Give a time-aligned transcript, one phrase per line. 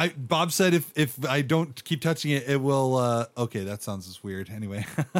[0.00, 2.96] I Bob said if if I don't keep touching it, it will.
[2.96, 4.48] uh Okay, that sounds just weird.
[4.48, 4.86] Anyway,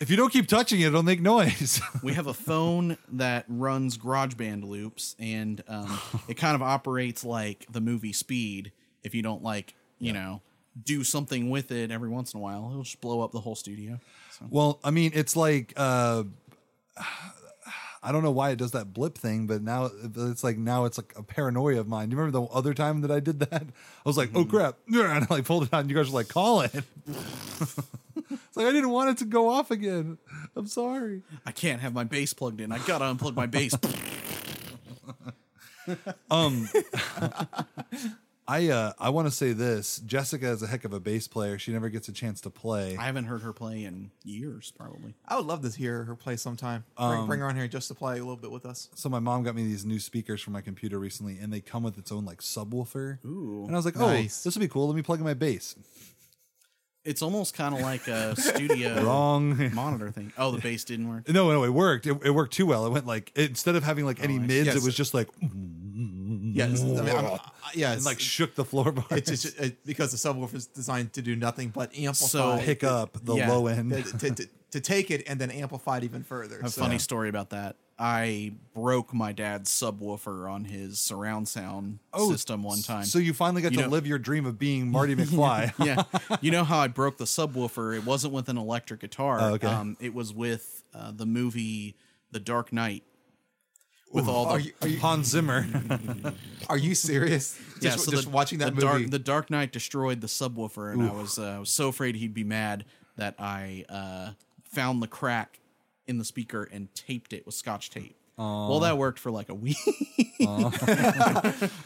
[0.00, 1.80] if you don't keep touching it, it'll make noise.
[2.02, 7.66] we have a phone that runs GarageBand loops, and um, it kind of operates like
[7.70, 8.72] the movie Speed.
[9.04, 10.42] If you don't like, you know,
[10.82, 13.54] do something with it every once in a while, it'll just blow up the whole
[13.54, 14.00] studio.
[14.32, 14.46] So.
[14.50, 15.72] well, I mean, it's like.
[15.76, 16.24] uh
[18.06, 20.96] I don't know why it does that blip thing, but now it's like now it's
[20.96, 22.08] like a paranoia of mine.
[22.08, 23.62] Do you remember the other time that I did that?
[23.62, 24.56] I was like, "Oh mm-hmm.
[24.56, 26.72] crap!" and I like pulled it out, and you guys were like, "Call it."
[27.06, 27.76] it's
[28.54, 30.18] like I didn't want it to go off again.
[30.54, 31.22] I'm sorry.
[31.44, 32.70] I can't have my bass plugged in.
[32.70, 33.74] I gotta unplug my bass.
[36.30, 36.68] Um,
[38.48, 39.98] I uh I want to say this.
[40.06, 41.58] Jessica is a heck of a bass player.
[41.58, 42.96] She never gets a chance to play.
[42.96, 45.14] I haven't heard her play in years, probably.
[45.26, 46.84] I would love to hear her play sometime.
[46.96, 48.88] Bring, bring her on here just to play a little bit with us.
[48.94, 51.82] so my mom got me these new speakers for my computer recently, and they come
[51.82, 53.18] with its own like subwoofer.
[53.24, 53.64] Ooh.
[53.66, 54.44] And I was like, oh, Nice.
[54.44, 54.86] this would be cool.
[54.86, 55.74] Let me plug in my bass.
[57.04, 59.72] It's almost kind of like a studio Wrong.
[59.74, 60.32] monitor thing.
[60.38, 61.28] Oh, the bass didn't work.
[61.28, 62.06] No, no, it worked.
[62.06, 62.84] It, it worked too well.
[62.86, 64.76] It went like instead of having like any I mids, Yes.
[64.76, 65.28] it was just like
[66.56, 67.38] Yes, I mean, I'm,
[67.74, 69.30] yeah, and it's like shook the floorboards.
[69.30, 71.98] it's just it, because the subwoofer is designed to do nothing but So-
[72.52, 73.50] amplify, pick up the Yeah.
[73.50, 73.92] low end.
[73.92, 76.60] to, to, to, to take it and then amplify it even further.
[76.60, 77.76] A So- funny story about that.
[77.98, 83.00] I broke my dad's subwoofer on his surround sound system one time.
[83.00, 85.72] Oh, So you finally got You to know- live your dream of being Marty McFly.
[85.84, 86.02] yeah,
[86.42, 87.96] you know how I broke the subwoofer?
[87.96, 89.38] It wasn't with an electric guitar.
[89.40, 89.66] Oh, okay.
[89.66, 91.96] Um, it was with uh, the movie
[92.32, 93.02] The Dark Knight.
[94.16, 95.66] With all the Are you, you, Hans Zimmer.
[96.70, 97.58] are you serious?
[97.58, 98.86] Just, yeah, so just the, watching that the movie.
[98.86, 102.16] Dark, the Dark Knight destroyed the subwoofer, and I was uh, I was so afraid
[102.16, 104.30] he'd be mad that I uh,
[104.64, 105.60] found the crack
[106.06, 108.16] in the speaker and taped it with Scotch tape.
[108.38, 109.76] Well, that worked for like a week.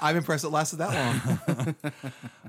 [0.00, 1.74] I'm impressed it lasted that long.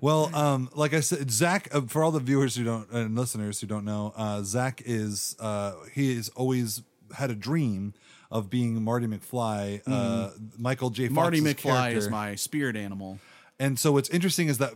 [0.02, 1.70] Well, um, like I said, Zach.
[1.72, 5.36] Uh, for all the viewers who don't and listeners who don't know, uh, Zach is
[5.40, 6.82] uh, he has always
[7.16, 7.94] had a dream
[8.32, 9.82] of being Marty McFly.
[9.86, 11.04] Uh, Michael J.
[11.08, 11.16] Fox's Mm.
[11.16, 11.98] Marty McFly character.
[11.98, 13.20] is my spirit animal.
[13.60, 14.74] And so what's interesting is that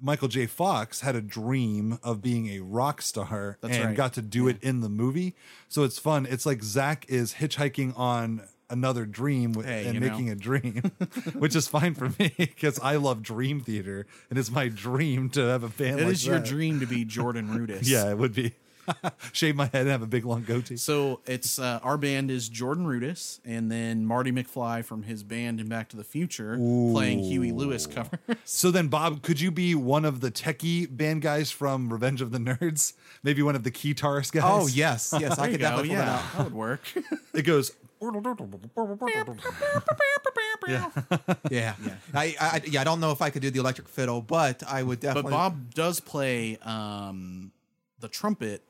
[0.00, 0.46] Michael J.
[0.46, 3.96] Fox had a dream of being a rock star That's and right.
[3.96, 5.34] got to do it in the movie.
[5.68, 6.26] So it's fun.
[6.28, 10.08] It's like Zach is hitchhiking on another dream with, Hey, and you know.
[10.10, 10.92] making a dream,
[11.38, 15.40] which is fine for me because I love Dream Theater and it's my dream to
[15.40, 17.88] have a band It like is your dream to be Jordan Rudess.
[17.88, 18.52] Yeah, it would be.
[19.32, 20.76] Shave my head and have a big long goatee.
[20.76, 25.60] So it's uh, our band is Jordan Rudess, and then Marty McFly from his band
[25.60, 28.18] in Back to the Future playing Huey Lewis cover.
[28.44, 32.30] So then, Bob, could you be one of the techie band guys from Revenge of
[32.32, 32.94] the Nerds?
[33.22, 34.42] Maybe one of the guitarist guys?
[34.44, 35.64] Oh yes, yes, I could go.
[35.68, 36.32] definitely pull that Yeah, out.
[36.36, 36.80] that would work.
[37.34, 37.70] It goes.
[41.50, 41.74] Yeah,
[42.14, 44.82] I, I, yeah, I don't know if I could do the electric fiddle, but I
[44.82, 45.30] would definitely.
[45.30, 45.36] but.
[45.36, 47.52] Bob does play um,
[48.00, 48.62] the trumpet,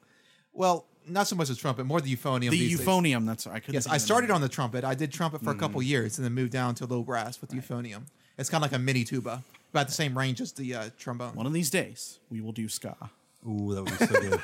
[0.58, 2.50] well, not so much the trumpet, more the euphonium.
[2.50, 2.86] the these days.
[2.86, 3.26] euphonium.
[3.26, 3.74] That's I couldn't.
[3.74, 4.84] Yes, I started on the trumpet.
[4.84, 7.50] I did trumpet for a couple years, and then moved down to low brass with
[7.50, 8.02] the euphonium.
[8.36, 9.42] It's kind of like a mini tuba,
[9.72, 11.34] about the same range as the uh, trombone.
[11.34, 12.96] One of these days, we will do ska.
[13.48, 14.40] Ooh, that would be so good.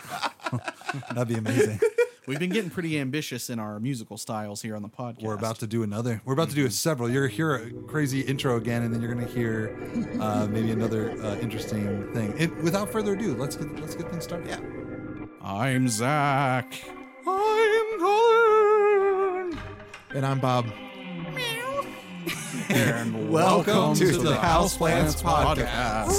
[1.15, 1.81] That'd be amazing.
[2.27, 5.23] We've been getting pretty ambitious in our musical styles here on the podcast.
[5.23, 6.23] We're about to do another.
[6.25, 7.11] We're about to do a several.
[7.11, 9.77] You're gonna hear a crazy intro again, and then you're gonna hear
[10.21, 12.35] uh, maybe another uh, interesting thing.
[12.39, 14.49] It, without further ado, let's get let's get things started.
[14.49, 14.61] Yeah.
[15.47, 16.83] I'm Zach.
[17.27, 19.59] I'm Colin.
[20.15, 20.65] And I'm Bob.
[22.71, 26.15] And Welcome to the Houseplants Podcast.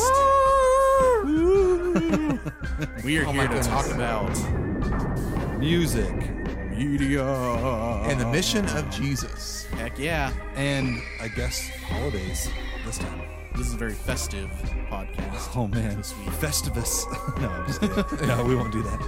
[3.03, 4.29] We are Oh here to talk about
[5.57, 6.13] Music
[6.69, 7.25] media.
[7.25, 9.65] And the mission of Jesus.
[9.71, 10.31] Heck yeah.
[10.53, 12.47] and I guess holidays
[12.85, 13.34] this time.
[13.57, 14.49] This is a very festive
[14.89, 15.55] podcast.
[15.55, 16.27] Oh man, This week.
[16.27, 17.05] Festivus.
[17.41, 18.27] no, I'm just kidding.
[18.27, 19.01] no, we won't do that.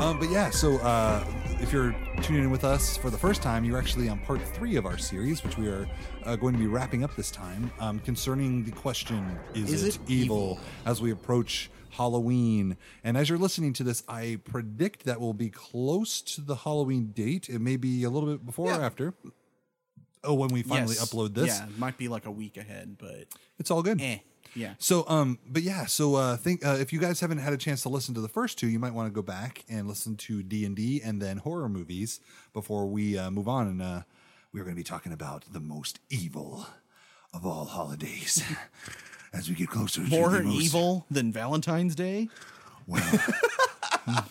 [0.00, 1.22] Um, but yeah, so uh,
[1.60, 4.76] if you're tuning in with us for the first time, you're actually on part three
[4.76, 5.86] of our series, which we are
[6.24, 9.96] uh, going to be wrapping up this time, um, concerning the question: Is, Is it,
[9.96, 10.36] it evil?
[10.36, 10.60] evil?
[10.86, 15.50] As we approach Halloween, and as you're listening to this, I predict that will be
[15.50, 17.50] close to the Halloween date.
[17.50, 19.12] It may be a little bit before or after.
[20.22, 21.10] Oh, when we finally Yes.
[21.12, 23.26] upload this, Yeah, it might be like a week ahead, but
[23.58, 24.00] it's all good.
[24.00, 24.18] eh.
[24.56, 24.74] Yeah.
[24.78, 27.82] So, um, but yeah, so uh, think uh, if you guys haven't had a chance
[27.82, 30.42] to listen to the first two, you might want to go back and listen to
[30.42, 32.18] D and D and then horror movies
[32.52, 33.68] before we uh, move on.
[33.68, 34.02] And uh,
[34.52, 36.66] we're going to be talking about the most evil
[37.32, 38.42] of all holidays
[39.32, 42.28] as we get closer to More the most, evil than Valentine's Day?
[42.88, 43.04] Well,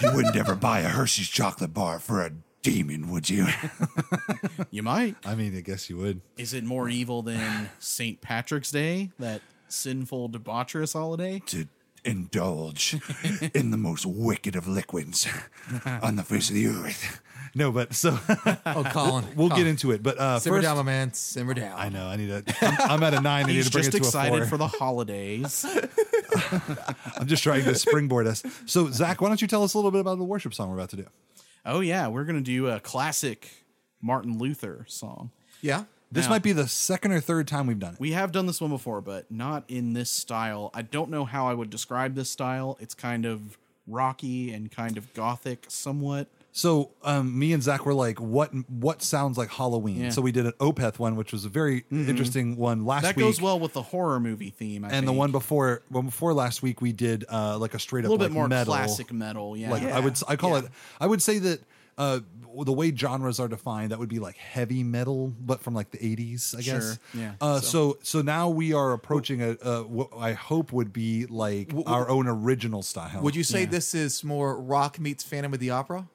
[0.00, 3.46] you wouldn't ever buy a Hershey's chocolate bar for a demon, would you?
[4.72, 5.16] You might.
[5.24, 6.20] I mean, I guess you would.
[6.36, 8.20] Is it more evil than St.
[8.20, 9.10] Patrick's Day?
[9.18, 11.42] That sinful, debaucherous holiday.
[11.46, 11.66] to
[12.04, 12.96] indulge
[13.54, 15.26] in the most wicked of liquids
[16.02, 17.20] on the face of the earth.
[17.54, 18.16] No, but so
[18.66, 19.24] Oh, Colin.
[19.34, 19.56] we'll Colin.
[19.56, 20.02] get into it.
[20.04, 21.12] But uh, Simmer first, down, my man.
[21.14, 21.74] Simmer down.
[21.76, 22.44] I know I need a.
[22.60, 23.44] I'm, I'm at a nine.
[23.44, 24.46] I need He's to bring just it to a excited four.
[24.46, 25.66] for the holidays.
[27.16, 28.42] I'm just trying to springboard us.
[28.66, 30.76] So Zach, why don't you tell us a little bit about the worship song we're
[30.76, 31.06] about to do?
[31.64, 33.64] Oh yeah, we're gonna do a classic
[34.00, 35.30] Martin Luther song.
[35.60, 35.84] Yeah.
[36.12, 38.00] This Now- might be the second or third time we've done it.
[38.00, 40.70] We have done this one before, but not in this style.
[40.74, 42.76] I don't know how I would describe this style.
[42.80, 46.26] It's kind of rocky and kind of gothic, somewhat.
[46.52, 48.50] So um, me and Zach were like, "What?
[48.68, 50.02] What sounds like Halloween?" Yeah.
[50.06, 50.10] Mm-hmm.
[50.12, 53.24] So we did an Opeth one, which was a very interesting one last That week.
[53.24, 54.84] That goes well with the horror movie theme.
[54.84, 58.04] I and the one before, one before last week, we did uh, like a straight
[58.04, 59.56] a up little like bit more metal, classic metal.
[59.56, 60.64] Yeah, Like I would, I call it.
[61.00, 61.60] I would say that
[61.98, 62.20] uh,
[62.64, 65.98] the way genres are defined, that would be like heavy metal, but from like the
[65.98, 66.84] '80s, I guess.
[66.84, 67.32] Sure, yeah.
[67.40, 71.72] Uh, so, so now we are approaching a, uh, what I hope would be like
[71.86, 73.22] our own original style.
[73.22, 73.66] Would you say Yeah.
[73.66, 76.08] this is more rock meets Phantom of the Opera?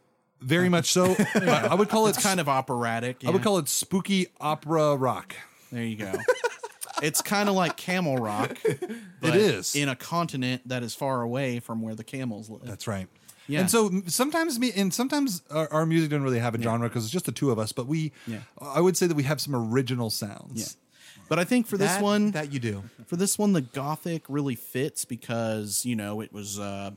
[0.46, 1.16] Very much so.
[1.36, 3.18] I, would call it it's kind of operatic.
[3.26, 3.44] I would yeah.
[3.44, 5.36] call it spooky opera rock.
[5.72, 6.14] There you go.
[7.02, 8.56] it's kind of like camel rock.
[9.22, 9.76] but is.
[9.76, 12.64] in a continent that is far away from where the camels live.
[12.64, 13.08] That's right.
[13.48, 13.62] Yeah.
[13.62, 17.06] And so sometimes me and sometimes our, our music doesn't really have a genre because
[17.06, 17.72] it's just the two of us.
[17.72, 18.40] But we, Yeah.
[18.62, 20.78] I would say that we have some original sounds.
[20.78, 21.22] yeah.
[21.28, 22.84] But I think for this That- one, that you do.
[23.08, 26.92] for this one, the gothic really fits because you know it was uh,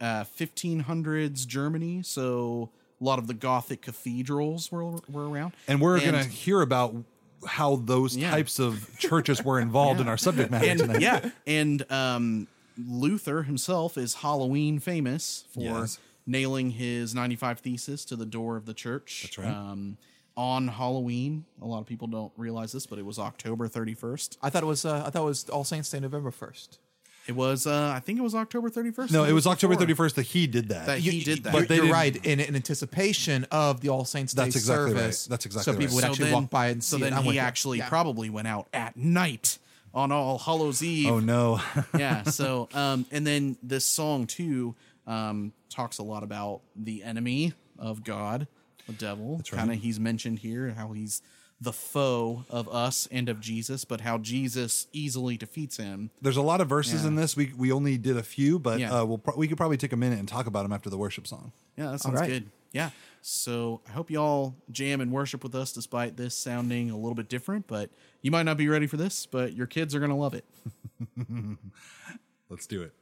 [0.00, 2.70] uh, 1500s Germany, so
[3.04, 5.52] a lot of the gothic cathedrals were were around.
[5.68, 6.94] And we're gonna hear about
[7.46, 8.30] how those Yeah.
[8.30, 11.00] types of churches were involved in our subject matter and tonight.
[11.02, 12.48] yeah, and um,
[12.78, 15.98] Luther himself is Halloween famous for Yes.
[16.26, 19.24] nailing his 95 thesis to the door of the church.
[19.24, 19.48] That's right.
[19.54, 19.98] Um,
[20.36, 24.38] on Halloween, a lot of people don't realize this, but it was October 31st.
[24.42, 24.84] I thought it was.
[24.84, 26.78] Uh, I thought it was All Saints Day, November first.
[27.26, 29.10] It was, uh, I think it was October 31st.
[29.10, 30.86] No, it was October thirty first that he did that.
[30.86, 31.52] That he did that.
[31.52, 32.16] But But they you're didn't- right.
[32.26, 35.00] In, in anticipation of the All Saints Day That's exactly right.
[35.00, 36.02] service, That's exactly so people right.
[36.08, 37.16] would actually walk by and so see then it.
[37.16, 37.38] I'm he you.
[37.40, 37.88] actually Yeah.
[37.88, 39.58] probably went out at night
[39.94, 41.08] on All Hallows Eve.
[41.10, 41.60] oh no.
[41.98, 42.22] yeah.
[42.30, 44.74] So, um, and then this song too
[45.06, 48.46] um, talks a lot about the enemy of God,
[48.86, 49.36] the devil.
[49.36, 49.46] right.
[49.46, 51.22] Kind of, he's mentioned here how he's
[51.60, 56.10] the foe of us and of Jesus, but how Jesus easily defeats him.
[56.20, 57.08] There's a lot of verses Yeah.
[57.08, 57.36] in this.
[57.36, 58.92] We we only did a few, but Yeah.
[59.00, 60.98] uh, we'll pro- we could probably take a minute and talk about them after the
[60.98, 61.52] worship song.
[61.76, 62.28] Yeah, that sounds right.
[62.28, 62.50] good.
[62.72, 62.90] Yeah.
[63.22, 67.28] So I hope y'all jam and worship with us despite this sounding a little bit
[67.28, 67.88] different, but
[68.20, 70.44] you might not be ready for this, but your kids are going to love it.
[72.50, 72.92] Let's do it.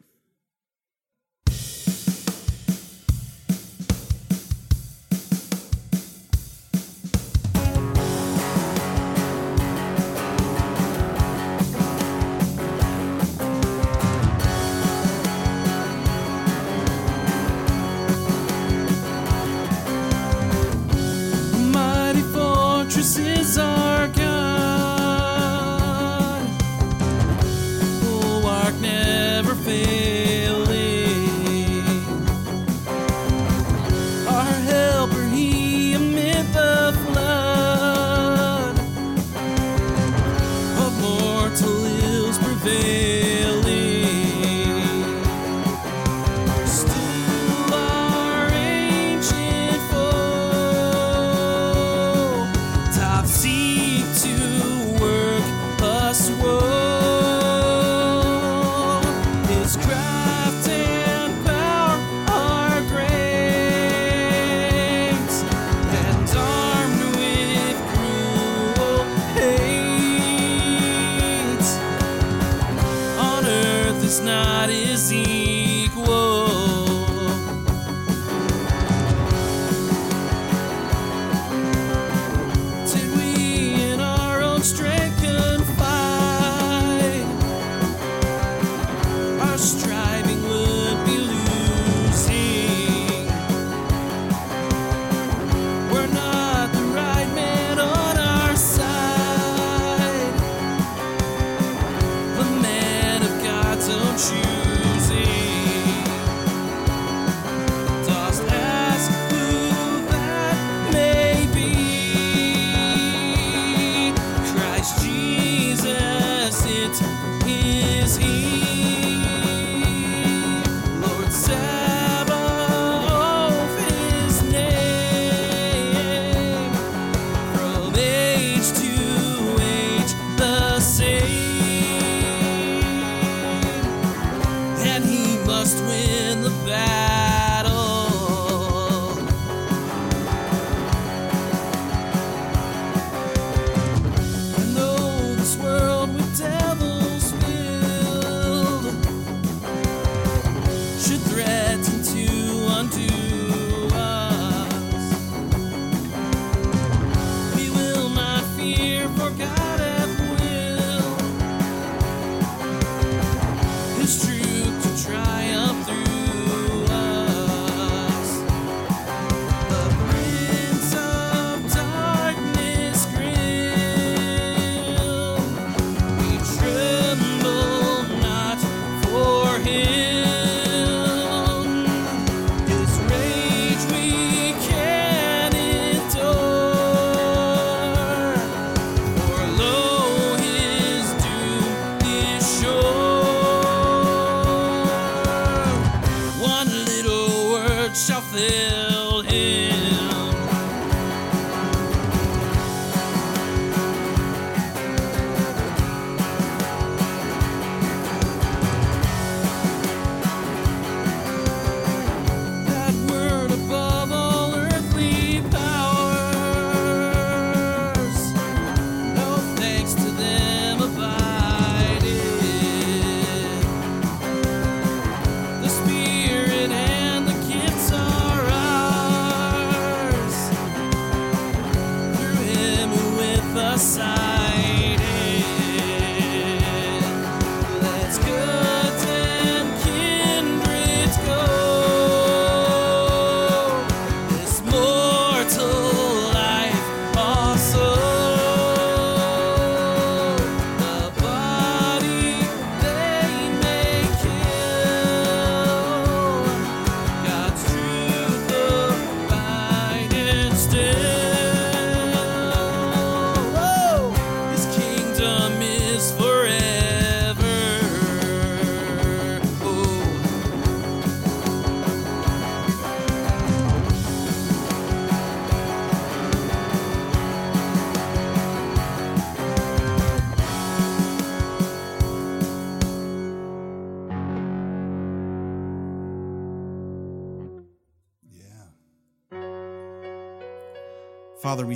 [164.02, 164.41] His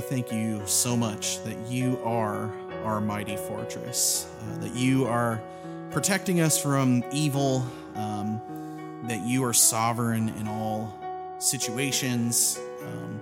[0.08, 2.52] thank you so much that you are
[2.84, 5.42] our mighty fortress, uh, that you are
[5.90, 8.40] protecting us from evil, um,
[9.08, 10.96] that you are sovereign in all
[11.38, 13.20] situations, um,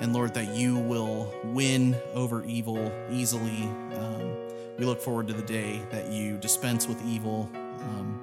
[0.00, 3.64] and Lord, that you will win over evil easily.
[3.96, 4.36] Um,
[4.78, 7.50] we look forward to the day that you dispense with evil.
[7.54, 8.20] Um,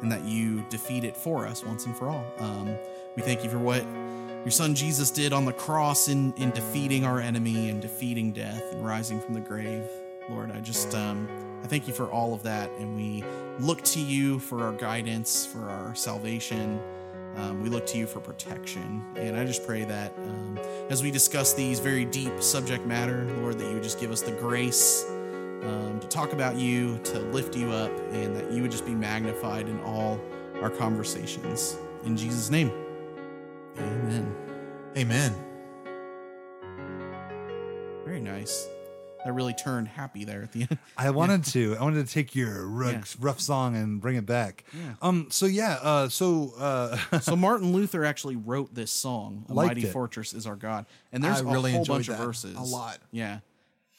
[0.00, 2.24] and that you defeat it for us once and for all.
[2.38, 2.76] Um,
[3.16, 3.84] we thank you for what
[4.44, 8.62] your son Jesus did on the cross in, in defeating our enemy and defeating death
[8.72, 9.84] and rising from the grave.
[10.30, 11.28] Lord, I just um,
[11.62, 13.24] I thank you for all of that, and we
[13.58, 16.80] look to you for our guidance, for our salvation.
[17.36, 20.58] Um, we look to you for protection, and I just pray that um,
[20.90, 24.22] as we discuss these very deep subject matter, Lord, that you would just give us
[24.22, 28.70] the grace um, to talk about you, to lift you up, and that you would
[28.70, 30.20] just be magnified in all
[30.62, 31.76] our conversations.
[32.04, 32.72] In Jesus' name,
[33.76, 34.34] amen.
[34.96, 35.34] Amen.
[38.04, 38.66] Very nice.
[39.24, 40.78] That really turned happy there at the end.
[40.96, 41.76] I wanted to.
[41.78, 43.26] I wanted to take your rough, Yeah.
[43.26, 44.64] rough song and bring it back.
[44.72, 44.94] Yeah.
[45.02, 45.26] Um.
[45.30, 45.78] So yeah.
[45.82, 46.08] Uh.
[46.08, 46.54] So.
[46.56, 46.96] Uh.
[47.20, 49.92] so Martin Luther actually wrote this song, "A Mighty it.
[49.92, 52.56] Fortress Is Our God," and there's I really a whole enjoyed bunch of verses.
[52.56, 52.98] a lot.
[53.10, 53.40] Yeah.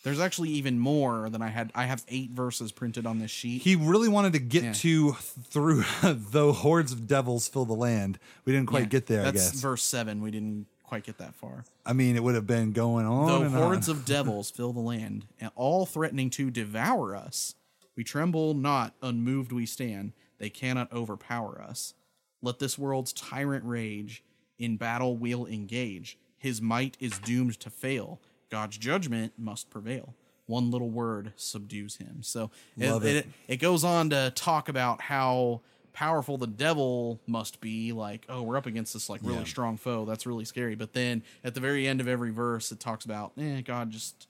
[0.03, 1.71] There's actually even more than I had.
[1.75, 3.61] I have eight verses printed on this sheet.
[3.63, 4.73] he really wanted to get Yeah.
[4.73, 8.17] to through though hordes of devils fill the land.
[8.45, 8.85] We didn't quite Yeah.
[8.87, 9.23] get there.
[9.23, 9.59] That's I guess.
[9.61, 10.21] verse seven.
[10.21, 11.65] We didn't quite get that far.
[11.85, 13.97] I mean, it would have been going on Though hordes on.
[13.97, 17.55] of devils fill the land, and all threatening to devour us,
[17.95, 20.13] we tremble not, unmoved we stand.
[20.37, 21.93] They cannot overpower us.
[22.41, 24.23] Let this world's tyrant rage,
[24.57, 26.17] in battle we'll engage.
[26.37, 28.21] His might is doomed to fail.
[28.49, 30.13] God's judgment must prevail.
[30.47, 32.19] One little word subdues him.
[32.23, 33.15] So it, it.
[33.17, 33.27] it.
[33.47, 35.61] it goes on to talk about how
[35.93, 39.43] powerful the devil must be like oh we're up against this like really Yeah.
[39.43, 42.79] strong foe that's really scary but then at the very end of every verse it
[42.79, 44.27] talks about eh, god just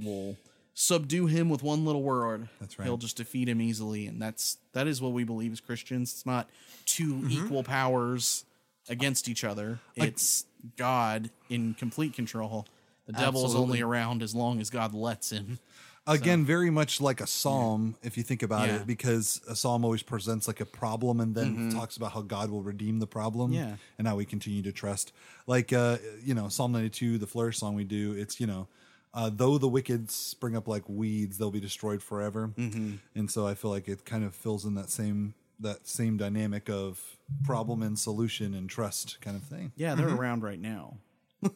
[0.00, 0.36] will
[0.72, 2.86] subdue him with one little word That's right.
[2.86, 6.24] he'll just defeat him easily and that's that is what we believe as christians it's
[6.24, 6.48] not
[6.86, 7.30] 2 Mm-hmm.
[7.44, 8.44] equal powers
[8.88, 10.46] against each other it's
[10.76, 12.66] god in complete control
[13.12, 15.58] the devil's only around as long as god lets him
[16.06, 18.76] Again, very much like a psalm, if you think about Yeah.
[18.76, 22.50] it, because a psalm always presents like a problem and then talks about how God
[22.50, 23.60] will redeem the problem Mm-hmm.
[23.60, 23.76] Yeah.
[23.98, 25.12] and how we continue to trust.
[25.46, 28.66] Like, uh, you know, Psalm 92, the flourish song we do, it's, you know,
[29.14, 32.50] uh, though the wicked spring up like weeds, they'll be destroyed forever.
[32.56, 32.94] Mm-hmm.
[33.14, 36.70] And so I feel like it kind of fills in that same that same dynamic
[36.70, 36.98] of
[37.44, 39.70] problem and solution and trust kind of thing.
[39.76, 40.96] Yeah, they're around right now.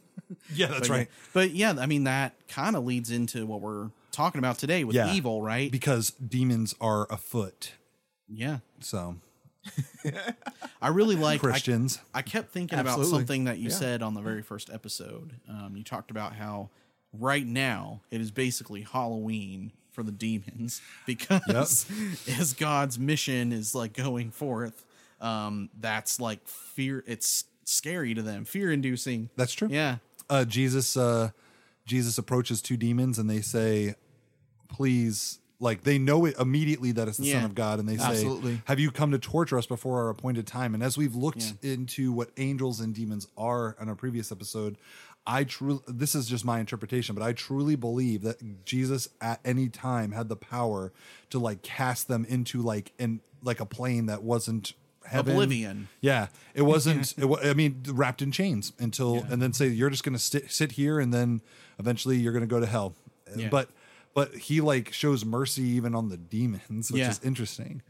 [0.55, 3.91] Yeah, that's But yeah- But yeah, I mean that kind of leads into what we're
[4.13, 5.13] talking about today with Yeah.
[5.13, 5.71] evil, right?
[5.71, 7.73] Because demons are afoot.
[8.29, 8.59] yeah.
[8.81, 9.17] So
[10.83, 11.99] I really like Christians.
[12.15, 13.75] I kept thinking about something that you Yeah.
[13.77, 15.41] said on the very first episode.
[15.49, 16.71] Um, you talked about how
[17.13, 21.87] right now it is basically Halloween for the demons because
[22.29, 24.85] as God's mission is like going forth,
[25.21, 27.03] um, that's like fear.
[27.07, 29.31] It's scary to them, fear inducing.
[29.37, 29.69] That's true.
[29.71, 29.97] Yeah.
[30.31, 31.31] uh, Jesus uh,
[31.87, 33.95] Jesus approaches two demons and they say,
[34.69, 38.05] "Please." Like they know it immediately that it's the Son of God, and they say,
[38.05, 38.61] Absolutely.
[38.67, 42.13] "Have you come to torture us before our appointed time?" And as we've looked into
[42.13, 44.77] what angels and demons are on our previous episode,
[45.27, 49.69] I truly this is just my interpretation, but I truly believe that Jesus at any
[49.69, 50.93] time had the power
[51.31, 54.75] to like cast them into like in like a plane that wasn't
[55.07, 55.33] heaven.
[55.33, 55.89] Oblivion.
[56.01, 57.15] Yeah, it wasn't.
[57.19, 60.51] it, I mean, wrapped in chains until, and then say you're just going to sit
[60.51, 61.41] sit here, and then
[61.79, 62.95] eventually you're going to go to hell.
[63.37, 63.49] Yeah.
[63.49, 63.71] But
[64.15, 67.11] but he like shows mercy even on the demons, which Yeah.
[67.11, 67.83] is interesting.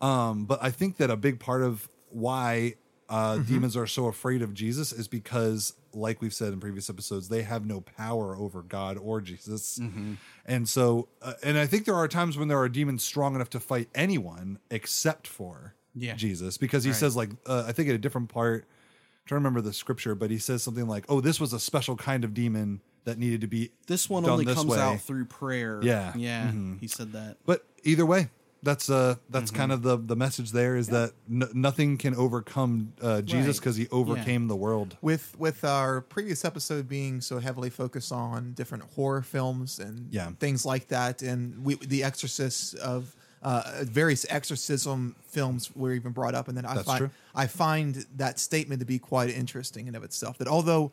[0.00, 2.74] Um, but I think that a big part of why
[3.08, 3.52] uh, Mm-hmm.
[3.52, 7.42] demons are so afraid of Jesus is because, like we've said in previous episodes, they
[7.42, 9.78] have no power over God or Jesus.
[9.78, 10.14] Mm-hmm.
[10.46, 13.50] And so, uh, and I think there are times when there are demons strong enough
[13.50, 16.14] to fight anyone except for Yeah.
[16.14, 16.96] Jesus, because he Right.
[16.98, 18.64] says like uh, I think at a different part.
[18.64, 21.60] I'm trying to remember the scripture, but he says something like, "Oh, this was a
[21.60, 24.78] special kind of demon that needed to be This one done only this comes way."
[24.80, 25.80] out through prayer.
[25.82, 26.08] Yeah.
[26.10, 26.18] Mm-hmm.
[26.18, 26.52] Yeah.
[26.80, 27.36] He said that.
[27.46, 28.30] But either way,
[28.64, 29.56] that's uh that's Mm-hmm.
[29.60, 33.60] kind of the the message there is that n- nothing can overcome uh, Jesus Right.
[33.60, 34.96] because he overcame the world.
[35.02, 40.30] with with our previous episode being so heavily focused on different horror films and Yeah.
[40.40, 46.34] things like that, and we, the Exorcist of uh, various exorcism films were even brought
[46.34, 47.10] up, and then I That's find true.
[47.34, 50.38] I find that statement to be quite interesting in of itself.
[50.38, 50.92] That although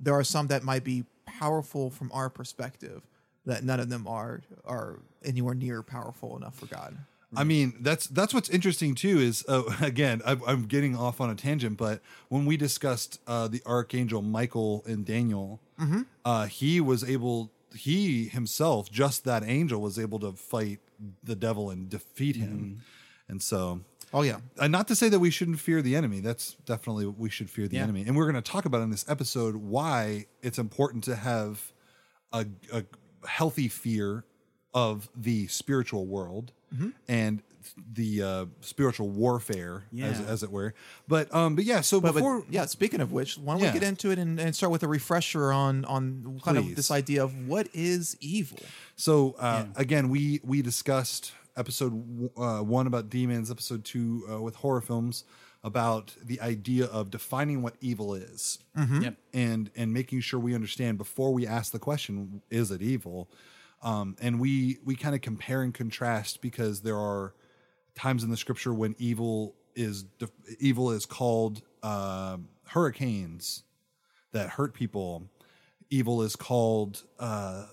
[0.00, 3.02] there are some that might be powerful from our perspective,
[3.46, 6.96] that none of them are are anywhere near powerful enough for God.
[7.36, 9.18] I mean, that's that's what's interesting too.
[9.18, 13.48] Is uh, again, I'm, I'm getting off on a tangent, but when we discussed uh,
[13.48, 16.02] the archangel Michael and Daniel, Mm-hmm.
[16.24, 20.80] uh, he was able, he himself, just that angel, was able to fight
[21.22, 23.32] the devil and defeat him, Mm-hmm.
[23.32, 23.80] and so.
[24.14, 26.20] Oh yeah, And not to say that we shouldn't fear the enemy.
[26.20, 27.82] That's definitely we should fear the Yeah.
[27.82, 28.04] enemy.
[28.06, 31.72] And we're going to talk about in this episode why it's important to have
[32.32, 32.84] a, a
[33.26, 34.24] healthy fear
[34.72, 36.88] of the spiritual world Mm-hmm.
[37.06, 37.42] and
[37.92, 40.26] the uh, spiritual warfare, as, Yeah.
[40.26, 40.74] as it were.
[41.06, 41.80] But um, but yeah.
[41.80, 43.72] So But, but, before, yeah, speaking of which, why don't Yeah.
[43.72, 46.70] we get into it and, and start with a refresher on on kind Please.
[46.70, 48.58] of this idea of what is evil?
[48.96, 54.56] So uh, again, we we discussed episode uh, one about demons, episode two uh, with
[54.56, 55.24] horror films
[55.64, 59.16] about the idea of defining what evil is, Yep.
[59.34, 63.28] and and making sure we understand before we ask the question, is it evil?
[63.82, 67.34] Um, and we we kind of compare and contrast because there are
[67.98, 73.62] times in the scripture when evil is def- evil is called uh, hurricanes
[74.32, 75.28] that hurt people.
[75.90, 77.64] Evil is called uh,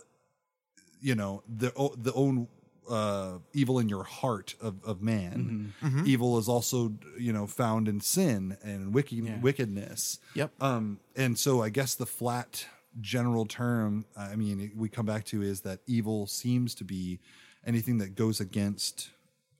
[1.01, 2.47] you know the o- the own
[2.89, 5.73] uh evil in your heart of, of man.
[6.05, 10.19] Evil is also you know found in sin and wicked wickedness.
[10.35, 10.51] Yep.
[10.61, 12.67] um and so i guess the flat
[13.01, 17.19] general term i mean we come back to is that evil seems to be
[17.65, 19.09] anything that goes against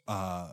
[0.08, 0.48] uh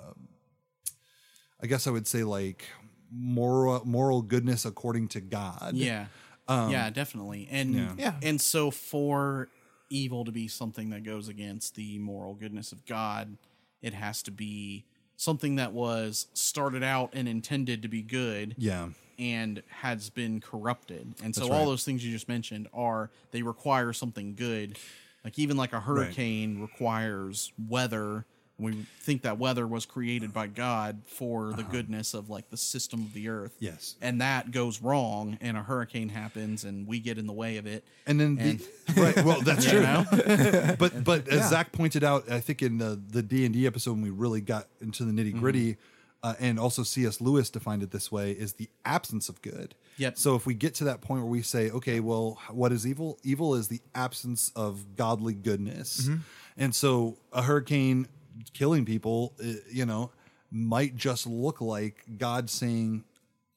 [1.62, 2.64] i guess i would say like
[3.10, 6.06] moral moral goodness according to god Yeah.
[6.48, 7.48] yeah, definitely.
[7.50, 8.12] And Um, yeah.
[8.20, 8.28] Yeah.
[8.28, 9.48] and so for
[9.90, 13.36] evil to be something that goes against the moral goodness of God,
[13.82, 14.84] it has to be
[15.16, 18.88] something that was started out and intended to be good yeah
[19.18, 21.14] and has been corrupted.
[21.22, 21.66] And so That's all right.
[21.66, 24.78] those things you just mentioned are they require something good.
[25.24, 28.24] Like even like a hurricane requires weather.
[28.58, 33.00] We think that weather was created by God for the goodness of like the system
[33.02, 33.52] of the earth.
[33.52, 33.72] Uh-huh.
[33.72, 33.96] Yes.
[34.00, 37.66] And that goes wrong and a hurricane happens and we get in the way of
[37.66, 37.82] it.
[38.06, 38.60] And then, And-
[38.94, 39.24] the, right?
[39.24, 39.82] Well, that's true.
[39.82, 40.04] know?
[40.78, 43.92] But but as Zach pointed out, I think in the the D and D episode
[43.92, 45.76] when we really got into the nitty gritty,
[46.22, 47.20] uh, and also C.S.
[47.20, 49.74] Lewis defined it this way, is the absence of good.
[49.96, 50.18] Yep.
[50.18, 53.18] So if we get to that point where we say, okay, well, what is evil?
[53.24, 56.08] Evil is the absence of godly goodness.
[56.56, 58.06] And so a hurricane
[58.52, 60.10] killing people, uh, you know,
[60.50, 63.04] might just look like God saying,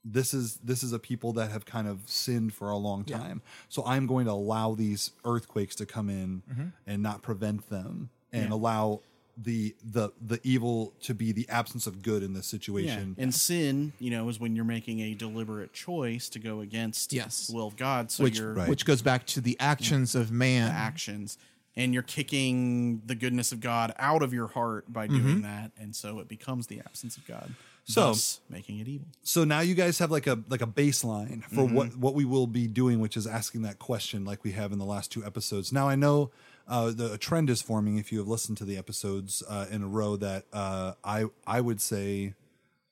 [0.04, 3.42] this is this is a people that have kind of sinned for a long time.
[3.70, 6.44] So I'm going to allow these earthquakes to come in
[6.86, 9.02] and not prevent them and allow
[9.38, 12.52] the the the evil to be the absence of good in this Yeah.
[12.52, 13.16] situation.
[13.18, 17.48] And sin, you know, is when you're making a deliberate choice to go against Yes.
[17.48, 18.12] the will of God.
[18.12, 18.70] So which your Right.
[18.70, 20.72] which goes back to the actions of man.
[20.72, 21.38] actions.
[21.78, 25.72] And you're kicking the goodness of God out of your heart by doing that.
[25.78, 27.54] And so it becomes the absence of God.
[27.88, 28.16] So-
[28.50, 29.06] making it evil.
[29.22, 31.76] so now you guys have like a like a baseline for Mm-hmm.
[31.76, 34.80] what what we will be doing which is asking that question like we have in
[34.80, 36.32] the last two episodes now i know
[36.68, 39.84] uh, the a trend is forming if you have listened to the episodes uh, in
[39.84, 42.34] a row that uh, i i would say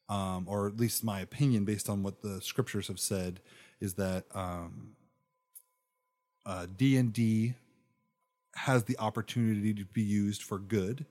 [0.09, 3.39] um, or at least my opinion based on what the scriptures have said
[3.81, 4.95] is that um,
[6.45, 7.55] uh, d&d
[8.55, 11.05] has the opportunity to be used for good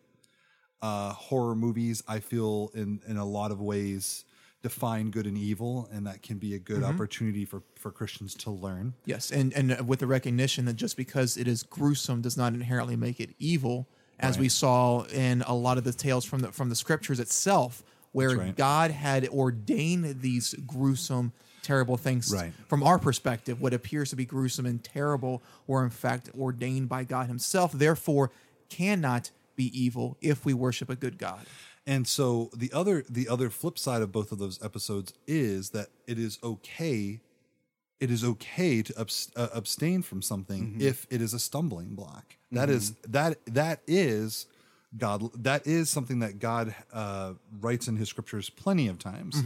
[0.82, 4.24] uh, horror movies, I feel in in a lot of ways
[4.62, 6.94] define good and evil, and that can be a good Mm-hmm.
[6.94, 8.94] opportunity for for Christians to learn.
[9.04, 12.96] Yes, and and with the recognition that just because it is gruesome does not inherently
[12.96, 13.86] make it evil,
[14.18, 17.82] as we saw in a lot of the tales from the from the scriptures itself,
[18.12, 18.56] where right.
[18.56, 22.32] God had ordained these gruesome, terrible things.
[22.32, 22.52] Right.
[22.68, 27.04] From our perspective, what appears to be gruesome and terrible were in fact ordained by
[27.04, 27.72] God Himself.
[27.72, 28.30] Therefore,
[28.68, 31.46] cannot be evil if we worship a good God.
[31.86, 35.88] And so the other the other flip side of both of those episodes is that
[36.06, 37.20] it is okay.
[38.00, 42.36] It is okay to abs- uh, abstain from something if it is a stumbling block.
[42.50, 44.46] That is that that is
[44.96, 45.30] God.
[45.42, 49.42] That is something that God uh, writes in His scriptures plenty of times.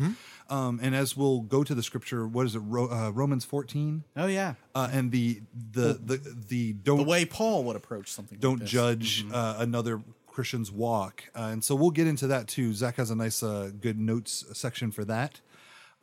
[0.50, 2.60] Um, and as we'll go to the scripture, what is it?
[2.60, 4.04] Ro- uh, Romans fourteen.
[4.16, 4.54] Oh, yeah.
[4.74, 8.38] uh, and the the the the don't The way Paul would approach something.
[8.38, 12.74] don't like judge uh, another Christian's walk, uh, and so we'll get into that too.
[12.74, 15.40] Zach has a nice uh, good notes section for that.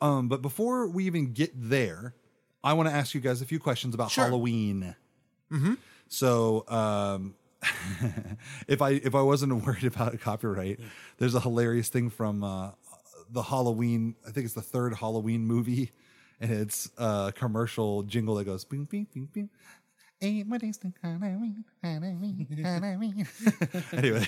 [0.00, 2.14] Um, but before we even get there,
[2.62, 4.24] I want to ask you guys a few questions about Sure.
[4.24, 4.94] Halloween.
[6.08, 7.34] So, um,
[8.68, 10.80] if I if I wasn't worried about copyright,
[11.18, 12.70] there's a hilarious thing from uh,
[13.30, 14.16] the Halloween.
[14.26, 15.92] I think it's the third Halloween movie,
[16.40, 19.50] and it's a commercial jingle that goes bing bing bing bing.
[23.92, 24.26] Anyway,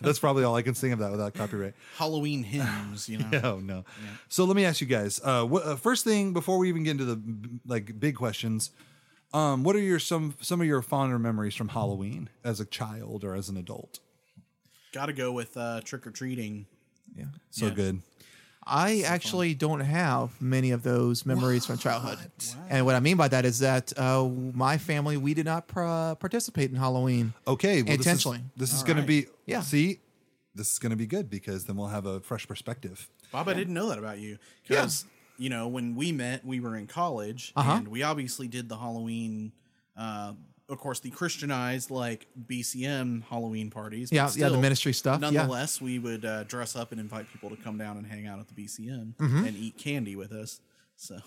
[0.00, 1.74] that's probably all I can sing of that without copyright.
[1.96, 3.40] Halloween hymns, you know.
[3.44, 3.84] Oh no!
[4.28, 5.20] So let me ask you guys.
[5.22, 7.20] Uh, what, uh, first thing before we even get into the
[7.66, 8.70] like big questions,
[9.32, 13.24] um, what are your some some of your fonder memories from Halloween as a child
[13.24, 14.00] or as an adult?
[14.92, 16.66] Got to go with uh, trick or treating.
[17.16, 17.26] Yeah.
[17.50, 17.74] So Yeah.
[17.74, 18.02] good.
[18.66, 22.18] I actually don't have many of those memories from childhood.
[22.68, 26.14] And what I mean by that is that uh, my family, we did not pr-
[26.14, 27.32] participate in Halloween.
[27.48, 28.42] Okay, well, Intentionally.
[28.56, 29.02] This is, this is going right.
[29.02, 29.62] to be Yeah.
[29.62, 30.00] See,
[30.54, 33.08] this is going to be good because then we'll have a fresh perspective.
[33.32, 34.38] Bob, I didn't know that about you.
[34.68, 35.04] Because,
[35.40, 37.72] you know, when we met, we were in college, Uh-huh.
[37.78, 39.52] and we obviously did the Halloween,
[39.96, 40.34] uh,
[40.68, 44.12] of course, the Christianized, like, BCM Halloween parties.
[44.12, 45.30] Yeah, yeah, the ministry stuff, yeah.
[45.30, 48.38] Nonetheless, we would uh, dress up and invite people to come down and hang out
[48.38, 49.44] at the BCM Mm-hmm.
[49.46, 50.60] and eat candy with us.
[50.96, 51.18] So,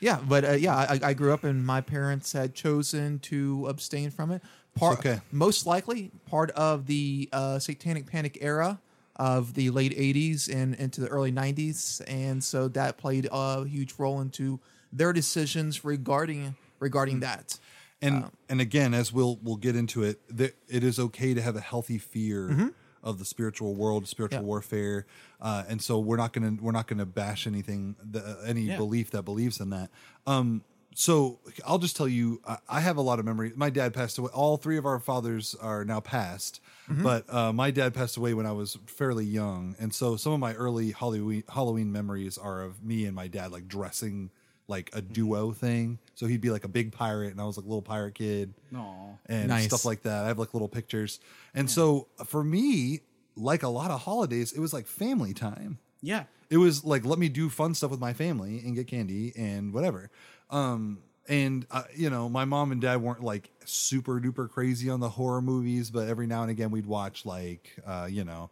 [0.00, 4.10] Yeah, but uh, yeah, I, I grew up and my parents had chosen to abstain
[4.10, 4.42] from it.
[4.76, 5.20] Part, okay.
[5.32, 8.80] Most likely part of the uh, satanic panic era
[9.16, 12.00] of the late 80s and into the early 90s.
[12.06, 14.60] And so that played a huge role into
[14.92, 17.58] their decisions regarding regarding that.
[18.02, 21.56] And and again, as we'll we'll get into it, there, it is okay to have
[21.56, 22.72] a healthy fear
[23.02, 24.46] of the spiritual world, spiritual Yeah.
[24.46, 25.06] warfare,
[25.40, 28.76] uh, and so we're not gonna we're not gonna bash anything, the, any Yeah.
[28.76, 29.90] belief that believes in that.
[30.26, 30.62] Um,
[30.94, 33.52] so I'll just tell you, I, I have a lot of memory.
[33.56, 34.30] My dad passed away.
[34.32, 38.46] All three of our fathers are now passed, but uh, my dad passed away when
[38.46, 42.82] I was fairly young, and so some of my early Halloween Halloween memories are of
[42.84, 44.30] me and my dad like dressing
[44.68, 45.98] like a duo thing.
[46.14, 48.54] So he'd be like a big pirate, and I was like a little pirate kid
[48.70, 49.18] no.
[49.26, 49.66] and Nice.
[49.66, 50.24] stuff like that.
[50.24, 51.20] I have like little pictures.
[51.54, 53.00] And so for me,
[53.36, 55.78] like a lot of holidays, it was like family time.
[56.00, 56.24] Yeah.
[56.50, 59.72] It was like let me do fun stuff with my family and get candy and
[59.74, 60.10] whatever.
[60.50, 65.00] Um and uh, you know, my mom and dad weren't like super duper crazy on
[65.00, 68.50] the horror movies, but every now and again we'd watch like uh, you know,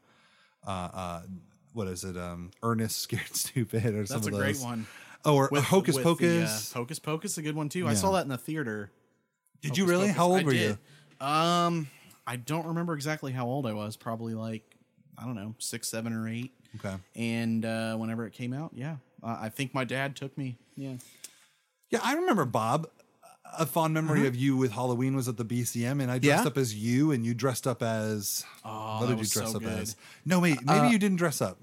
[0.67, 1.23] uh uh
[1.75, 2.17] what is it?
[2.17, 4.65] Um Ernest Scared Stupid or some That's a of great those.
[4.65, 4.87] one.
[5.25, 6.73] Oh, or With- Hocus with the, uh, Pocus.
[6.73, 7.87] Hocus Pocus, a good one too.
[7.87, 8.91] I saw that in the theater.
[9.61, 10.07] Did you really?
[10.09, 10.17] Pocus.
[10.17, 10.79] How old I were did.
[11.21, 11.89] Um,
[12.27, 13.97] I don't remember exactly how old I was.
[13.97, 14.65] Probably like
[15.17, 16.53] I don't know six, seven, or eight.
[16.77, 16.97] Okay.
[17.15, 20.57] And uh, whenever it came out, yeah, uh, I think my dad took me.
[20.77, 20.95] Yeah.
[21.93, 22.89] Yeah, I remember Bob.
[23.59, 26.49] A fond memory of you with Halloween was at the BCM, and I dressed Yeah?
[26.49, 28.45] up as you, and you dressed up as.
[28.65, 29.79] Oh, what did you was dress so up good.
[29.79, 29.95] as?
[30.25, 31.59] No, wait, maybe you didn't dress up.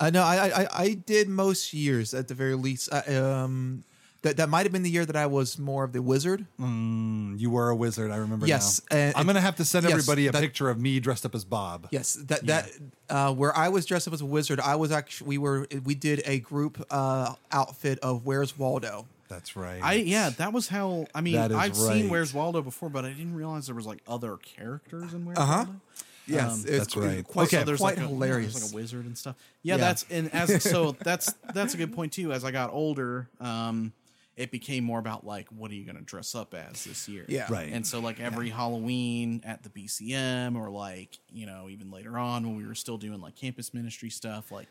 [0.00, 2.88] Uh, no, I, I I did most years at the very least.
[2.92, 3.84] Uh, um,
[4.22, 6.46] that that might have been the year that I was more of the wizard.
[6.60, 8.10] Mm, You were a wizard.
[8.10, 8.46] I remember.
[8.48, 8.96] Yes, now.
[8.96, 11.34] and- I'm gonna have to send yes, everybody a that- picture of me dressed up
[11.36, 11.86] as Bob.
[11.92, 12.70] Yes, that that
[13.08, 15.94] uh, where I was dressed up as a wizard, I was actually we were we
[15.94, 19.06] did a group uh, outfit of Where's Waldo.
[19.30, 19.80] That's right.
[19.82, 21.06] I yeah, that was how.
[21.14, 22.10] I mean, I've seen.
[22.10, 25.56] Where's Waldo before, but I didn't realize there was like other characters in Where's Uh-huh.
[25.66, 25.80] Waldo.
[26.26, 27.24] Yes, Um, it's That's right.
[27.26, 27.58] Quite, Okay.
[27.60, 28.52] So there's quite like a, hilarious.
[28.52, 29.36] There's like a wizard and stuff.
[29.62, 29.78] Yeah, Yeah.
[29.78, 32.32] that's and as so that's that's a good point too.
[32.32, 33.92] As I got older, um,
[34.36, 37.24] it became more about like what are you going to dress up as this year?
[37.28, 37.46] Yeah.
[37.50, 37.70] Right.
[37.72, 42.46] And so like every Halloween at the BCM or like you know even later on
[42.46, 44.68] when we were still doing like campus ministry stuff, like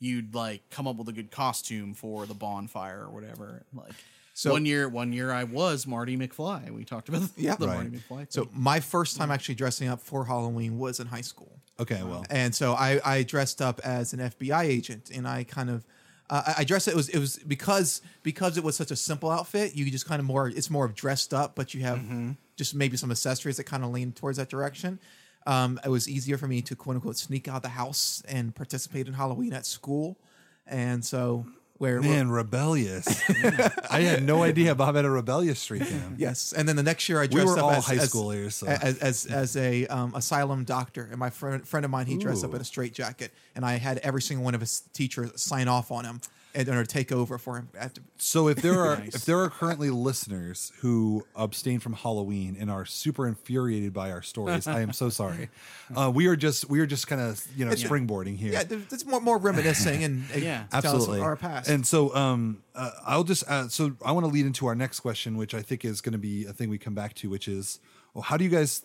[0.00, 3.62] you'd like come up with a good costume for the bonfire or whatever.
[3.72, 3.92] Like.
[4.34, 6.70] So- one year, one year I was Marty McFly.
[6.70, 7.56] We talked about Yeah.
[7.56, 7.74] the Right.
[7.74, 8.26] Marty McFly.
[8.32, 11.60] so my first time actually dressing up for Halloween was in high school.
[11.78, 15.68] Okay, well, and so I, I dressed up as an FBI agent, and I kind
[15.70, 15.84] of
[16.30, 19.30] uh, I- I dressed it was it was because because it was such a simple
[19.30, 19.74] outfit.
[19.74, 22.32] You just kind of more it's more of dressed up, but you have Mm-hmm.
[22.56, 25.00] just maybe some accessories that kind of lean towards that direction.
[25.46, 28.54] Um, it was easier for me to quote unquote sneak out of the house and
[28.54, 30.18] participate in Halloween at school,
[30.66, 31.46] and so
[31.78, 33.06] where man, rebellious.
[33.90, 36.14] I had no idea Bob had a rebellious streak in him.
[36.18, 38.52] Yes, and then the next year I dressed were up all as high as, schoolers,
[38.52, 42.18] so- as as as a um, asylum doctor, and my friend friend of mine he
[42.18, 45.68] dressed up in a straitjacket, and I had every single one of his teachers sign
[45.68, 46.20] off on him
[46.54, 47.68] and or take over for him.
[47.78, 49.14] After, So if there are Nice.
[49.14, 54.22] if there are currently listeners who abstain from Halloween and are super infuriated by our
[54.22, 55.48] stories, I am so sorry.
[55.94, 58.52] Uh, we are just we are just kind of you know springboarding here.
[58.52, 60.64] yeah, it's more more reminiscing and Yeah.
[60.72, 61.68] absolutely our past.
[61.68, 65.00] and so um uh, i'll just uh, so i want to lead into our next
[65.00, 67.48] question which i think is going to be a thing we come back to which
[67.48, 67.80] is
[68.14, 68.84] well how do you guys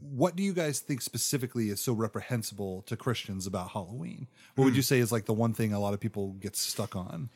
[0.00, 4.26] what do you guys think specifically is so reprehensible to christians about halloween?
[4.54, 4.68] What Hmm.
[4.70, 7.30] would you say is like the one thing a lot of people get stuck on?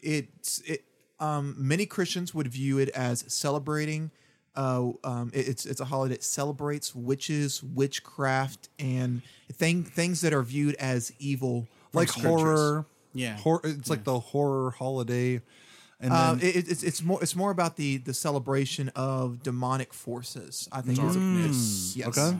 [0.00, 0.84] It's it
[1.18, 4.10] um many christians would view it as celebrating
[4.56, 10.32] uh um it- it's it's a holiday that celebrates witches witchcraft and thing things that
[10.32, 12.86] are viewed as evil like horror.
[13.12, 13.36] Yeah.
[13.38, 15.40] hor- it's like the horror holiday
[16.00, 19.42] and then Uh, it, it- it's it's more it's more about the the celebration of
[19.42, 20.68] demonic forces.
[20.72, 21.96] I think is Darkness.
[21.96, 22.08] yes.
[22.18, 22.38] Okay.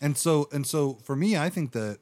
[0.00, 1.98] And so and so for me, I think that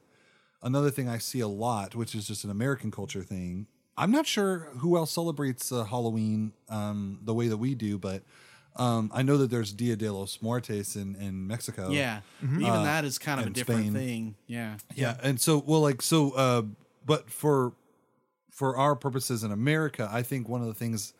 [0.61, 3.67] another thing I see a lot, which is just an American culture thing.
[3.97, 8.23] I'm not sure who else celebrates uh, Halloween um, the way that we do, but
[8.77, 11.89] um, I know that there's Dia de los Muertos in, in Mexico.
[11.91, 13.93] Yeah, even Uh, that is kind of a different Spain.
[13.93, 14.35] thing.
[14.47, 15.17] Yeah, Yeah.
[15.21, 16.61] And so, well, like, so, uh,
[17.05, 17.73] but for,
[18.59, 21.13] for our purposes in America, I think one of the things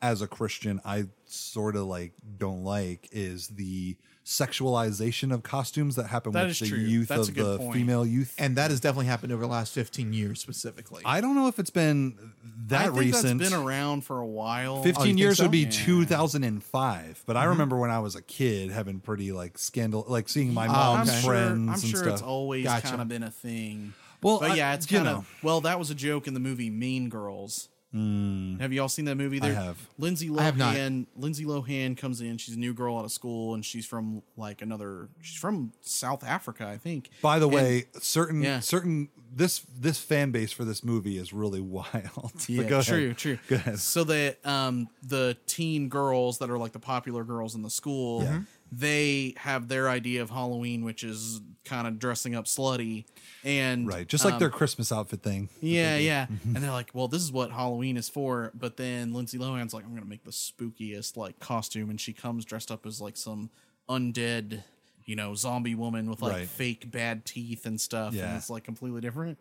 [0.00, 6.06] as a Christian, I sort of like don't like is the sexualization of costumes that
[6.06, 6.78] happen That with the true.
[6.78, 7.74] youth That's of the point.
[7.74, 8.34] female youth.
[8.38, 11.02] And that has definitely happened over the last 15 years specifically.
[11.04, 12.32] I don't know if it's been
[12.68, 13.38] that I think recent.
[13.40, 14.82] that's been around for a while.
[14.82, 15.44] 15 Oh, years so?
[15.44, 15.70] would be Yeah.
[15.70, 17.50] 2005 but i mm-hmm.
[17.50, 21.08] remember when i was a kid having pretty like scandal like seeing my Oh, mom's
[21.08, 21.18] okay.
[21.18, 21.52] I'm friends sure.
[21.52, 22.88] I'm and sure stuff it's always Gotcha.
[22.88, 23.92] kind of been a thing.
[24.22, 25.60] Well, but yeah, it's kind of well.
[25.60, 27.68] That was a joke in the movie Mean Girls.
[27.92, 29.38] Have you all seen that movie?
[29.38, 29.78] There, have.
[29.96, 30.74] Lindsay I have not.
[30.76, 31.06] Lohan.
[31.16, 32.36] Lindsay Lohan comes in.
[32.36, 35.08] She's a new girl out of school, and she's from like another.
[35.22, 37.08] She's from South Africa, I think.
[37.22, 38.60] By the And- way, certain Yeah.
[38.60, 42.32] certain this this fan base for this movie is really wild.
[42.48, 43.38] Yeah, true, true.
[43.48, 43.78] Go ahead.
[43.78, 48.22] So that um, the teen girls that are like the popular girls in the school,
[48.24, 48.40] Yeah.
[48.72, 53.04] They have their idea of Halloween, which is kind of dressing up slutty,
[53.44, 55.48] and Right, just like um, their Christmas outfit thing.
[55.60, 56.26] Yeah, yeah.
[56.44, 58.50] and they're like, well, this is what Halloween is for.
[58.54, 62.44] But then Lindsay Lohan's like, I'm gonna make the spookiest like costume, and she comes
[62.44, 63.50] dressed up as like some
[63.88, 64.62] undead.
[65.06, 66.48] You know, zombie woman with like Right.
[66.48, 68.26] fake bad teeth and stuff, Yeah.
[68.28, 69.38] and it's like completely different.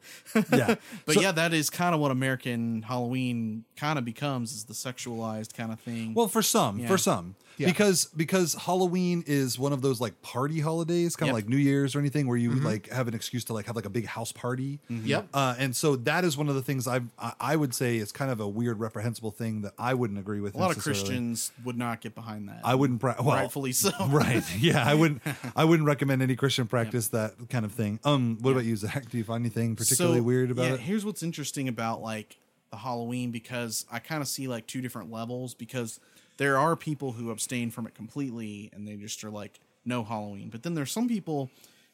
[0.51, 0.75] Yeah,
[1.05, 4.73] But So- yeah, that is kind of what American Halloween kind of becomes is the
[4.75, 6.13] sexualized kind of thing.
[6.13, 6.87] Well, for some, Yeah.
[6.87, 7.65] for some, Yeah.
[7.67, 11.43] because because Halloween is one of those like party holidays, kind of Yep.
[11.45, 13.85] like New Year's or anything, where you like have an excuse to like have like
[13.85, 14.79] a big house party.
[14.89, 15.29] Yep.
[15.33, 18.11] Uh, and so that is one of the things I've, I I would say is
[18.11, 20.53] kind of a weird reprehensible thing that I wouldn't agree with.
[20.53, 20.83] a lot of.
[20.83, 22.59] Christians would not get behind that.
[22.63, 22.99] I wouldn't.
[22.99, 23.91] Pra- well, rightfully so.
[24.09, 24.43] right.
[24.59, 25.21] Yeah, I wouldn't.
[25.55, 27.99] I wouldn't recommend any Christian practice that kind of thing.
[28.03, 29.09] Um, what about you, Zach?
[29.09, 30.81] Do you find anything particularly So, weird about yeah, it?
[30.81, 32.37] Here's what's interesting about like
[32.71, 35.99] the Halloween because I kind of see like two different levels because
[36.37, 40.49] there are people who abstain from it completely and they just are like no Halloween.
[40.49, 41.49] But then there's some people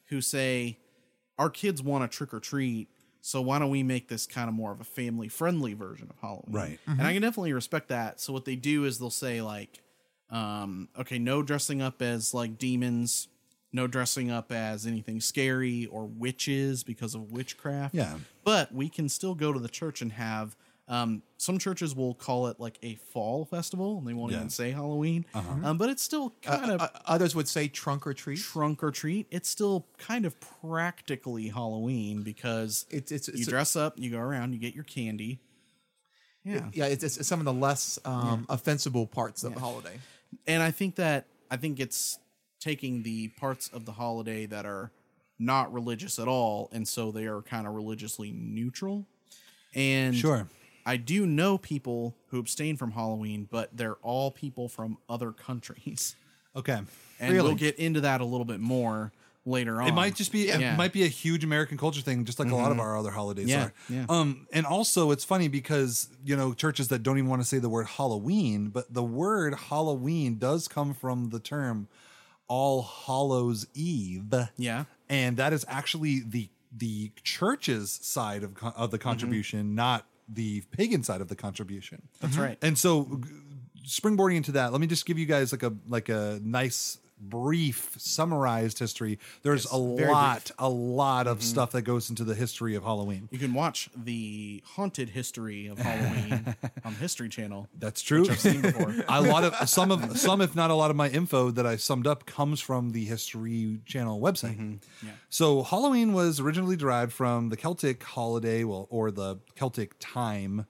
[0.08, 0.78] who say
[1.38, 2.88] our kids want to trick or treat.
[3.22, 6.18] So why don't we make this kind of more of a family friendly version of
[6.20, 6.56] Halloween?
[6.56, 6.80] Right.
[6.88, 8.20] And I can definitely respect that.
[8.20, 9.82] So what they do is they'll say like,
[10.32, 13.28] um, okay, no dressing up as like demons,
[13.74, 17.96] no dressing up as anything scary or witches because of witchcraft.
[17.96, 18.18] Yeah.
[18.44, 20.56] But we can still go to the church and have
[20.88, 24.40] um, some churches will call it like a fall festival and they won't Yeah.
[24.40, 25.26] even say Halloween.
[25.34, 28.40] Um, but it's still kind of Uh, others would say trunk or treat.
[28.40, 29.26] trunk or treat.
[29.32, 34.20] It's still kind of practically Halloween because It's it's, you it's dress up, you go
[34.20, 35.40] around, you get your candy.
[36.44, 36.70] Yeah.
[36.74, 40.00] yeah, it's, it's some of the less um, offensible parts of the holiday.
[40.48, 42.18] and I think that I think it's
[42.62, 44.92] taking the parts of the holiday that are
[45.38, 49.06] not religious at all, and so they are kind of religiously neutral.
[49.74, 50.48] And Sure.
[50.86, 56.16] I do know people who abstain from Halloween, but they're all people from other countries,
[56.56, 56.80] Okay.
[57.20, 59.12] and we'll get into that a little bit more
[59.46, 59.88] later on.
[59.88, 62.56] It might just be it might be a huge American culture thing, just like a
[62.56, 63.74] lot of our other holidays Yeah, are.
[63.90, 64.06] yeah.
[64.10, 67.58] Um, and also it's funny because you know churches that don't even want to say
[67.58, 71.88] the word Halloween, but the word Halloween does come from the term
[72.52, 74.34] All Hallows Eve.
[74.58, 74.84] Yeah.
[75.08, 79.76] and that is actually the the church's side of of the contribution, mm-hmm.
[79.76, 82.02] not the pagan side of the contribution.
[82.20, 82.44] That's mm-hmm.
[82.44, 82.58] right.
[82.62, 83.22] And so,
[83.86, 87.96] springboarding into that, let me just give you guys like a like a nice brief
[87.98, 89.20] summarized history.
[89.44, 93.30] There's a lot, a lot of stuff that goes into the history of Halloween.
[93.32, 96.56] You can watch the haunted history of Halloween
[96.86, 97.68] on the History Channel.
[97.78, 98.28] That's true.
[98.30, 98.96] I've seen before.
[99.08, 101.76] a lot of some of some, if not a lot of my info that I
[101.76, 104.82] summed up comes from the History Channel website.
[105.04, 105.12] Yeah.
[105.30, 110.66] So Halloween was originally derived from the Celtic holiday, well, or the Celtic time,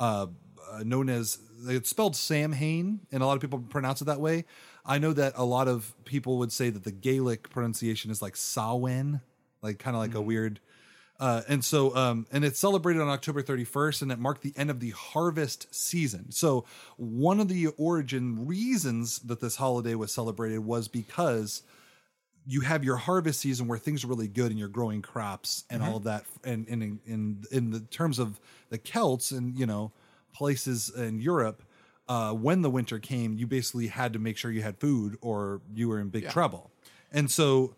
[0.00, 0.26] uh,
[0.70, 4.44] uh, known as it's spelled Samhain, and a lot of people pronounce it that way.
[4.84, 8.36] I know that a lot of people would say that the Gaelic pronunciation is like
[8.36, 9.20] Samhain,
[9.62, 10.60] like kind of like a weird.
[11.18, 14.68] Uh, and so, um, and it's celebrated on October 31st, and it marked the end
[14.68, 16.32] of the harvest season.
[16.32, 16.64] So,
[16.96, 21.62] one of the origin reasons that this holiday was celebrated was because
[22.46, 25.82] you have your harvest season where things are really good and you're growing crops and
[25.82, 26.24] all of that.
[26.42, 29.92] And, and in, in in the terms of the Celts and you know
[30.34, 31.62] places in Europe,
[32.08, 35.60] uh, when the winter came, you basically had to make sure you had food or
[35.74, 36.70] you were in big trouble.
[37.10, 37.76] And so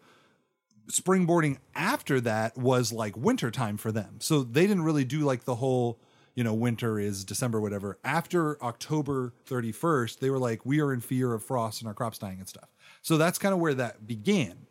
[0.88, 4.16] springboarding after that was like winter time for them.
[4.20, 6.00] So they didn't really do like the whole,
[6.34, 7.98] you know, winter is December, whatever.
[8.04, 12.18] After October 31st, they were like, we are in fear of frost and our crops
[12.18, 12.68] dying and stuff.
[13.02, 14.66] So that's kind of where that began.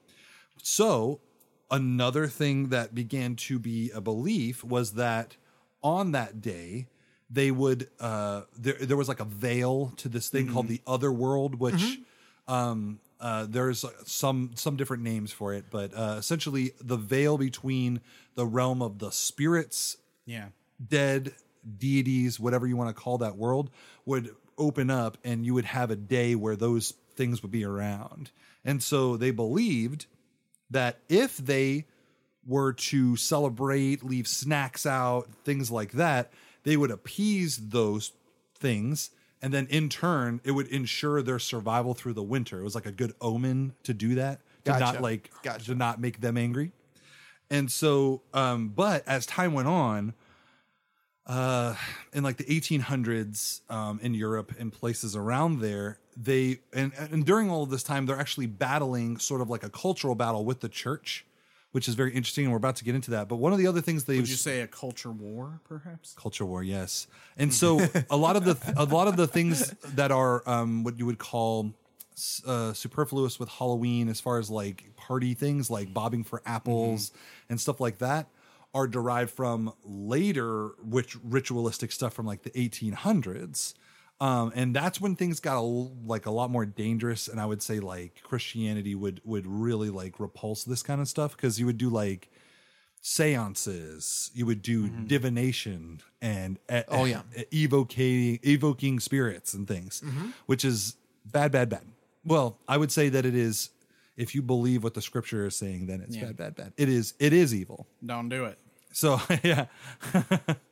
[0.62, 1.22] So
[1.70, 5.38] another thing that began to be a belief was that
[5.84, 6.88] on that day,
[7.30, 11.12] they would uh there there was like a veil to this thing called the other
[11.12, 12.00] world which
[12.48, 18.00] um uh there's some some different names for it but uh essentially the veil between
[18.36, 20.50] the realm of the spirits Yeah.
[20.88, 21.34] dead
[21.78, 23.72] deities whatever you want to call that world
[24.06, 28.30] would open up and you would have a day where those things would be around.
[28.64, 30.06] And so they believed
[30.70, 31.86] that if they
[32.46, 36.32] were to celebrate, leave snacks out, things like that,
[36.66, 38.12] they would appease those
[38.58, 39.12] things.
[39.42, 42.60] And then in turn, it would ensure their survival through the winter.
[42.60, 44.80] It was like a good omen to do that, to Gotcha.
[44.80, 45.66] not like, Gotcha.
[45.66, 46.72] to not make them angry.
[47.50, 50.16] And so, um, but as time went on,
[51.28, 51.76] uh,
[52.14, 57.50] in like the 1800s um, in Europe and places around there, they and, and during
[57.50, 60.70] all of this time, they're actually battling sort of like a cultural battle with the
[60.70, 61.26] church,
[61.76, 62.46] which is very interesting.
[62.46, 63.28] And we're about to get into that.
[63.28, 66.14] But one of the other things they Would you say a culture war, perhaps?
[66.18, 70.10] culture war yes and so a lot of the a lot of the things that
[70.10, 71.74] are um what you would call
[72.48, 77.12] uh, superfluous with halloween as far as like party things like bobbing for apples
[77.50, 78.30] and stuff like that
[78.74, 83.74] are derived from later which ritualistic stuff from like the 1800s
[84.22, 87.62] um, and that's when things got a, like a lot more dangerous and i would
[87.62, 91.78] say like christianity would would really like repulse this kind of stuff because you would
[91.78, 92.30] do like
[93.02, 97.22] seances you would do divination and uh, Oh, yeah.
[97.54, 100.04] evoking evoking spirits and things
[100.48, 101.84] which is bad bad bad
[102.26, 103.70] well i would say that it is
[104.18, 106.26] if you believe what the scripture is saying then it's Yeah.
[106.26, 108.58] bad bad bad it is it is evil Don't do it.
[108.92, 109.66] so yeah.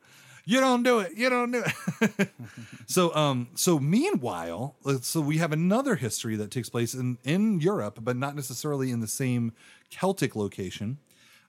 [0.44, 1.12] you don't do it.
[1.16, 1.64] You don't do
[2.00, 2.30] it.
[2.86, 7.60] so um so meanwhile, uh, so we have another history that takes place in in
[7.60, 9.52] Europe, but not necessarily in the same
[9.90, 10.98] Celtic location.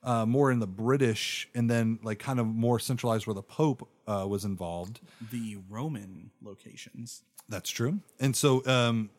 [0.04, 3.90] Uh, more in the British, and then like kind of more centralized where the Pope
[4.08, 5.00] uh, was involved.
[5.32, 7.24] The Roman locations.
[7.50, 8.02] That's true.
[8.20, 9.10] And so, um,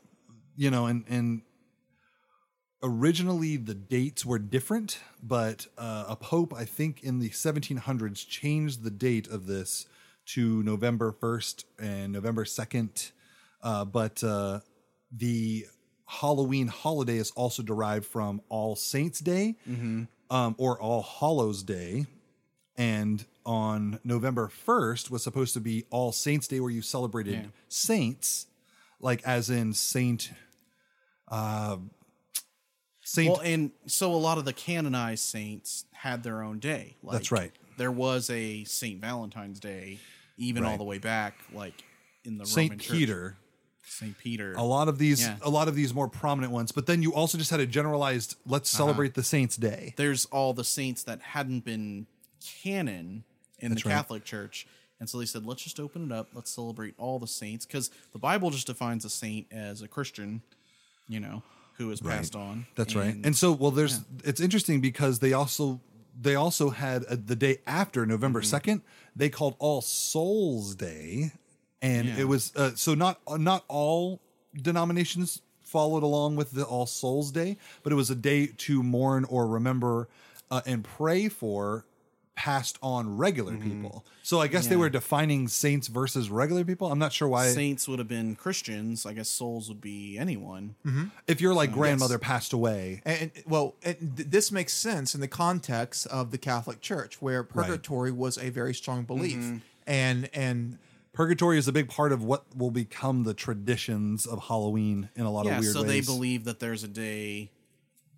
[0.57, 1.43] you know, and and
[2.83, 8.83] originally the dates were different, but uh, a pope, I think in the 1700s, changed
[8.83, 9.87] the date of this
[10.27, 13.13] to November 1st and November 2nd.
[13.63, 14.61] Uh, but uh,
[15.11, 15.67] the
[16.07, 19.57] Halloween holiday is also derived from All Saints Day
[20.31, 22.07] um, or All Hallows Day.
[22.77, 27.47] And on November 1st was supposed to be All Saints Day, where you celebrated Yeah.
[27.69, 28.47] saints,
[29.01, 30.31] like as in Saint.
[31.29, 31.79] Uh,
[33.09, 33.31] Saint.
[33.33, 36.97] Well, and so a lot of the canonized saints had their own day.
[37.05, 37.53] Like, That's right.
[37.77, 39.99] There was a Saint Valentine's Day,
[40.39, 41.85] even all the way back, like
[42.25, 42.97] in the Saint Roman Church.
[42.97, 43.37] Peter.
[43.85, 44.55] Saint Peter.
[44.55, 45.37] A lot of these, Yeah.
[45.43, 46.73] a lot of these more prominent ones.
[46.73, 48.35] But then you also just had a generalized.
[48.45, 48.85] Let's Uh-huh.
[48.87, 49.95] celebrate the Saints' Day.
[49.97, 52.09] There's all the saints that hadn't been
[52.45, 53.23] canon
[53.61, 53.95] in That's the right.
[53.95, 54.67] Catholic Church.
[54.99, 56.31] And so they said, let's just open it up.
[56.35, 57.65] Let's celebrate all the saints.
[57.67, 60.43] Because the Bible just defines a saint as a Christian,
[61.09, 61.43] you know,
[61.79, 62.67] who has passed on.
[62.75, 63.15] That's right.
[63.25, 64.01] And so, well, there's.
[64.25, 65.81] It's interesting because they also
[66.21, 68.71] they also had uh the day after November Mm-hmm.
[68.71, 68.81] 2nd
[69.15, 71.33] They called All Souls Day,
[71.83, 72.19] and Yeah.
[72.21, 74.21] it was uh, so not not all
[74.55, 79.25] denominations followed along with the All Souls Day, but it was a day to mourn
[79.25, 80.09] or remember
[80.51, 81.85] uh, and pray for
[82.37, 84.05] passed on regular people.
[84.23, 84.81] So I guess they Mm-hmm.
[84.83, 86.93] Were defining saints versus regular people.
[86.93, 87.47] I'm not sure why.
[87.49, 89.07] saints would have been Christians.
[89.07, 90.75] I guess souls would be anyone.
[91.27, 95.21] if your like grandmother passed away, And, and- well, and th- this makes sense in
[95.21, 99.57] the context of the Catholic Church, where purgatory was a very strong belief, Mm-hmm.
[99.87, 100.79] and and
[101.15, 105.31] purgatory is a big part of what will become the traditions of Halloween in a
[105.31, 105.89] lot Yeah, of weird so ways.
[105.89, 107.51] So they believe that there's a day,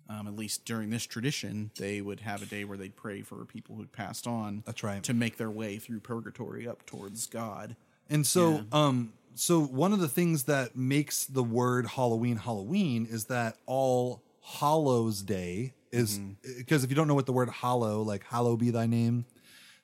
[0.09, 3.45] um, at least during this tradition, they would have a day where they'd pray for
[3.45, 4.63] people who'd passed on.
[4.65, 5.03] That's right.
[5.03, 7.75] To make their way through purgatory up towards God.
[8.09, 13.25] And so, um, so one of the things that makes the word Halloween Halloween is
[13.25, 16.57] that All Hallows Day is Mm-hmm.
[16.57, 19.25] because if you don't know what the word hallow, like hallow be thy name,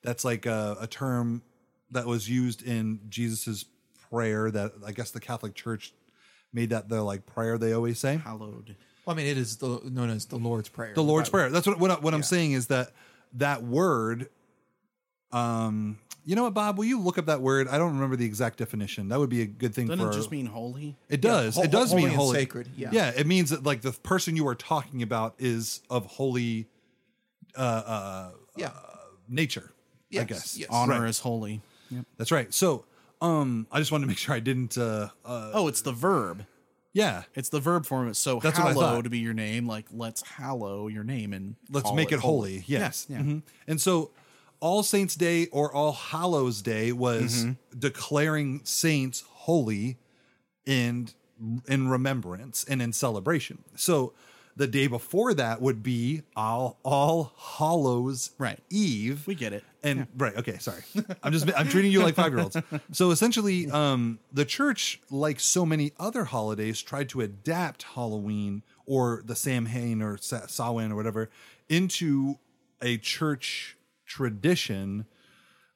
[0.02, 1.42] that's like a, a term
[1.92, 3.66] that was used in Jesus's
[4.10, 5.94] prayer that I guess the Catholic Church
[6.54, 8.18] made that the like prayer they always say.
[8.18, 8.76] Hallowed.
[9.06, 10.94] Well, I mean, it is the, known as the Lord's Prayer.
[10.94, 11.50] The Lord's Prayer.
[11.50, 12.92] That's what what, I- what I'm saying is that
[13.34, 14.30] that word.
[15.32, 16.78] Um, you know what, Bob?
[16.78, 17.68] Will you look up that word?
[17.68, 19.10] I don't remember the exact definition.
[19.10, 20.12] That would be a good thing Doesn't for.
[20.12, 20.96] it just mean holy?
[21.10, 21.56] It does.
[21.56, 22.90] ho- it does holy mean holy, sacred, yeah.
[22.92, 23.12] yeah.
[23.16, 26.68] It means that like the person you are talking about is of holy
[27.56, 28.32] Uh.
[28.58, 28.72] Yeah,
[29.28, 29.72] nature.
[30.18, 30.58] I guess.
[30.58, 30.70] yes.
[30.72, 31.10] Honor Right.
[31.10, 31.62] is holy.
[32.18, 32.54] That's right.
[32.54, 32.86] So,
[33.22, 34.78] um, I just wanted to make sure I didn't.
[34.78, 36.46] Uh, uh, Oh, it's the verb.
[36.96, 37.24] Yeah.
[37.36, 38.08] It's the verb form.
[38.08, 39.68] It's So That's hallow to be your name.
[39.68, 42.64] Like let's hallow your name and Let's make it holy.
[42.66, 43.06] Yes.
[43.08, 43.18] Yeah.
[43.18, 43.24] yeah.
[43.24, 43.42] Mhm.
[43.68, 44.10] And so,
[44.62, 47.80] All Saints Day or All Hallows Day was Mm-hmm.
[47.80, 49.98] declaring saints holy
[50.66, 51.10] in
[51.68, 53.64] in remembrance and in celebration.
[53.76, 54.14] So
[54.58, 58.60] the day before that would be All All Hallows Right.
[58.70, 59.26] Eve.
[59.28, 59.64] We get it.
[59.84, 60.82] And right, okay, sorry.
[61.22, 62.58] I'm just I'm treating you like five year olds.
[62.92, 69.22] So essentially, um, the church, like so many other holidays, tried to adapt Halloween or
[69.26, 71.30] the Samhain or Sa- Samhain or whatever
[71.70, 72.36] into
[72.82, 75.06] a church tradition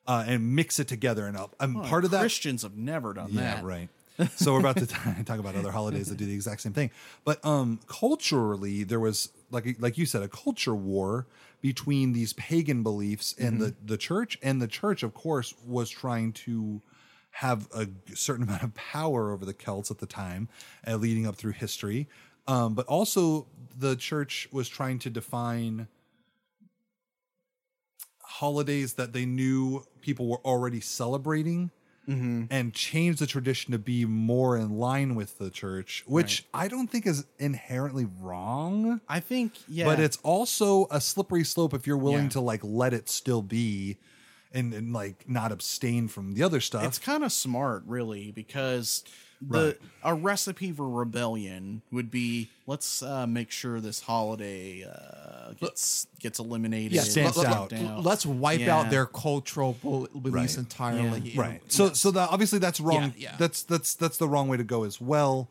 [0.08, 1.26] uh, and mix it together.
[1.28, 2.22] And up, I'm part of that.
[2.22, 3.64] Christians have never done Yeah, that.
[3.64, 3.90] right.
[4.36, 4.96] So we're about to t-
[5.26, 6.92] talk about other holidays that do the exact same thing.
[7.24, 11.28] But um culturally there was like like you said a culture war
[11.62, 16.34] between these pagan beliefs and the the church and the church of course was trying
[16.34, 16.82] to
[17.32, 20.50] have a certain amount of power over the Celts at the time
[20.88, 22.08] uh, leading up through history.
[22.48, 23.48] Um but also
[23.78, 25.88] the church was trying to define
[28.24, 31.72] holidays that they knew people were already celebrating
[32.10, 32.45] Mm-hmm.
[32.49, 36.88] and change the tradition to be more in line with the church, which I don't
[36.89, 38.99] think is inherently wrong.
[39.07, 39.86] I think yeah.
[39.86, 42.30] But it's also a slippery slope if you're willing Yeah.
[42.30, 43.97] to like let it still be
[44.51, 46.84] and, and like not abstain from the other stuff.
[46.84, 49.03] It's kind of smart, really, because
[49.42, 49.78] the Right.
[50.04, 56.40] a recipe for rebellion would be let's uh, make sure this holiday uh, gets gets
[56.40, 56.92] eliminated.
[56.94, 57.02] yeah.
[57.04, 57.72] Stands let, out.
[57.74, 58.78] us wipe Yeah.
[58.78, 60.64] out their cultural bel- beliefs Right.
[60.64, 61.20] entirely.
[61.22, 61.42] Yeah.
[61.42, 61.62] right.
[61.72, 63.14] So so that obviously that's wrong.
[63.18, 63.36] Yeah, yeah.
[63.38, 65.48] That's that's that's the wrong way to go as well.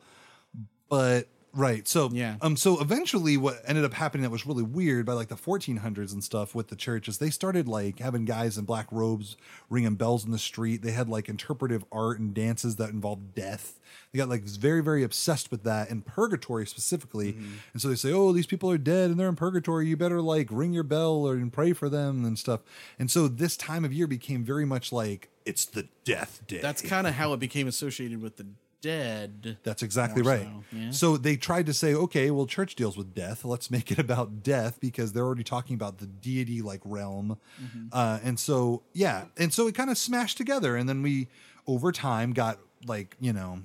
[0.89, 1.87] But right.
[1.89, 2.37] So Yeah.
[2.41, 6.13] um so eventually what ended up happening that was really weird by like the 1400s
[6.13, 9.37] and stuff with the church is they started like having guys in black robes
[9.71, 10.83] ringing bells in the street.
[10.83, 13.79] They had like interpretive art and dances that involved death.
[14.13, 17.33] They got like very very obsessed with that and purgatory specifically.
[17.33, 17.53] Mm-hmm.
[17.73, 19.87] And so they say, "Oh, these people are dead and they're in purgatory.
[19.89, 22.61] You better like ring your bell or and pray for them and stuff."
[22.99, 26.61] And so this time of year became very much like it's the death day.
[26.61, 28.47] That's kind of how it became associated with the
[28.81, 29.59] dead.
[29.63, 30.43] That's exactly right.
[30.43, 30.91] so, yeah.
[30.91, 33.45] So they tried to say, okay, well, church deals with death.
[33.45, 37.39] Let's make it about death because they're already talking about the deity like realm.
[37.63, 37.87] Mm-hmm.
[37.93, 39.27] Uh, and so, yeah.
[39.37, 40.77] And so it kind of smashed together.
[40.77, 41.29] And then we,
[41.67, 43.63] over time, got like, you know,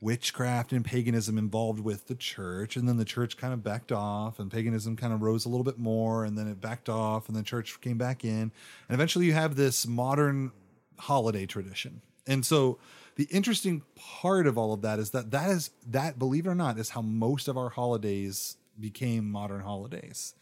[0.00, 2.76] witchcraft and paganism involved with the church.
[2.76, 5.64] And then the church kind of backed off and paganism kind of rose a little
[5.64, 6.24] bit more.
[6.24, 8.30] And then it backed off and the church came back in.
[8.30, 8.52] And
[8.90, 10.52] eventually you have this modern
[10.98, 12.02] holiday tradition.
[12.26, 12.78] And so
[13.16, 16.54] the interesting part of all of that is that that is that believe it or
[16.54, 20.34] not is how most of our holidays became modern holidays.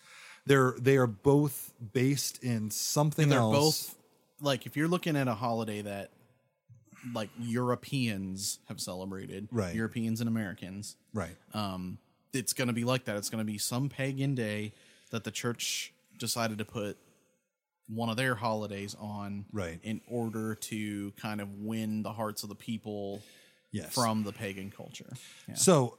[0.46, 3.54] They're they are both based in something They're else.
[3.88, 3.98] both
[4.40, 6.10] like if you're looking at a holiday that
[7.14, 9.74] like Europeans have celebrated, Right.
[9.74, 11.36] Europeans and Americans, right.
[11.52, 11.98] um,
[12.32, 13.16] it's going to be like that.
[13.16, 14.72] It's going to be some pagan day
[15.10, 16.96] that the church decided to put
[17.94, 19.78] one of their holidays on, Right.
[19.82, 23.22] in order to kind of win the hearts of the people
[23.70, 23.92] Yes.
[23.92, 25.12] from the pagan culture.
[25.48, 25.54] Yeah.
[25.54, 25.98] So,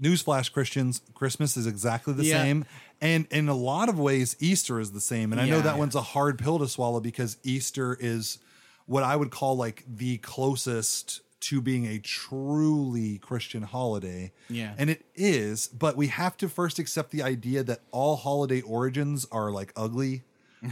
[0.00, 2.42] newsflash, Christians, Christmas is exactly the Yeah.
[2.42, 2.64] same,
[3.00, 5.32] and in a lot of ways, Easter is the same.
[5.32, 5.62] And I know Yeah.
[5.62, 8.38] that one's a hard pill to swallow because Easter is
[8.86, 14.32] what I would call like the closest to being a truly Christian holiday.
[14.48, 14.74] Yeah.
[14.78, 19.26] and it is, but we have to first accept the idea that all holiday origins
[19.30, 20.22] are like ugly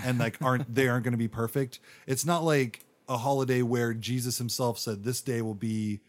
[0.05, 1.79] and like aren't they aren't going to be perfect.
[2.07, 6.01] It's not like a holiday where Jesus himself said this day will be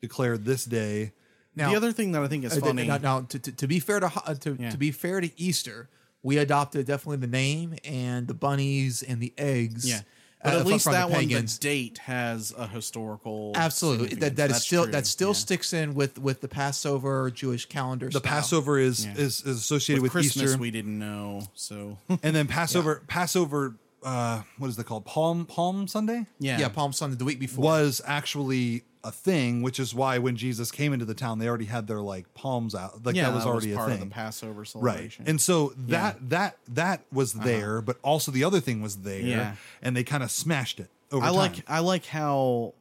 [0.00, 1.12] declared this day.
[1.54, 3.66] Now, the other thing that I think is Uh, funny, Now, now, to, to, to
[3.66, 4.70] be fair to uh, to, Yeah.
[4.70, 5.88] to be fair to Easter,
[6.22, 9.88] we adopted definitely the name and the bunnies and the eggs.
[9.88, 10.02] yeah,
[10.42, 13.52] but uh, at from- least from the that one, the date has a historical.
[13.54, 14.36] Absolutely, that significance.
[14.38, 14.92] that is still true.
[14.92, 15.32] that still Yeah.
[15.34, 18.06] sticks in with with the Passover Jewish calendar.
[18.06, 18.22] The style.
[18.22, 19.12] Passover is Yeah.
[19.14, 23.76] is, is associated with, With Christmas, Easter, we didn't know, so and then Passover Passover.
[24.00, 25.04] Uh, what is that called?
[25.04, 27.64] Palm Palm Sunday yeah, yeah, Palm Sunday the week before.
[27.64, 31.66] was actually a thing, which is why when Jesus came into the town, they already
[31.66, 33.04] had their like palms out.
[33.04, 34.08] Like yeah, that was already part a of thing.
[34.08, 37.44] the Passover right celebration, and so that that that was uh-huh.
[37.44, 39.54] there but also the other thing was there Yeah.
[39.82, 41.36] and they kind of smashed it over I time.
[41.36, 42.74] like I like how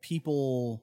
[0.00, 0.82] people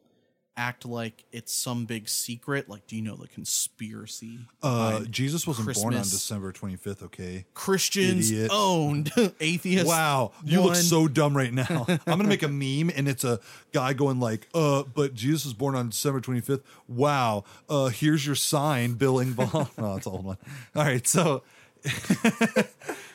[0.60, 2.68] act like it's some big secret.
[2.70, 4.40] Like, do you know the conspiracy?
[4.62, 8.52] uh jesus wasn't born on december 25th okay Christians idiot.
[8.54, 9.88] owned atheists.
[9.88, 13.40] wow you look so dumb right now i'm gonna make a meme and it's a
[13.72, 18.36] guy going like uh but jesus was born on december 25th wow uh here's your
[18.36, 20.38] sign Bill Engvall oh it's an old one
[20.76, 21.42] all right so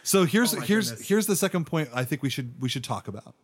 [0.03, 1.09] so here's Oh here's goodness.
[1.09, 3.34] here's the second point i think we should we should talk about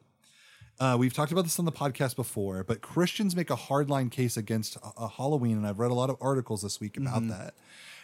[0.81, 4.39] Uh, we've talked about this on the podcast before, but Christians make a hardline case
[4.39, 7.55] against uh, Halloween, and I've read a lot of articles this week about that.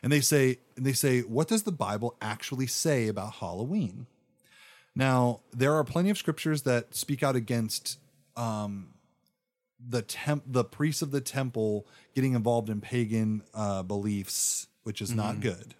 [0.02, 4.06] And they say, and they say, what does the Bible actually say about Halloween?
[4.94, 7.98] Now, there are plenty of scriptures that speak out against
[8.36, 8.88] um,
[9.80, 15.14] the temp, the priests of the temple getting involved in pagan uh, beliefs, which is
[15.14, 15.74] not good.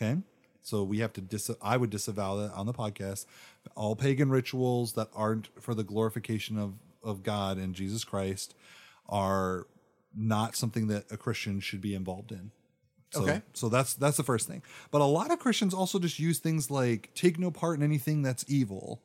[0.00, 0.18] Okay.
[0.66, 3.24] So we have to dis I would disavow that on the podcast.
[3.76, 8.52] All pagan rituals that aren't for the glorification of, of God and Jesus Christ
[9.08, 9.68] are
[10.12, 12.50] not something that a Christian should be involved in.
[13.12, 13.42] So, Okay.
[13.52, 14.60] So that's that's the first thing.
[14.90, 18.22] But a lot of Christians also just use things like take no part in anything
[18.22, 19.00] that's evil.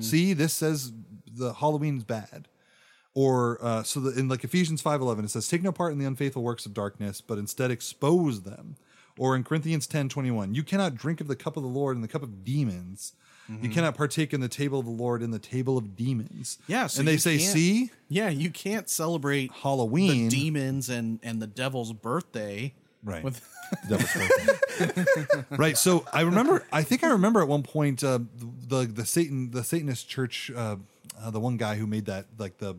[0.00, 0.92] See, this says
[1.26, 2.46] the Halloween's bad.
[3.14, 5.98] Or uh, so the, in like Ephesians five eleven it says take no part in
[5.98, 8.76] the unfaithful works of darkness, but instead expose them.
[9.18, 11.96] Or in Corinthians ten twenty one, you cannot drink of the cup of the Lord
[11.96, 13.12] and the cup of demons.
[13.62, 16.58] You cannot partake in the table of the Lord and the table of demons.
[16.68, 21.42] Yeah, so and they say, see, Yeah, you can't celebrate Halloween, the demons and and
[21.42, 22.74] the devil's birthday.
[23.02, 23.24] right?
[23.24, 23.44] With
[23.88, 25.44] Devil's birthday.
[25.56, 25.76] right.
[25.76, 26.64] So I remember.
[26.72, 28.20] I think I remember at one point uh,
[28.68, 30.76] the the Satan the Satanist church, uh,
[31.20, 32.76] uh, the one guy who made that like the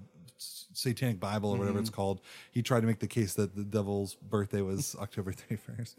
[0.81, 2.21] Satanic Bible or whatever it's called.
[2.51, 5.95] He tried to make the case that the devil's birthday was October thirty first.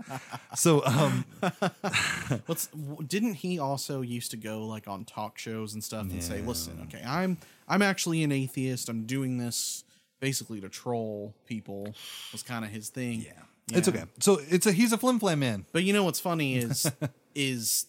[0.56, 1.24] So um,
[2.46, 2.68] What's
[3.06, 6.86] didn't he also used to go like on talk shows and stuff and say, "Listen,
[6.88, 8.88] okay, I'm I'm actually an atheist.
[8.88, 9.84] I'm doing this
[10.20, 11.94] basically to troll people."
[12.32, 13.20] Was kind of his thing.
[13.20, 14.04] Yeah, it's okay.
[14.18, 15.66] So it's a he's a flim flam man.
[15.72, 16.90] But you know what's funny is
[17.34, 17.86] is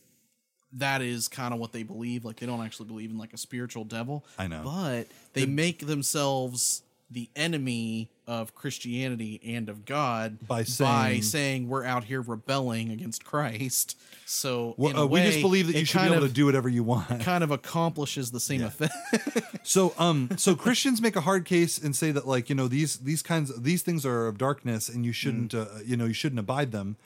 [0.74, 2.26] that is kind of what they believe.
[2.26, 4.26] Like they don't actually believe in like a spiritual devil.
[4.38, 4.62] I know.
[4.64, 11.68] But they make themselves the enemy of Christianity and of God By by saying- saying
[11.68, 13.98] we're out here rebelling against Christ.
[14.26, 16.34] So Well, in a uh, we just believe that you should be able of, to
[16.34, 17.20] do whatever you want.
[17.22, 18.94] kind of accomplishes the same effect.
[19.66, 22.98] So um so Christians make a hard case and say that like you know these
[22.98, 26.40] these kinds these things are of darkness and you shouldn't uh, you know you shouldn't
[26.40, 26.98] abide them.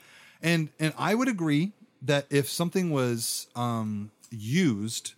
[0.42, 5.14] And and I would agree that if something was um used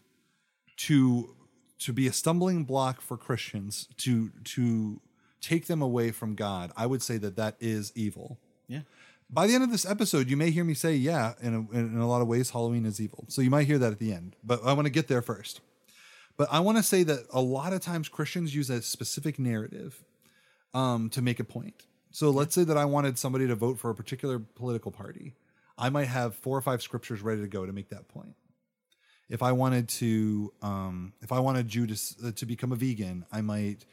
[0.76, 1.34] to
[1.78, 5.00] to be a stumbling block for Christians to to
[5.40, 8.38] take them away from God, I would say that that is evil.
[8.68, 8.80] Yeah.
[9.32, 11.96] By the end of this episode, you may hear me say, yeah, in a, in
[11.98, 13.24] a lot of ways, Halloween is evil.
[13.28, 15.60] So you might hear that at the end, but I want to get there first.
[16.36, 20.02] But I want to say that a lot of times Christians use a specific narrative
[20.74, 21.86] um, to make a point.
[22.10, 25.34] So let's say that I wanted somebody to vote for a particular political party.
[25.80, 28.34] I might have four or five scriptures ready to go to make that point.
[29.28, 33.40] If I wanted to, um, if I wanted Judas uh, to become a vegan, I
[33.40, 33.86] might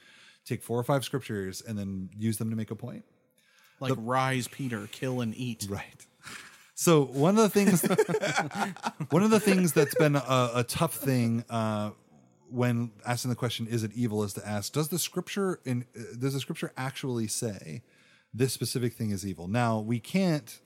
[0.45, 3.05] take four or five scriptures and then use them to make a point.
[3.79, 5.67] Like rise, Peter, kill and eat.
[5.69, 6.05] Right.
[6.73, 7.81] So one of the things,
[9.09, 11.91] one of the things that's been a, a tough thing uh,
[12.49, 16.15] when asking the question, "Is it evil?" is to ask, "Does the scripture in uh,
[16.19, 17.83] does the scripture actually say
[18.33, 20.59] this specific thing is evil?" Now we can't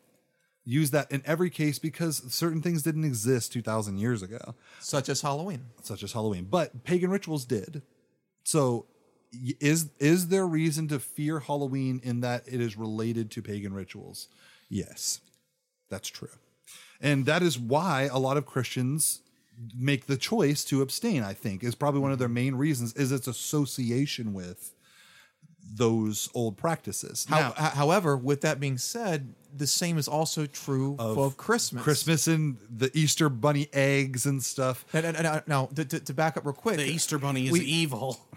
[0.64, 5.10] use that in every case because certain things didn't exist two thousand years ago, such
[5.10, 5.66] as Halloween.
[5.82, 7.82] such as Halloween, but pagan rituals did.
[8.44, 8.86] So
[9.60, 14.28] is is there reason to fear Halloween in that it is related to pagan rituals?
[14.70, 15.22] Yes.
[15.90, 16.30] That's true.
[17.02, 19.22] And that is why a lot of Christians
[19.76, 23.12] make the choice to abstain, I think, is probably one of their main reasons is
[23.12, 24.74] its association with
[25.74, 27.28] those old practices.
[27.30, 31.84] Now, h- however, with that being said, the same is also true of, Christmas.
[31.84, 34.86] Christmas and the Easter bunny eggs and stuff.
[34.94, 37.52] Now, now, now, now, to, to, to back up real quick, The Easter Bunny is
[37.54, 38.20] We- evil.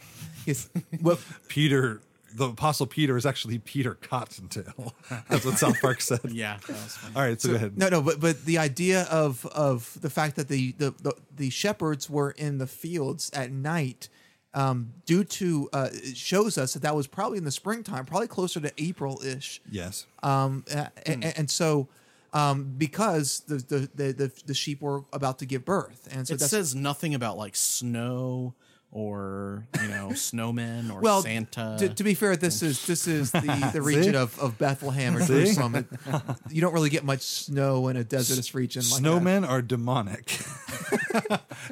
[0.46, 0.68] Yes,
[1.00, 1.18] well,
[1.48, 2.02] Peter,
[2.34, 4.92] the apostle Peter is actually Peter Cottontail.
[5.30, 6.20] That's what South Park said.
[6.30, 6.58] Yeah.
[6.66, 7.16] That was funny.
[7.16, 7.78] All right, so, go ahead.
[7.78, 11.48] No, no, but but the idea of of the fact that the the the, the
[11.48, 14.10] shepherds were in the fields at night,
[14.54, 18.28] um, due to uh, it shows us that that was probably in the springtime, probably
[18.28, 19.60] closer to April ish.
[19.70, 20.06] Yes.
[20.22, 21.88] Um, a- a- and, so.
[22.32, 26.34] Um, because the, the, the, the, the sheep were about to give birth, and so
[26.34, 28.54] it that's says nothing about like snow
[28.94, 31.20] or you know snowmen or well.
[31.20, 31.76] Santa.
[31.80, 35.20] To, to be fair, this is this is the, the region of, of Bethlehem or
[35.20, 35.26] See?
[35.34, 35.74] Jerusalem.
[35.74, 35.86] It-
[36.50, 38.82] you don't really get much snow in a desertous region.
[38.90, 39.08] Like that.
[39.08, 40.38] Snowmen are demonic.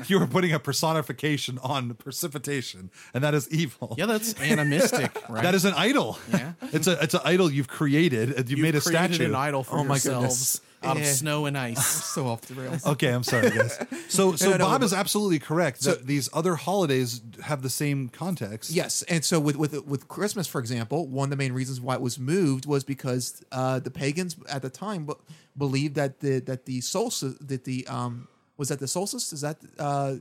[0.08, 3.94] you are putting a personification on precipitation, and that is evil.
[3.96, 5.42] yeah, that's animistic, right?
[5.44, 6.18] That is an idol.
[6.30, 6.52] Yeah.
[6.72, 8.30] It's a it's an idol you've created.
[8.36, 9.28] You've, You've made a created statue.
[9.30, 10.60] an idol for Oh my yourselves goodness.
[10.84, 11.12] Out of Yeah.
[11.12, 11.84] snow and ice.
[12.12, 12.84] So off the rails.
[12.86, 13.78] Okay, I'm sorry, guys.
[14.08, 17.70] So so No, no, Bob but- is absolutely correct that these other holidays have the
[17.70, 18.70] same context.
[18.70, 21.94] Yes, and so with with with Christmas, for example, one of the main reasons why
[21.94, 25.14] it was moved was because uh, the pagans at the time be-
[25.56, 28.28] believed that the that the solstice that the um
[28.58, 30.16] was that the solstice is that uh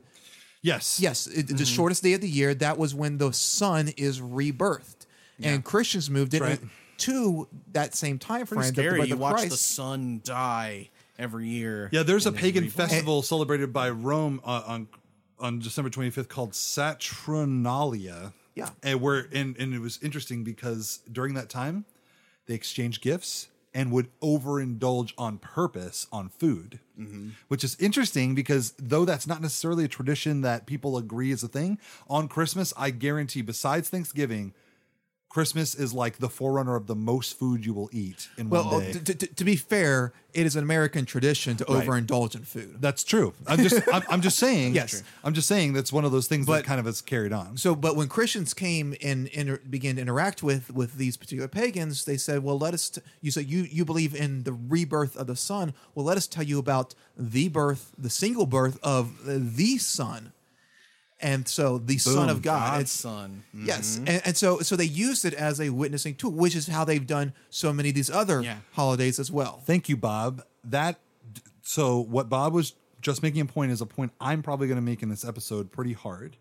[0.63, 0.99] Yes.
[0.99, 5.07] yes it, the shortest day of the year that was when the sun is rebirthed,
[5.41, 6.69] and Christians moved it That's right.
[7.01, 8.59] To that same time frame.
[8.61, 8.99] Pretty the- scary.
[8.99, 10.89] but You the watch the sun die
[11.19, 11.89] every year.
[11.91, 12.87] Yeah, there's a pagan reborn.
[12.87, 14.87] festival celebrated by Rome uh, on
[15.39, 18.33] on December 25th called Saturnalia.
[18.53, 18.69] Yeah.
[18.83, 21.85] and where and and it was interesting because during that time
[22.47, 26.79] they exchanged gifts and would overindulge on purpose on food,
[27.47, 31.47] which is interesting because though that's not necessarily a tradition that people agree is a
[31.47, 31.79] thing
[32.09, 34.53] on Christmas, I guarantee besides Thanksgiving.
[35.31, 38.81] Christmas is like the forerunner of the most food you will eat in Well, one
[38.83, 38.91] day.
[38.91, 41.87] to, to, to be fair, it is an American tradition to Right.
[41.87, 42.81] overindulge in food.
[42.81, 43.33] That's true.
[43.47, 44.75] I'm just I'm, I'm just saying.
[44.75, 45.03] Yes.
[45.23, 47.55] I'm just saying that's one of those things But- that kind of has carried on.
[47.55, 52.03] So, but when Christians came and inter- began to interact with with these particular pagans,
[52.03, 55.27] they said, "Well, let us." T- you said you you believe in the rebirth of
[55.27, 55.73] the sun.
[55.95, 60.33] Well, let us tell you about the birth, the single birth of the Son,
[61.21, 62.59] and so the Son of God.
[62.71, 63.43] God's It's- son.
[63.53, 64.07] Yes, mm-hmm.
[64.07, 67.05] and, and so so they used it as a witnessing tool, which is how they've
[67.05, 68.57] done so many of these other Yeah.
[68.73, 69.61] holidays as well.
[69.65, 70.43] Thank you, Bob.
[70.63, 70.99] That
[71.61, 74.81] so what Bob was just making a point is a point I'm probably going to
[74.81, 76.37] make in this episode pretty hard,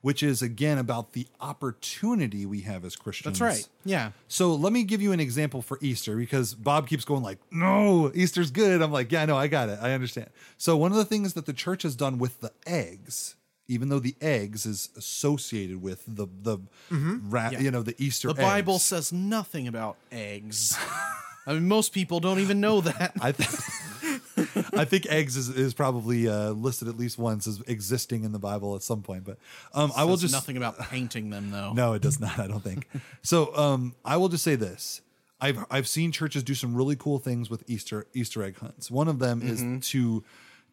[0.00, 3.38] which is again about the opportunity we have as Christians.
[3.38, 3.68] That's right.
[3.84, 4.12] Yeah.
[4.28, 8.12] So let me give you an example for Easter because Bob keeps going like, "No,
[8.14, 9.78] Easter's good." I'm like, "Yeah, no, I got it.
[9.82, 13.34] I understand." So one of the things that the church has done with the eggs,
[13.68, 16.58] even though the eggs is associated with the the
[16.90, 20.76] ra- you know the Easter The Bible says nothing about eggs.
[21.46, 23.12] I mean, most people don't even know that.
[23.20, 23.50] I think
[24.74, 28.38] I think eggs is, is probably uh, listed at least once as existing in the
[28.38, 29.24] Bible at some point.
[29.24, 29.38] But
[29.74, 31.72] um, I will just nothing about painting them though.
[31.74, 32.38] No, it does not.
[32.38, 32.88] I don't think.
[33.22, 35.02] so um, I will just say this:
[35.40, 38.90] I've I've seen churches do some really cool things with Easter Easter egg hunts.
[38.90, 39.76] One of them Mm-hmm.
[39.78, 40.24] is to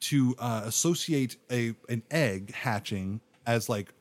[0.02, 3.94] to uh, associate a an egg hatching as like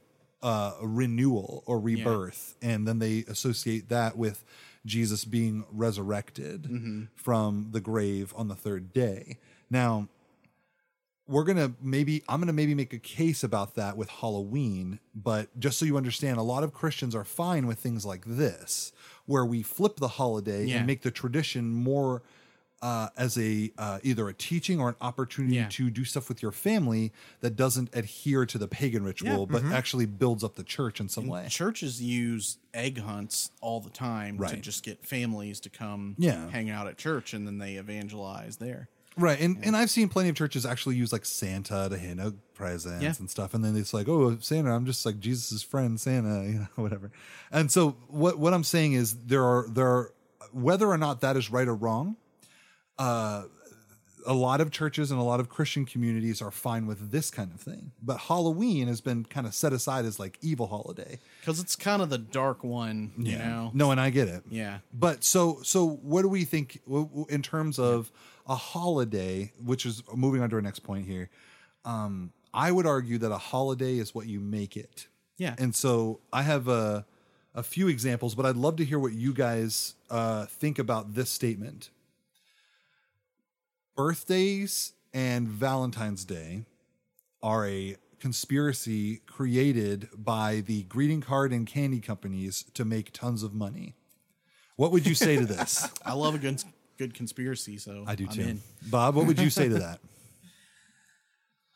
[0.42, 4.44] uh, a renewal or rebirth, and then they associate that with
[4.86, 7.02] Jesus being resurrected Mm-hmm.
[7.16, 9.36] from the grave on the third day.
[9.70, 10.08] Now,
[11.28, 15.78] we're gonna maybe I'm gonna maybe make a case about that with Halloween, but just
[15.78, 18.92] so you understand, a lot of Christians are fine with things like this,
[19.26, 20.78] where we flip the holiday Yeah.
[20.78, 22.22] and make the tradition more
[22.82, 25.68] uh, as a uh, either a teaching or an opportunity Yeah.
[25.70, 29.72] to do stuff with your family that doesn't adhere to the pagan ritual, but Mm-hmm.
[29.72, 31.46] actually builds up the church in some way.
[31.48, 36.48] Churches use egg hunts all the time to just get families to come Yeah.
[36.50, 38.88] hang out at church and then they evangelize there.
[39.16, 42.34] Right, and and I've seen plenty of churches actually use like Santa to hand out
[42.54, 43.12] presents Yeah.
[43.18, 46.58] and stuff, and then it's like, oh, Santa, I'm just like Jesus' friend, Santa, you
[46.60, 47.10] know, whatever.
[47.52, 50.14] And so what what I'm saying is there are there are
[50.52, 52.16] whether or not that is right or wrong,
[53.00, 53.44] uh,
[54.26, 57.50] a lot of churches and a lot of Christian communities are fine with this kind
[57.52, 61.18] of thing, but Halloween has been kind of set aside as like evil holiday.
[61.40, 63.70] Because it's kind of the dark one, you know?
[63.72, 64.42] No, and I get it.
[64.50, 64.78] Yeah.
[64.92, 66.80] But so so what do we think
[67.28, 68.12] in terms of
[68.46, 71.30] a holiday, which is moving on to our next point here?
[71.84, 75.06] Um, I would argue that a holiday is what you make it.
[75.38, 75.54] Yeah.
[75.58, 77.06] And so I have a
[77.54, 81.30] a few examples, but I'd love to hear what you guys uh, think about this
[81.30, 81.90] statement.
[84.00, 86.64] Birthdays and Valentine's Day
[87.42, 93.52] are a conspiracy created by the greeting card and candy companies to make tons of
[93.52, 93.96] money.
[94.76, 95.86] What would you say to this?
[96.06, 96.64] I love a good
[96.96, 98.40] good conspiracy, so I do I'm too.
[98.40, 98.60] in.
[98.88, 100.00] Bob, what would you say to that?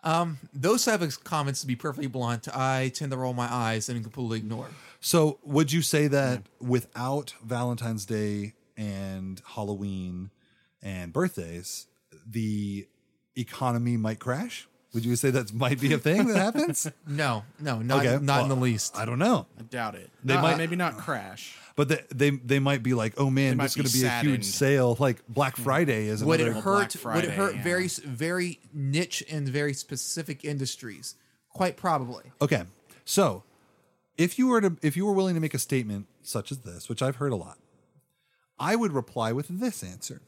[0.03, 3.89] Um, those type of comments, to be perfectly blunt, I tend to roll my eyes
[3.89, 4.69] and completely ignore.
[5.01, 10.31] So, would you say that without Valentine's Day and Halloween
[10.83, 11.87] and birthdays,
[12.29, 12.87] the
[13.37, 14.69] economy might crash?
[14.95, 16.89] Would you say that might be a thing that happens?
[17.07, 18.97] No, no, not Okay, not in well, the least.
[18.97, 19.47] I don't know.
[19.59, 20.11] I doubt it.
[20.23, 21.59] They Not- might- maybe not crash.
[21.77, 24.07] But they they, they might be like, oh man, might there's going to be be
[24.07, 24.47] a huge saddened.
[24.47, 24.97] sale.
[25.01, 25.65] Like Black hmm.
[25.65, 26.63] Friday is would it another.
[26.63, 27.15] Black hurt?
[27.17, 27.63] would it hurt yeah.
[27.65, 31.17] very very niche and very specific industries?
[31.49, 32.25] Quite probably.
[32.41, 32.63] Okay,
[33.05, 33.43] so
[34.17, 36.89] if you were to if you were willing to make a statement such as this,
[36.89, 37.59] which I've heard a lot,
[38.59, 40.21] I would reply with this answer.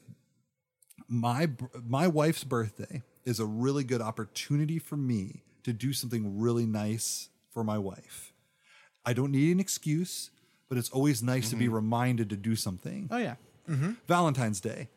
[1.09, 1.49] My
[1.87, 7.29] my wife's birthday is a really good opportunity for me to do something really nice
[7.51, 8.33] for my wife.
[9.05, 10.31] I don't need an excuse,
[10.69, 11.75] but it's always nice to be mm-hmm.
[11.75, 13.09] reminded to do something.
[13.11, 13.37] Oh yeah.
[13.69, 13.93] Mm-hmm.
[14.07, 14.89] Valentine's Day.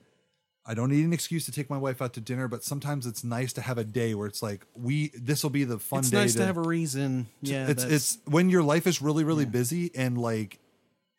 [0.65, 3.23] I don't need an excuse to take my wife out to dinner, but sometimes it's
[3.23, 6.05] nice to have a day where it's like we this will be the fun day.
[6.05, 7.27] It's day nice to, have a reason.
[7.41, 7.67] Yeah.
[7.67, 10.59] it's it's when your life is really really busy and like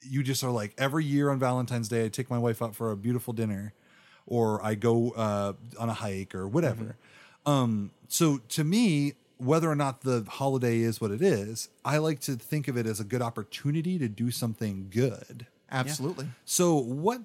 [0.02, 2.92] you just are like every year on Valentine's Day I take my wife out for
[2.92, 3.74] a beautiful dinner
[4.30, 6.96] or I go uh, on a hike or whatever.
[7.44, 12.20] Um, so to me, whether or not the holiday is what it is, I like
[12.20, 15.46] to think of it as a good opportunity to do something good.
[15.70, 16.28] Absolutely.
[16.44, 17.20] So what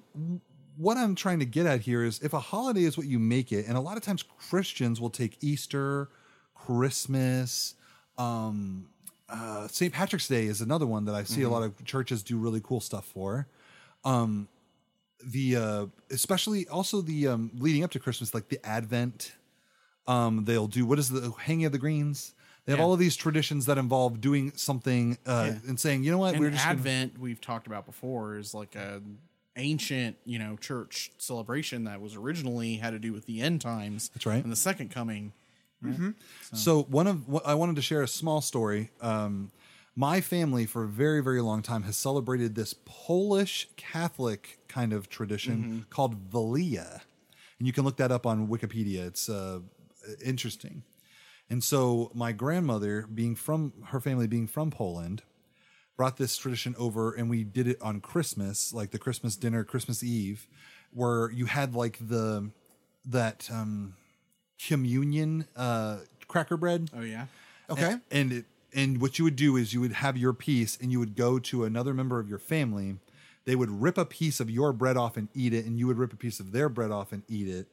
[0.76, 3.50] what I'm trying to get at here is if a holiday is what you make
[3.50, 6.10] it, and a lot of times Christians will take Easter,
[6.54, 7.74] Christmas,
[8.18, 8.88] um,
[9.28, 9.92] uh, St.
[9.92, 12.80] Patrick's Day is another one that I see a lot of churches do really cool
[12.80, 13.46] stuff for.
[14.04, 14.48] Um,
[15.24, 19.32] the uh, especially also the um, leading up to Christmas, like the Advent.
[20.06, 22.32] Um, they'll do what is the hanging of the greens.
[22.64, 22.84] They have Yeah.
[22.84, 25.58] all of these traditions that involve doing something uh, Yeah.
[25.68, 28.54] and saying, you know what, and we're just gonna- Advent we've talked about before is
[28.54, 29.02] like a
[29.56, 34.10] ancient, you know, church celebration that was originally had to do with the end times.
[34.10, 34.42] That's right.
[34.42, 35.32] And the second coming.
[36.52, 38.90] So one of what I wanted to share a small story.
[39.00, 39.50] Um,
[39.96, 45.08] my family for a very very long time has celebrated this Polish Catholic kind of
[45.08, 47.02] tradition called Velia,
[47.58, 49.06] and you can look that up on Wikipedia.
[49.06, 49.60] It's uh,
[50.24, 50.82] interesting.
[51.48, 55.22] And so my grandmother, being from her family being from Poland,
[55.96, 60.02] brought this tradition over and we did it on Christmas, like the Christmas dinner, Christmas
[60.02, 60.46] Eve,
[60.92, 62.50] where you had like the
[63.04, 63.94] that um
[64.66, 66.90] communion uh cracker bread.
[66.96, 67.26] Oh yeah.
[67.70, 67.92] Okay.
[67.92, 68.44] And, and it
[68.76, 71.38] and what you would do is you would have your piece and you would go
[71.38, 72.96] to another member of your family.
[73.46, 75.98] They would rip a piece of your bread off and eat it, and you would
[75.98, 77.68] rip a piece of their bread off and eat it.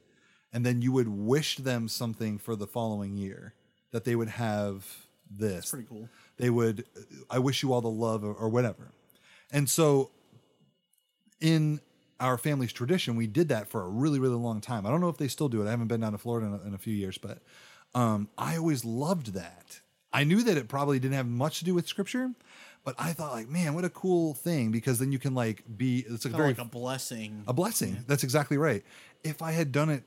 [0.54, 3.54] And then you would wish them something for the following year
[3.92, 5.72] that they would have this.
[5.72, 6.08] Pretty cool.
[6.38, 6.86] They would,
[7.30, 8.92] I wish you all the love or, or whatever.
[9.52, 10.12] And so
[11.42, 11.82] in
[12.20, 14.86] our family's tradition, we did that for a really, really long time.
[14.86, 15.68] I don't know if they still do it.
[15.68, 17.40] I haven't been down to Florida in a, in a few years, but
[17.94, 19.82] um, I always loved that.
[20.14, 22.32] I knew that it probably didn't have much to do with scripture,
[22.84, 26.06] but I thought like, man, what a cool thing because then you can like be.
[26.08, 27.44] It's a very like a blessing.
[27.48, 28.04] a blessing.
[28.08, 28.84] That's exactly right.
[29.24, 30.04] If I had done it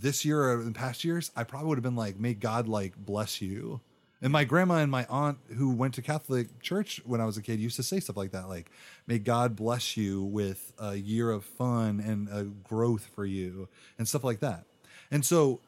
[0.00, 2.96] this year or in past years, I probably would have been like, may God like
[2.96, 3.80] bless you.
[4.22, 7.42] And my grandma and my aunt who went to Catholic church when I was a
[7.42, 8.70] kid used to say stuff like that, like,
[9.06, 14.06] may God bless you with a year of fun and a growth for you and
[14.06, 14.64] stuff like that.
[15.10, 15.60] And so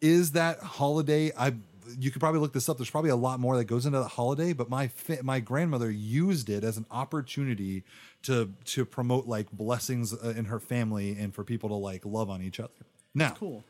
[0.00, 1.52] is that holiday i
[1.98, 4.08] you could probably look this up there's probably a lot more that goes into the
[4.08, 7.84] holiday but my fa- my grandmother used it as an opportunity
[8.22, 12.28] to to promote like blessings uh, in her family and for people to like love
[12.30, 12.72] on each other
[13.14, 13.64] now Cool.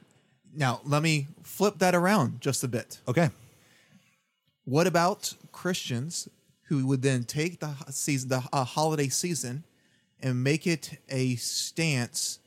[0.55, 3.01] Now, let me flip that around just a bit.
[3.07, 3.29] okay
[4.65, 6.29] What about Christians
[6.69, 9.65] who would then take the season, the uh, holiday season,
[10.21, 12.39] and make it a stance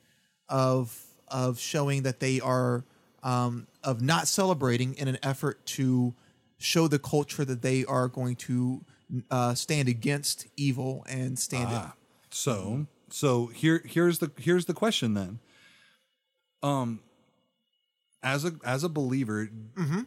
[0.48, 2.84] of of showing that they are
[3.22, 6.14] um, of not celebrating in an effort to
[6.58, 8.84] show the culture that they are going to
[9.30, 11.76] uh, stand against evil and stand it.
[11.76, 11.94] Ah,
[12.30, 15.38] so so here here's the here's the question then.
[16.62, 17.00] Um,
[18.22, 19.99] as a as a believer, Mm-hmm.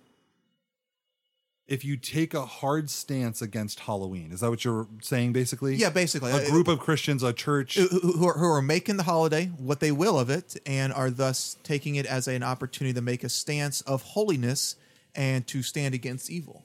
[1.74, 5.34] If you take a hard stance against Halloween, is that what you're saying?
[5.34, 6.32] Basically, Yeah, basically.
[6.32, 7.71] a Uh, group of Christians, a church.
[7.78, 11.57] who, are, who are making the holiday what they will of it and are thus
[11.63, 14.76] taking it as an opportunity to make a stance of holiness
[15.15, 16.63] and to stand against evil.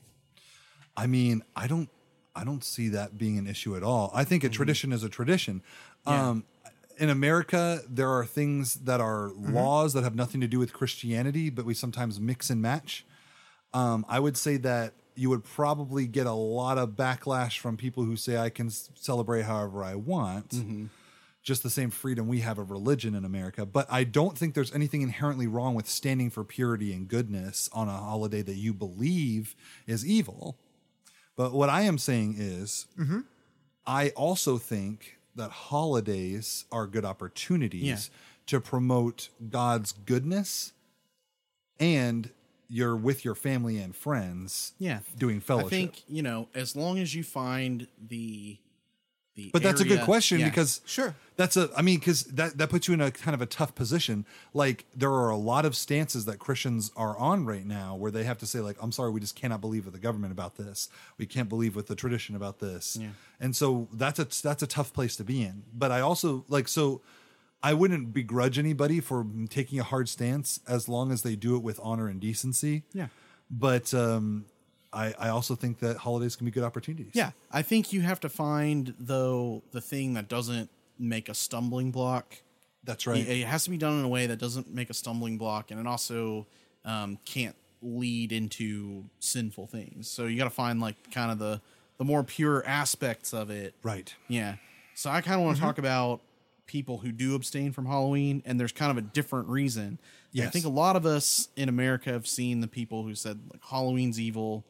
[0.97, 1.89] I mean, I don't
[2.35, 4.11] I don't see that being an issue at all.
[4.15, 5.63] I think a tradition is a tradition.
[6.07, 6.45] Um
[6.99, 11.49] in America, there are things that are laws that have nothing to do with Christianity,
[11.49, 13.05] but we sometimes mix and match.
[13.75, 18.05] Um, I would say that you would probably get a lot of backlash from people
[18.05, 20.55] who say I can celebrate however I want.
[21.43, 23.65] Just the same freedom we have of religion in America.
[23.65, 27.89] But I don't think there's anything inherently wrong with standing for purity and goodness on
[27.89, 29.55] a holiday that you believe
[29.87, 30.59] is evil.
[31.37, 32.87] But what I am saying is,
[33.87, 37.99] I also think that holidays are good opportunities Yeah.
[38.47, 40.73] to promote God's goodness
[41.81, 42.31] and
[42.69, 45.01] you're with your family and friends Yeah.
[45.17, 45.67] doing fellowship.
[45.67, 48.59] I think, you know, as long as you find the
[49.35, 50.49] the but that's a good question yeah.
[50.49, 51.15] because Sure.
[51.37, 53.73] that's a I mean cuz that that puts you in a kind of a tough
[53.77, 58.11] position like there are a lot of stances that Christians are on right now where
[58.11, 60.57] they have to say like I'm sorry we just cannot believe with the government about
[60.57, 60.89] this
[61.19, 63.11] we can't believe with the tradition about this Yeah.
[63.39, 66.67] and so that's a that's a tough place to be in but I also like
[66.67, 67.01] so
[67.63, 71.63] I wouldn't begrudge anybody for taking a hard stance as long as they do it
[71.63, 73.09] with honor and decency Yeah.
[73.51, 74.47] but um
[74.91, 77.11] I, I also think that holidays can be good opportunities.
[77.13, 81.91] Yeah, I think you have to find though the thing that doesn't make a stumbling
[81.91, 82.37] block.
[82.85, 83.19] That's right.
[83.19, 85.71] It, it has to be done in a way that doesn't make a stumbling block,
[85.71, 86.47] and it also
[86.87, 90.09] um, can't lead into sinful things.
[90.09, 91.61] So you got to find like kind of the
[91.99, 93.75] the more pure aspects of it.
[93.83, 94.15] Right.
[94.27, 94.55] Yeah.
[94.95, 96.23] So I kind of want to talk about
[96.69, 99.99] people who do abstain from Halloween, and there's kind of a different reason.
[100.47, 103.63] I think a lot of us in America have seen the people who said like
[103.65, 104.65] Halloween's evil.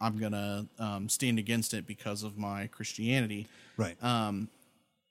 [0.00, 3.46] I'm gonna um, stand against it because of my Christianity.
[3.76, 4.02] Right.
[4.02, 4.48] Um,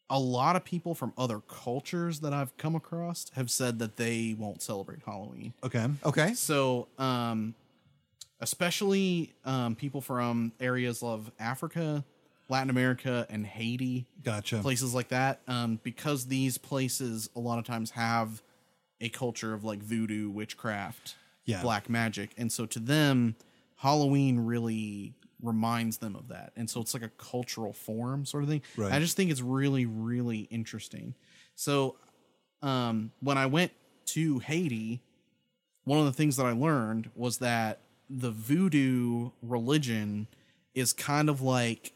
[0.10, 4.36] a lot of people from other cultures that I've come across have said that they
[4.38, 5.54] won't celebrate Halloween.
[5.64, 5.88] okay.
[6.06, 6.34] Okay.
[6.34, 7.56] So, um,
[8.40, 12.04] especially um, people from areas of Africa,
[12.50, 14.60] Latin America, and Haiti, Gotcha.
[14.60, 18.42] places like that, um, because these places a lot of times have
[19.02, 21.62] a culture of like voodoo, witchcraft, Yeah.
[21.62, 23.36] black magic, and so to them,
[23.78, 28.50] Halloween really reminds them of that, and so it's like a cultural form sort of
[28.50, 28.62] thing.
[28.76, 28.92] Right.
[28.92, 31.14] I just think it's really, really interesting.
[31.56, 31.98] So,
[32.64, 33.72] um, when I went
[34.08, 35.00] to Haiti,
[35.84, 37.80] one of the things that I learned was that
[38.10, 40.28] the voodoo religion
[40.74, 41.94] is kind of like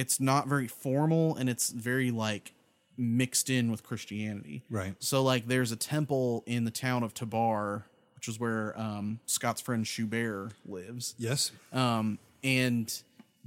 [0.00, 2.54] it's not very formal and it's very like
[2.96, 4.62] mixed in with Christianity.
[4.70, 4.94] Right.
[4.98, 7.82] So like there's a temple in the town of Tabarre,
[8.14, 11.14] which is where um, Scott's friend Schubert lives.
[11.18, 11.52] Yes.
[11.70, 12.90] Um, and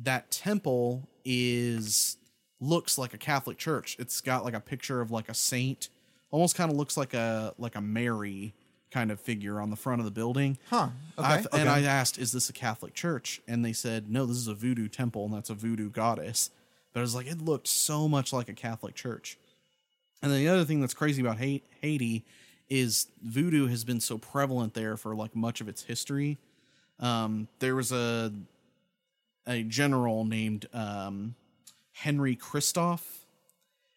[0.04, 2.18] that temple is
[2.62, 3.95] looks like a Catholic church.
[3.97, 5.89] It's got like a picture of like a saint,
[6.30, 8.54] almost kind of looks like a like a Mary
[8.93, 10.57] kind of figure on the front of the building.
[10.69, 10.89] Huh.
[11.17, 11.27] Okay.
[11.27, 11.67] I- And Okay.
[11.69, 14.87] I asked, "Is this a Catholic church?" And they said, "No, this is a voodoo
[14.87, 16.51] temple, and that's a voodoo goddess."
[16.93, 19.37] But I was like, it looked so much like a Catholic church.
[20.21, 22.23] And then the other thing that's crazy about Haiti
[22.69, 26.37] is voodoo has been so prevalent there for like much of its history.
[26.99, 28.31] Um, there was a
[29.47, 31.35] a general named um,
[31.93, 33.25] Henry Christophe,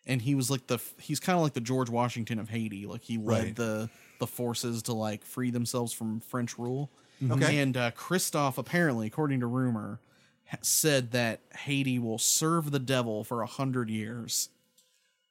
[0.07, 2.86] and he was like the he's kind of like the George Washington of Haiti.
[2.86, 3.57] Like he led Right.
[3.57, 6.91] the the forces to like free themselves from French rule.
[7.31, 7.59] Okay.
[7.59, 10.01] And uh, Christophe apparently, according to rumor,
[10.47, 14.51] ha- said that Haiti will serve the devil for a hundred years.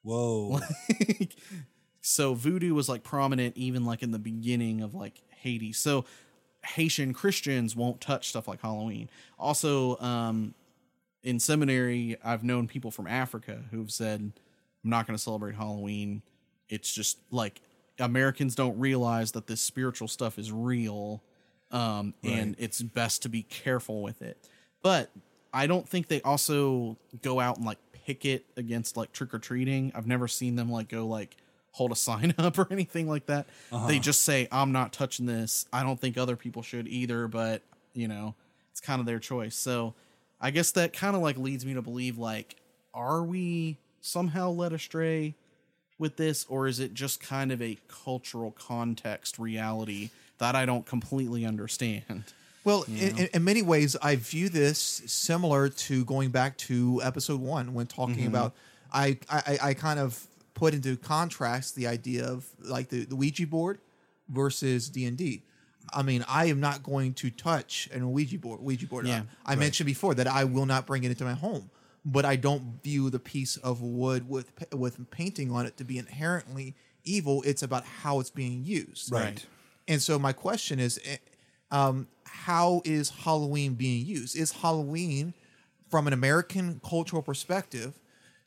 [0.01, 0.59] Whoa.
[2.01, 5.73] so voodoo was like prominent even like in the beginning of like Haiti.
[5.73, 6.05] So
[6.63, 9.09] Haitian Christians won't touch stuff like Halloween.
[9.37, 10.53] Also, um,
[11.23, 14.19] in seminary, I've known people from Africa who've said,
[14.83, 16.21] "I'm not going to celebrate Halloween.
[16.69, 17.61] It's just like
[17.99, 21.23] Americans don't realize that this spiritual stuff is real,
[21.71, 24.49] um, and it's best to be careful with it.
[24.81, 25.11] But
[25.53, 29.91] I don't think they also go out and like picket against like trick or treating.
[29.95, 31.37] I've never seen them like go like
[31.71, 33.47] hold a sign up or anything like that.
[33.87, 37.61] They just say, "I'm not touching this." I don't think other people should either, but
[37.93, 38.35] you know,
[38.71, 39.55] it's kind of their choice.
[39.55, 39.95] So
[40.41, 42.57] I guess that kind of like leads me to believe like,
[42.93, 45.35] are we somehow led astray
[45.97, 50.85] with this, or is it just kind of a cultural context reality that I don't
[50.85, 52.23] completely understand?
[52.63, 57.39] Well, in, in, in many ways, I view this similar to going back to episode
[57.39, 58.27] one when talking mm-hmm.
[58.27, 58.53] about.
[58.91, 60.25] I, I I kind of
[60.55, 63.79] put into contrast the idea of like the, the Ouija board
[64.29, 65.43] versus D and D.
[65.93, 68.61] I mean, I am not going to touch an Ouija board.
[68.61, 69.05] Ouija board.
[69.05, 71.69] Yeah, I, I mentioned before that I will not bring it into my home,
[72.05, 75.97] but I don't view the piece of wood with with painting on it to be
[75.97, 77.41] inherently evil.
[77.45, 79.11] It's about how it's being used.
[79.11, 79.45] Right.
[79.87, 81.17] And so my question is, eh,
[81.71, 84.35] um, how is Halloween being used?
[84.37, 85.33] Is Halloween,
[85.89, 87.99] from an American cultural perspective,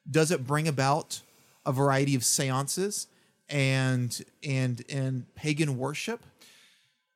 [0.09, 1.23] does it bring about
[1.67, 3.09] a variety of seances
[3.49, 6.23] and and and pagan worship,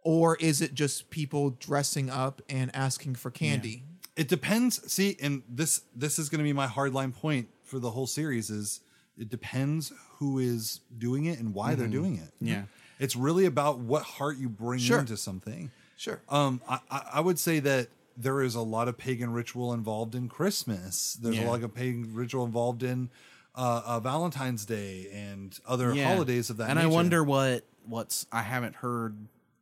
[0.05, 3.85] or is it just people dressing up and asking for candy?
[4.17, 4.93] It depends.
[4.93, 8.51] See, and this this is going to be my hardline point for the whole series
[8.51, 8.81] is
[9.17, 12.31] it depends who is doing it and why they're doing it.
[12.41, 12.65] Yeah.
[12.99, 14.99] It's really about what heart you bring Sure.
[15.01, 15.71] into something.
[15.97, 16.21] Sure.
[16.29, 20.15] Um, I, I I would say that there is a lot of pagan ritual involved
[20.15, 21.15] in Christmas.
[21.15, 23.09] There's a lot of pagan ritual involved in
[23.55, 26.09] uh, uh, Valentine's Day and other Yeah.
[26.13, 26.69] holidays of that.
[26.71, 29.17] And I wonder what what's I haven't heard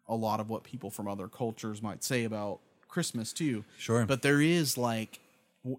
[0.09, 2.59] a lot of what people from other cultures might say about
[2.91, 3.65] Christmas too.
[3.79, 4.05] Sure.
[4.07, 5.21] But there is like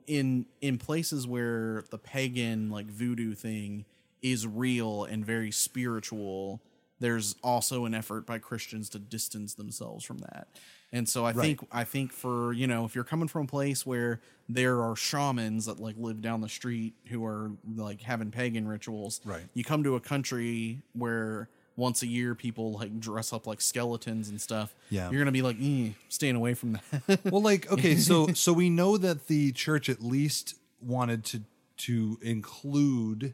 [0.07, 3.86] in in places where the pagan like voodoo thing
[4.22, 6.62] is real and very spiritual,
[6.99, 10.47] there's also an effort by Christians to distance themselves from that.
[10.93, 13.86] And so I think I think for, you know, if you're coming from a place
[13.86, 18.68] where there are shamans that like live down the street who are like having pagan
[18.68, 19.43] rituals, Right.
[19.53, 21.47] you come to a country where
[21.82, 24.70] once a year people like dress up like skeletons and stuff.
[24.90, 25.10] Yeah.
[25.10, 27.20] You're gonna be like, eh, staying away from that.
[27.32, 31.42] well like okay so so we know that the church at least wanted to
[31.88, 33.34] to include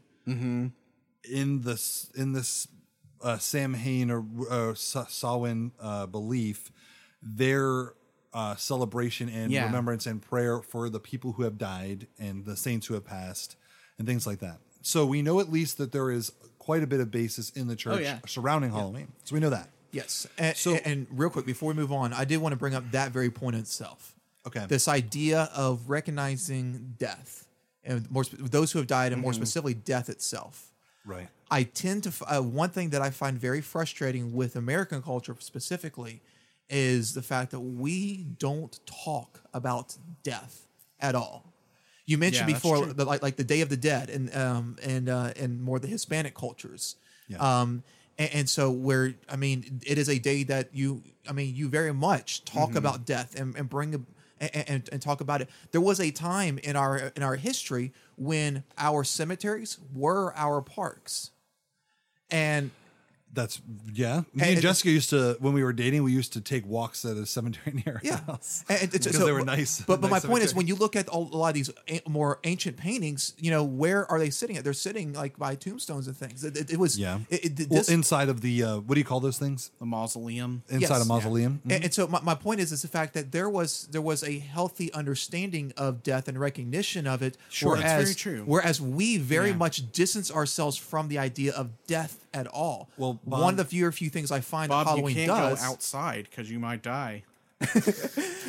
[1.24, 2.68] in this in this
[3.22, 6.70] uh, Samhain or uh, Sa- Samhain uh, belief
[7.22, 7.94] their
[8.32, 9.64] uh, celebration and Yeah.
[9.66, 13.56] remembrance and prayer for the people who have died and the saints who have passed
[13.98, 14.58] and things like that.
[14.82, 16.32] So we know at least that there is
[16.68, 18.18] quite a bit of basis in the church yeah.
[18.26, 19.08] surrounding Halloween.
[19.24, 19.70] So we know that.
[19.90, 20.26] Yes.
[20.36, 22.90] And, So- and real quick before we move on, I did want to bring up
[22.90, 24.14] that very point itself.
[24.46, 24.66] Okay.
[24.68, 27.46] This idea of recognizing death
[27.84, 28.24] and more
[28.56, 29.40] those who have died, and more Mm-hmm.
[29.40, 30.70] specifically death itself.
[31.06, 31.28] Right.
[31.50, 35.34] I tend to f- uh, one thing that I find very frustrating with American culture
[35.38, 36.20] specifically
[36.68, 40.66] is the fact that we don't talk about death
[41.00, 41.50] at all.
[42.08, 45.08] You mentioned Yeah, before, the, like like the Day of the Dead, and um and
[45.08, 46.96] uh, and more the Hispanic cultures.
[47.28, 47.36] Yeah.
[47.60, 47.82] Um,
[48.18, 51.68] and, and so where I mean, it is a day that you, I mean, you
[51.68, 52.78] very much talk Mm-hmm.
[52.78, 54.00] about death and, and bring a,
[54.40, 55.48] and, and, and talk about it.
[55.70, 61.30] There was a time in our in our history when our cemeteries were our parks,
[62.30, 62.70] and
[63.32, 63.60] That's
[63.92, 64.20] yeah.
[64.34, 67.04] Me And and Jessica used to when we were dating, we used to take walks
[67.04, 68.64] at a cemetery near our Yeah, house.
[68.68, 69.80] And- and it's- because they were nice.
[69.82, 71.70] But but nice my point is, when you look at all, a lot of these
[71.88, 74.64] a- more ancient paintings, you know, where are they sitting at?
[74.64, 76.42] They're sitting like by tombstones and things.
[76.42, 79.00] It, it- it was yeah, It, it, well, this, inside of the uh, what do
[79.00, 79.70] you call those things?
[79.78, 80.62] the mausoleum.
[80.68, 81.02] Inside Yes.
[81.04, 81.60] a mausoleum.
[81.68, 84.24] and, and so my, my point is is the fact that there was there was
[84.24, 87.36] a healthy understanding of death and recognition of it.
[87.50, 87.76] Sure.
[87.76, 88.42] That's whereas, very true.
[88.46, 89.56] Whereas we very Yeah.
[89.56, 92.88] much distance ourselves from the idea of death at all.
[92.96, 95.60] Well, one of the fewer few things I find Bob, that Halloween you can't does.
[95.60, 97.24] go outside because you might die.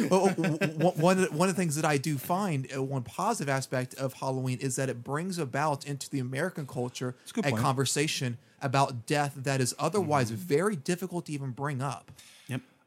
[0.10, 3.50] well, one of the, one of the things that I do find uh, one positive
[3.50, 8.38] aspect of Halloween is that it brings about into the American culture a a conversation
[8.62, 12.12] about death that is otherwise very difficult to even bring up.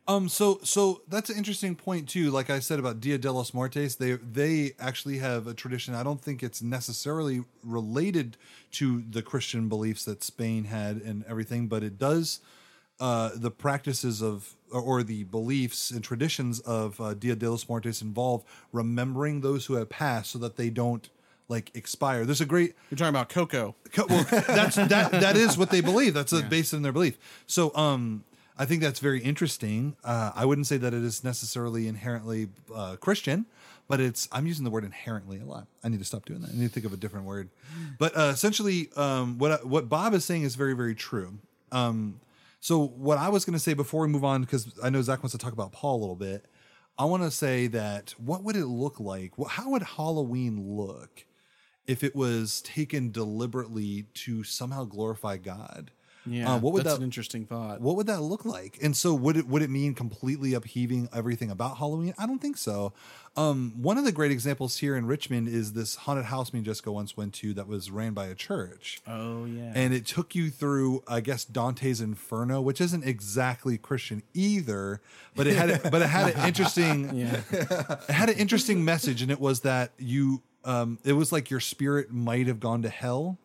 [0.08, 2.30] Um, so so that's an interesting point too.
[2.30, 5.94] Like I said about Dia de los Muertos, they they actually have a tradition.
[5.94, 8.36] I don't think it's necessarily related
[8.72, 12.40] to the Christian beliefs that Spain had and everything, but it does.
[13.00, 17.68] Uh, the practices of or, or the beliefs and traditions of uh, Dia de los
[17.68, 21.08] Muertos involve remembering those who have passed, so that they don't
[21.48, 22.24] like expire.
[22.24, 23.76] There's a great You're talking about Coco.
[23.92, 26.14] Co- well, that's that that is what they believe.
[26.14, 27.18] That's uh based on their belief.
[27.46, 28.24] So, um,
[28.58, 29.96] I think that's very interesting.
[30.04, 33.46] Uh, I wouldn't say that it is necessarily inherently uh, Christian,
[33.88, 34.28] but it's.
[34.30, 35.66] I'm using the word inherently a lot.
[35.82, 36.50] I need to stop doing that.
[36.50, 37.48] I need to think of a different word.
[37.98, 41.38] But uh, essentially, um, what what Bob is saying is very very true.
[41.70, 42.20] Um,
[42.60, 45.20] so what I was going to say before we move on, because I know Zach
[45.20, 46.46] wants to talk about Paul a little bit.
[46.98, 49.32] I want to say that what would it look like?
[49.48, 51.24] How would Halloween look
[51.86, 55.90] if it was taken deliberately to somehow glorify God?
[56.26, 57.80] Yeah, Uh, what would that's that an interesting thought.
[57.80, 58.78] what would that look like?
[58.82, 62.14] And so would it would it mean completely upheaving everything about Halloween?
[62.18, 62.92] I don't think so.
[63.34, 66.66] Um, one of the great examples here in Richmond is this haunted house me and
[66.66, 69.00] Jessica once went to that was ran by a church.
[69.06, 74.22] oh yeah, And it took you through, I guess, Dante's Inferno, which isn't exactly Christian
[74.34, 75.00] either,
[75.34, 79.30] but it had but it had an interesting yeah, it had an interesting message, and
[79.30, 83.38] it was that you um it was like your spirit might have gone to hell,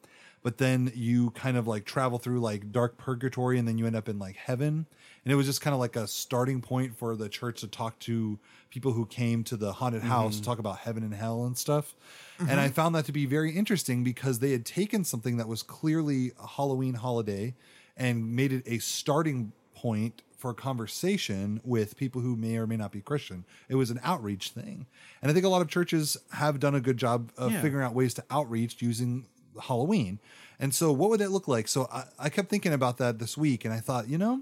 [0.48, 3.98] but then you kind of like travel through like dark purgatory, and then you end
[3.98, 4.86] up in like heaven.
[5.26, 8.00] And it was just kind of like a starting point for the church to talk
[8.00, 8.40] to
[8.70, 10.10] people who came to the haunted mm-hmm.
[10.10, 11.96] house to talk about heaven and hell and stuff.
[12.40, 12.76] And I mm-hmm.
[12.76, 16.48] found that to be very interesting because they had taken something that was clearly a
[16.48, 17.54] Halloween holiday
[17.98, 22.78] and made it a starting point for a conversation with people who may or may
[22.78, 23.44] not be Christian.
[23.68, 24.86] It was an outreach thing.
[25.22, 27.62] And I think a lot of churches have done a good job of Yeah.
[27.62, 29.26] figuring out ways to outreach using
[29.64, 30.20] Halloween.
[30.60, 31.68] And so what would that look like?
[31.68, 34.42] So I, I kept thinking about that this week and I thought, you know,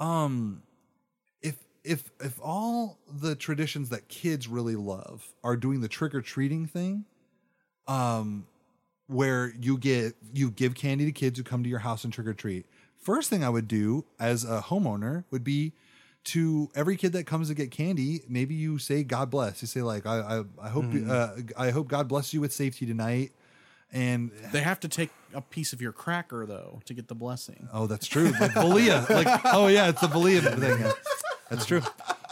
[0.00, 0.62] um
[1.40, 6.20] if if if all the traditions that kids really love are doing the trick or
[6.20, 7.04] treating thing,
[7.86, 8.46] um,
[9.06, 12.26] where you get you give candy to kids who come to your house and trick
[12.26, 12.66] or treat.
[12.96, 15.72] First thing I would do as a homeowner would be
[16.24, 19.60] to every kid that comes to get candy, maybe you say God bless.
[19.60, 22.52] You say like I I, I hope you uh, I hope God bless you with
[22.52, 23.32] safety tonight.
[23.94, 27.68] And they have to take a piece of your cracker though to get the blessing.
[27.72, 28.32] Oh, that's true.
[28.40, 29.08] Like Valia.
[29.08, 30.80] Like, oh yeah, it's the Valia thing.
[30.80, 30.92] Yeah.
[31.48, 31.82] That's true.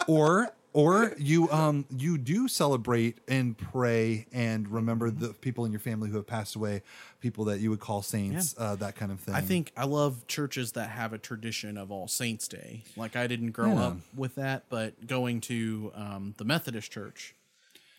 [0.08, 5.78] Or or you um you do celebrate and pray and remember the people in your
[5.80, 6.82] family who have passed away,
[7.20, 9.34] people that you would call saints, uh, that kind of thing.
[9.34, 12.82] I think I love churches that have a tradition of All Saints Day.
[12.96, 13.86] Like I didn't grow Yeah.
[13.88, 17.34] up with that, but going to um, the Methodist Church,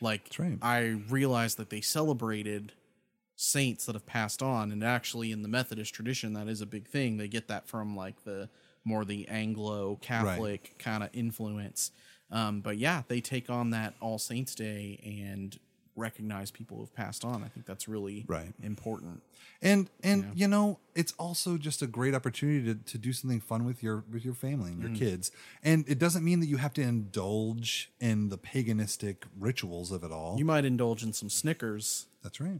[0.01, 0.57] like right.
[0.61, 2.73] I realized that they celebrated
[3.35, 6.87] saints that have passed on, and actually in the Methodist tradition, that is a big
[6.87, 7.17] thing.
[7.17, 8.49] They get that from like the
[8.85, 11.91] more the Anglo Catholic kind of influence.
[12.31, 15.57] Um, but yeah, they take on that All Saints Day and
[15.95, 17.43] recognize people who've passed on.
[17.43, 18.51] I think that's really Right.
[18.63, 19.21] important.
[19.61, 23.63] and and you know it's also just a great opportunity to, to do something fun
[23.63, 24.97] with your with your family and your Mm.
[24.97, 25.31] kids
[25.61, 30.11] and it doesn't mean that you have to indulge in the paganistic rituals of it
[30.11, 32.07] all You might indulge in some Snickers.
[32.23, 32.59] that's right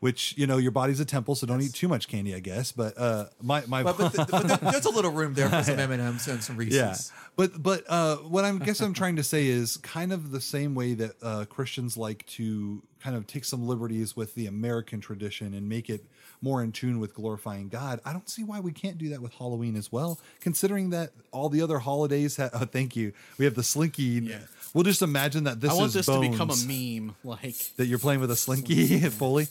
[0.00, 2.72] which you know your body's a temple so don't eat too much candy i guess
[2.72, 5.62] but uh my my But, but, th- but th- there's a little room there for
[5.62, 6.76] some M&Ms and some Reese's.
[6.76, 6.96] Yeah,
[7.36, 10.74] but but uh, what I'm guess I'm trying to say is kind of the same
[10.74, 15.54] way that uh, Christians like to kind of take some liberties with the American tradition
[15.54, 16.04] and make it
[16.40, 18.00] more in tune with glorifying God.
[18.04, 21.48] I don't see why we can't do that with Halloween as well, considering that all
[21.48, 22.36] the other holidays.
[22.36, 23.12] Ha- oh, thank you.
[23.38, 24.02] We have the slinky.
[24.02, 24.38] Yeah.
[24.74, 27.14] We'll just imagine that this I want is this to become a meme.
[27.24, 29.48] Like that you're playing with a slinky fully.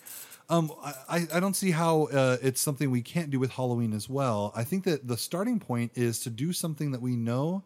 [0.50, 0.72] Um,
[1.08, 4.52] I, I- don't see how uh, it's something we can't do with Halloween as well.
[4.56, 7.64] I think that the starting point is to do something that we know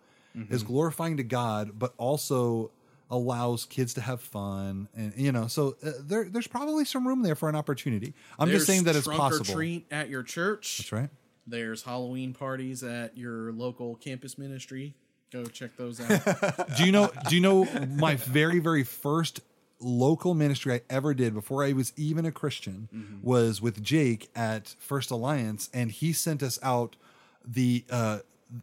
[0.49, 2.69] is glorifying to God, but also
[3.09, 7.21] allows kids to have fun, and you know, so uh, there, there's probably some room
[7.23, 8.13] there for an opportunity.
[8.37, 9.45] I'm just saying that it's possible.
[9.53, 10.79] Treat at your church.
[10.79, 11.09] That's right.
[11.47, 14.95] There's Halloween parties at your local campus ministry.
[15.31, 16.67] Go check those out.
[16.77, 19.41] do you know do you know my very very first
[19.79, 24.73] local ministry i ever did before i was even a christian was with jake at
[24.79, 26.95] first alliance and he sent us out
[27.45, 28.19] the uh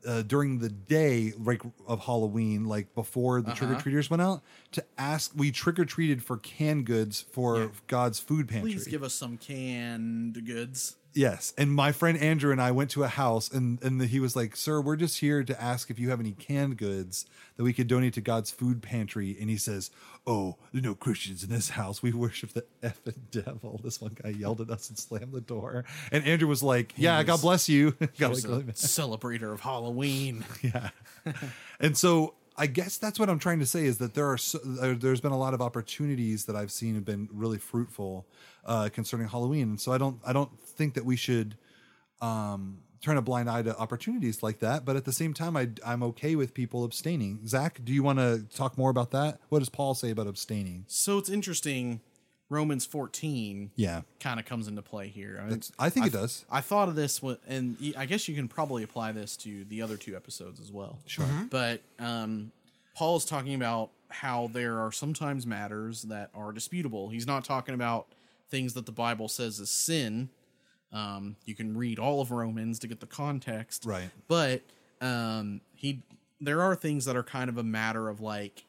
[0.07, 4.43] uh, during the day like of Halloween, like before the trick or treaters went out,
[4.73, 5.33] to ask.
[5.35, 8.73] We trick or treated for canned goods for God's food pantry.
[8.73, 10.97] Please give us some canned goods.
[11.15, 14.35] Yes, and my friend Andrew and I went to a house, and and he was
[14.35, 17.27] like, "Sir, we're just here to ask if you have any canned goods
[17.57, 19.91] that we could donate to God's food pantry." And he says,
[20.27, 22.03] "Oh, there's no Christians in this house.
[22.03, 25.85] We worship the effing devil." This one guy yelled at us and slammed the door,
[26.11, 29.61] and Andrew was like, "Yeah, was- God bless you." Got He's like, a celebrator of
[29.61, 30.45] Halloween.
[30.63, 30.91] yeah.
[31.79, 34.59] and so I guess that's what I'm trying to say is that there are so,
[34.59, 38.27] there- there's been a lot of opportunities that I've seen have been really fruitful
[38.65, 41.57] uh, concerning Halloween, and so I don't I don't think that we should
[42.21, 44.85] um, turn a blind eye to opportunities like that.
[44.85, 47.47] But at the same time, I I'm okay with people abstaining.
[47.47, 49.41] Zach, do you want to talk more about that?
[49.49, 50.85] What does Paul say about abstaining?
[50.89, 52.01] So it's interesting.
[52.53, 55.37] Romans 14 Yeah, kind of comes into play here.
[55.39, 56.45] I, mean, That's- I think it does.
[56.51, 59.81] I thought of this, with, and I guess you can probably apply this to the
[59.83, 60.99] other two episodes as well.
[61.07, 61.25] Sure.
[61.51, 62.53] But um,
[62.95, 67.09] Paul is talking about how there are sometimes matters that are disputable.
[67.09, 68.07] He's not talking about
[68.51, 70.29] things that the Bible says is sin,
[70.93, 74.11] Um, you can read all of Romans to get the context, Right.
[74.29, 74.61] But
[75.01, 76.03] um, he,
[76.39, 78.65] there are things that are kind of a matter of like,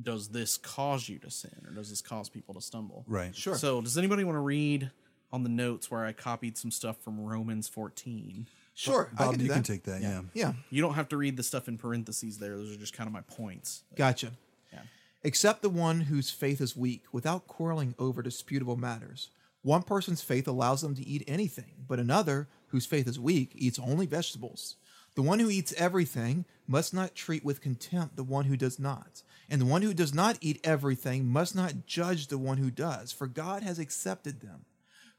[0.00, 3.04] does this cause you to sin, or does this cause people to stumble?
[3.06, 3.34] Right.
[3.34, 3.56] Sure.
[3.56, 4.90] So, does anybody want to read
[5.32, 8.48] on the notes where I copied some stuff from Romans 14?
[8.76, 9.54] Sure, I Bob, can you that.
[9.54, 10.02] can take that.
[10.02, 10.22] Yeah.
[10.32, 12.56] yeah, You don't have to read the stuff in parentheses there.
[12.56, 13.84] Those are just kind of my points.
[13.94, 14.32] gotcha.
[14.72, 14.80] Yeah.
[15.22, 19.30] Except the one whose faith is weak, without quarreling over disputable matters.
[19.62, 23.78] One person's faith allows them to eat anything, but another, whose faith is weak, eats
[23.78, 24.74] only vegetables.
[25.14, 29.22] The one who eats everything must not treat with contempt the one who does not.
[29.48, 33.12] And the one who does not eat everything must not judge the one who does,
[33.12, 34.64] for God has accepted them.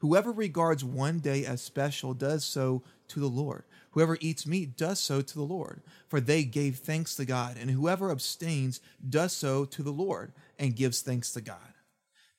[0.00, 3.64] Whoever regards one day as special does so to the Lord.
[3.92, 7.56] Whoever eats meat does so to the Lord, for they gave thanks to God.
[7.58, 11.72] And whoever abstains does so to the Lord and gives thanks to God.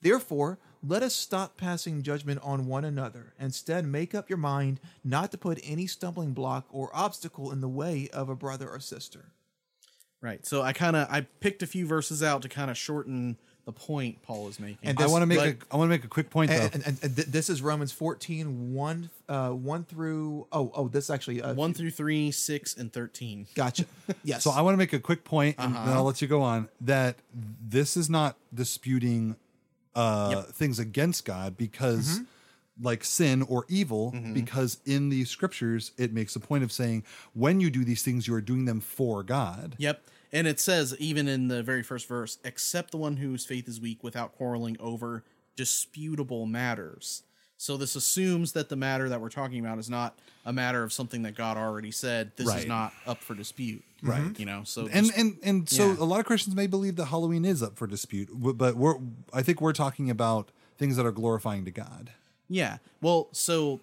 [0.01, 3.34] Therefore, let us stop passing judgment on one another.
[3.39, 7.68] Instead, make up your mind not to put any stumbling block or obstacle in the
[7.68, 9.31] way of a brother or sister.
[10.22, 10.45] Right.
[10.45, 13.72] So I kind of I picked a few verses out to kind of shorten the
[13.73, 14.77] point Paul is making.
[14.84, 16.56] And I want to make but- a I want to make a quick point though.
[16.56, 20.48] And, and, and, and th- this is Romans 14, 1, uh, 1 through.
[20.52, 21.41] Oh, oh, this actually.
[21.41, 23.45] Uh, one through three, six, and thirteen.
[23.56, 23.85] Gotcha.
[24.23, 24.44] Yes.
[24.44, 25.85] So I want to make a quick point, and Uh-huh.
[25.85, 26.69] then I'll let you go on.
[26.81, 29.35] That this is not disputing
[29.95, 30.48] uh, Yep.
[30.56, 32.23] things against God because, Mm-hmm.
[32.82, 34.34] Like sin or evil, mm-hmm.
[34.34, 38.28] because in the scriptures it makes a point of saying when you do these things,
[38.28, 39.76] you are doing them for God.
[39.78, 40.02] Yep.
[40.32, 43.80] And it says even in the very first verse, except the one whose faith is
[43.80, 45.24] weak without quarreling over
[45.56, 47.24] disputable matters.
[47.60, 50.94] So this assumes that the matter that we're talking about is not a matter of
[50.94, 53.84] something that God already said this is not up for dispute.
[54.04, 54.10] Mm-hmm.
[54.10, 54.40] Right.
[54.40, 55.95] You know, so And just- and and so Yeah.
[55.99, 58.98] a lot of Christians may believe that Halloween is up for dispute, but we're
[59.34, 62.12] I think we're talking about things that are glorifying to God.
[62.49, 62.78] Yeah.
[63.02, 63.80] Well, so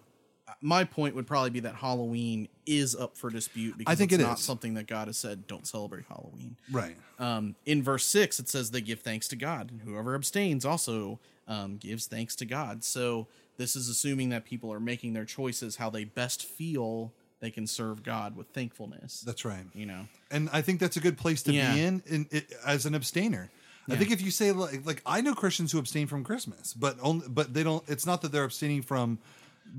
[0.49, 4.13] uh, my point would probably be that Halloween is up for dispute because I think
[4.13, 4.45] it's it not is.
[4.45, 6.57] something that God has said don't celebrate Halloween.
[6.71, 6.97] Right.
[7.19, 11.19] Um, in verse six, it says they give thanks to God, and whoever abstains also
[11.47, 12.83] um, gives thanks to God.
[12.85, 13.27] So
[13.59, 17.67] this is assuming that people are making their choices how they best feel they can
[17.67, 19.21] serve God with thankfulness.
[19.21, 19.67] That's right.
[19.75, 20.07] you know.
[20.31, 21.75] and I think that's a good place to Yeah.
[21.75, 23.51] be in, in it, as an abstainer.
[23.91, 26.97] I think if you say like, like I know Christians who abstain from Christmas, but
[27.03, 27.83] only, but they don't.
[27.89, 29.19] It's not that they're abstaining from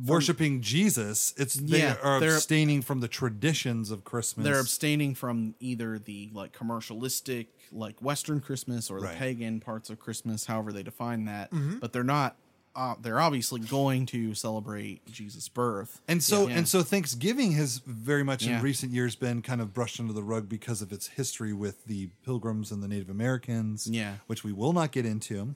[0.05, 1.33] worshiping Jesus.
[1.37, 4.43] It's they Yeah, are they're- abstaining from the traditions of Christmas.
[4.43, 9.17] They're abstaining from either the like commercialistic, like Western Christmas, or the Right.
[9.17, 11.51] pagan parts of Christmas, however they define that.
[11.51, 11.79] Mm-hmm.
[11.79, 12.35] But they're not.
[12.75, 16.01] Uh, they're obviously going to celebrate Jesus' birth.
[16.09, 16.57] and so Yeah.
[16.57, 18.57] and so Thanksgiving has very much Yeah.
[18.57, 21.85] in recent years been kind of brushed under the rug because of its history with
[21.85, 23.87] the Pilgrims and the Native Americans.
[23.87, 24.15] Yeah.
[24.27, 25.55] which we will not get into.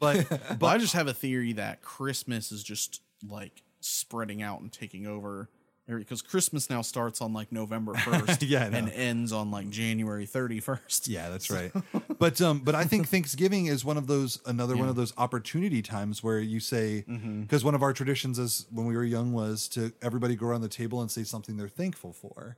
[0.00, 0.26] But
[0.58, 5.06] But I just have a theory that Christmas is just like spreading out and taking
[5.06, 5.48] over
[5.88, 11.08] because Christmas now starts on like November 1st Yeah, and ends on like January 31st.
[11.08, 11.72] Yeah, that's right.
[12.18, 15.82] but um, but I think Thanksgiving is one of those another one of those opportunity
[15.82, 17.04] times where you say
[17.40, 20.62] because one of our traditions as when we were young was to everybody go around
[20.62, 22.56] the table and say something they're thankful for.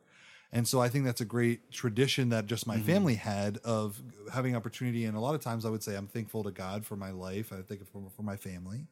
[0.50, 4.00] And so I think that's a great tradition that just my family had of
[4.32, 5.05] having opportunity.
[5.05, 7.52] And a lot of times I would say I'm thankful to God for my life.
[7.52, 8.86] I think for, for my family,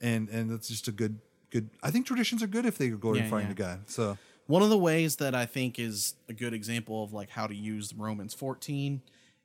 [0.00, 1.18] and and that's just a good
[1.50, 1.70] good.
[1.82, 3.48] I think traditions are good if they are glorifying yeah.
[3.48, 3.80] to God.
[3.86, 7.46] So One of the ways that I think is a good example of like how
[7.46, 9.00] to use Romans 14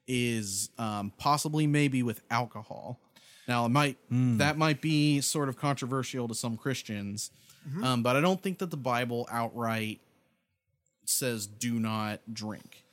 [0.07, 2.99] is um, possibly maybe with alcohol.
[3.47, 3.97] Now it might
[4.39, 7.31] that might be sort of controversial to some Christians,
[7.83, 9.99] um, but I don't think that the Bible outright
[11.05, 12.83] says do not drink.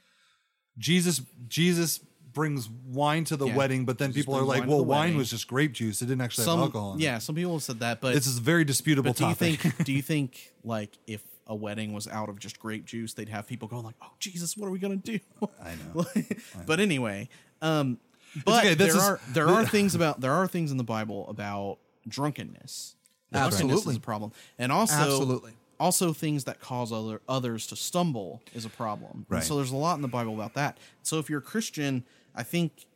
[0.79, 2.01] Jesus Jesus
[2.33, 3.57] brings wine to the Yeah.
[3.57, 6.01] wedding, but then Jesus people are like, wine "Well, wine wedding." was just grape juice.
[6.03, 8.39] It didn't actually Some have alcohol." Yeah, some people have said that, but this is
[8.39, 12.07] a very disputable but do you think do you think like if a wedding was
[12.09, 14.79] out of just grape juice, they'd have people going like, "Oh Jesus, what are we
[14.79, 15.19] gonna do?"
[15.63, 16.05] I know.
[16.67, 17.29] but anyway,
[17.61, 17.99] um,
[18.45, 21.29] but okay, there is- are there are things about there are things in the Bible
[21.29, 21.79] about
[22.09, 22.97] drunkenness.
[23.33, 23.91] Drunkenness Absolutely.
[23.93, 25.53] is a problem, and also Absolutely.
[25.81, 29.11] also things that cause other others to stumble is a problem.
[29.13, 29.43] And Right.
[29.43, 30.79] so there's a lot in the Bible about that.
[31.03, 32.05] So if you're a Christian,
[32.35, 32.87] I think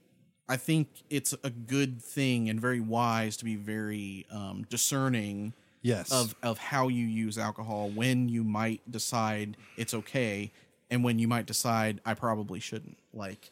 [0.49, 5.53] I think it's a good thing and very wise to be very um, discerning
[5.83, 6.11] Yes.
[6.11, 10.51] of of how you use alcohol when you might decide it's okay
[10.91, 12.99] and when you might decide I probably shouldn't.
[13.13, 13.51] Like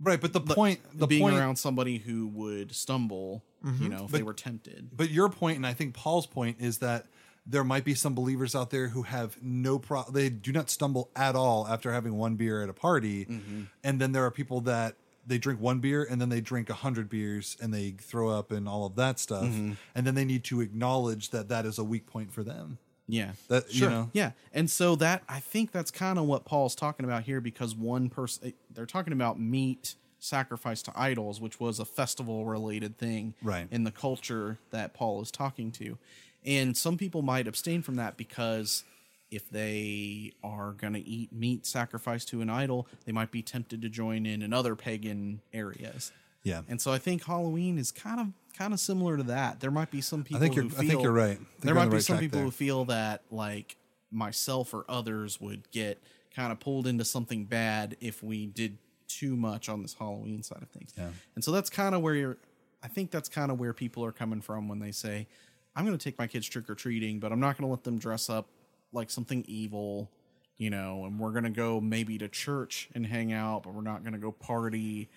[0.00, 3.44] right, but the point, the being point, around somebody who would stumble,
[3.78, 4.88] you know, if they were tempted.
[4.96, 7.06] but your point, and I think Paul's point is that
[7.46, 11.10] there might be some believers out there who have no problem; they do not stumble
[11.14, 13.62] at all after having one beer at a party, Mm-hmm.
[13.84, 16.74] and then there are people that they drink one beer and then they drink a
[16.74, 19.72] hundred beers and they throw up and all of that stuff, Mm-hmm.
[19.94, 22.78] and then they need to acknowledge that that is a weak point for them.
[23.08, 23.32] Yeah.
[23.48, 23.90] That- you sure.
[23.90, 24.10] know.
[24.12, 24.32] Yeah.
[24.52, 28.08] And so that I think that's kind of what Paul's talking about here because one
[28.08, 33.66] person they're talking about meat sacrifice to idols, which was a festival related thing Right.
[33.72, 35.98] in the culture that Paul is talking to.
[36.44, 38.84] And some people might abstain from that because
[39.32, 43.82] if they are going to eat meat sacrificed to an idol, they might be tempted
[43.82, 46.12] to join in in other pagan areas.
[46.44, 46.62] Yeah.
[46.68, 48.26] And so I think Halloween is kind of
[48.56, 49.60] kind of similar to that.
[49.60, 51.40] There might be some people think you're- feel I think you're right.
[51.60, 52.44] There might the be right some people there.
[52.44, 53.76] who feel that like
[54.10, 56.02] myself or others would get
[56.34, 58.76] kind of pulled into something bad if we did
[59.08, 60.92] too much on this Halloween side of things.
[60.96, 61.08] Yeah.
[61.34, 62.36] And so that's kind of where you're
[62.82, 65.28] I think that's kind of where people are coming from when they say
[65.74, 67.84] I'm going to take my kids trick or treating, but I'm not going to let
[67.84, 68.48] them dress up
[68.92, 70.10] like something evil,
[70.56, 73.82] you know, and we're going to go maybe to church and hang out, but we're
[73.82, 75.08] not going to go party,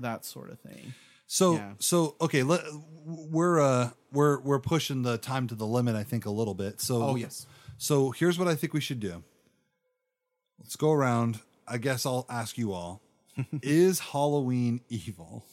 [0.00, 0.94] that sort of thing.
[1.26, 1.72] So Yeah.
[1.78, 2.62] so okay, let,
[3.04, 6.80] we're uh we're we're pushing the time to the limit I think a little bit.
[6.80, 7.46] So Oh, yes.
[7.76, 9.22] So here's what I think we should do.
[10.58, 11.40] Let's go around.
[11.66, 13.02] I guess I'll ask you all.
[13.62, 15.44] is Halloween evil?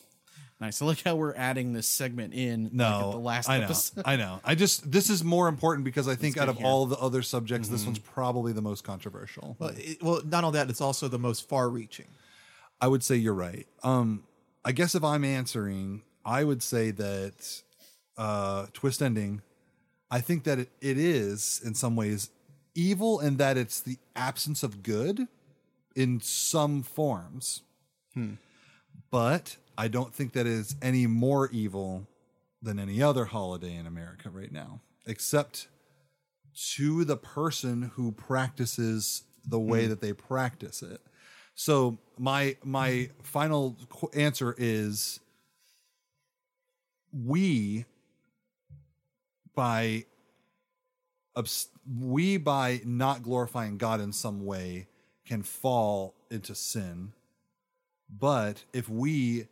[0.60, 0.82] Nice.
[0.82, 3.64] I like how we're adding this segment in No, like at the last I know,
[3.66, 4.04] episode.
[4.06, 4.40] I know.
[4.44, 6.66] I just this is more important because I think out of here.
[6.66, 9.58] all the other subjects, this one's probably the most controversial.
[9.60, 12.08] Well, it, well, not only that, it's also the most far-reaching.
[12.80, 13.68] I would say you're right.
[13.84, 14.24] Um,
[14.64, 17.62] I guess if I'm answering, I would say that
[18.18, 19.42] uh, twist ending.
[20.10, 22.30] I think that it, it is in some ways
[22.76, 25.28] evil in that it's the absence of good
[25.96, 27.62] in some forms.
[29.12, 32.08] But I don't think that is any more evil
[32.62, 35.68] than any other holiday in America right now, except
[36.76, 39.90] to the person who practices the way hmm.
[39.90, 41.02] that they practice it.
[41.54, 45.20] So my my final qu- answer is
[47.14, 47.86] we
[49.54, 50.06] by
[51.88, 54.88] we by not glorifying God in some way
[55.26, 57.14] can fall into sin.
[58.10, 59.48] But if we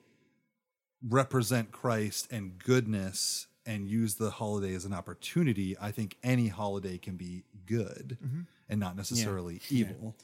[1.07, 6.97] represent Christ and goodness and use the holiday as an opportunity, I think any holiday
[6.97, 8.41] can be good mm-hmm.
[8.69, 10.15] and not necessarily evil.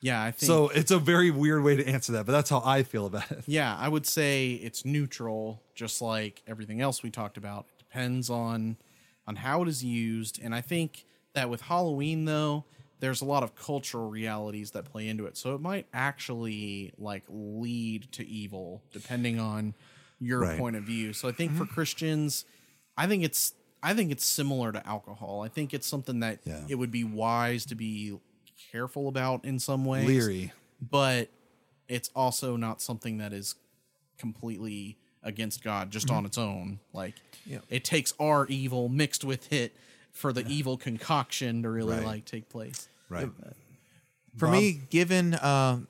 [0.00, 2.62] Yeah, I think So it's a very weird way to answer that, but that's how
[2.64, 3.44] I feel about it.
[3.46, 7.66] Yeah, I would say it's neutral, just like everything else we talked about.
[7.76, 8.76] It depends on
[9.26, 11.04] on how it is used, and I think
[11.34, 12.64] that with Halloween though,
[13.00, 15.36] there's a lot of cultural realities that play into it.
[15.36, 19.74] So it might actually like lead to evil depending on
[20.20, 20.58] your Right.
[20.58, 21.12] point of view.
[21.12, 22.44] So I think for Christians,
[22.96, 25.40] I think it's I think it's similar to alcohol.
[25.40, 26.66] I think it's something that Yeah.
[26.68, 28.18] it would be wise to be
[28.70, 30.52] careful about in some ways Leery.
[30.82, 31.30] but
[31.88, 33.54] it's also not something that is
[34.18, 36.16] completely against God just Mm-hmm.
[36.16, 36.80] on its own.
[36.92, 37.14] Like
[37.46, 37.60] Yeah.
[37.70, 39.74] it takes our evil mixed with it
[40.12, 42.04] for the evil concoction to really Right.
[42.06, 42.88] like take place.
[43.08, 43.30] Right.
[44.36, 45.88] For me, given um,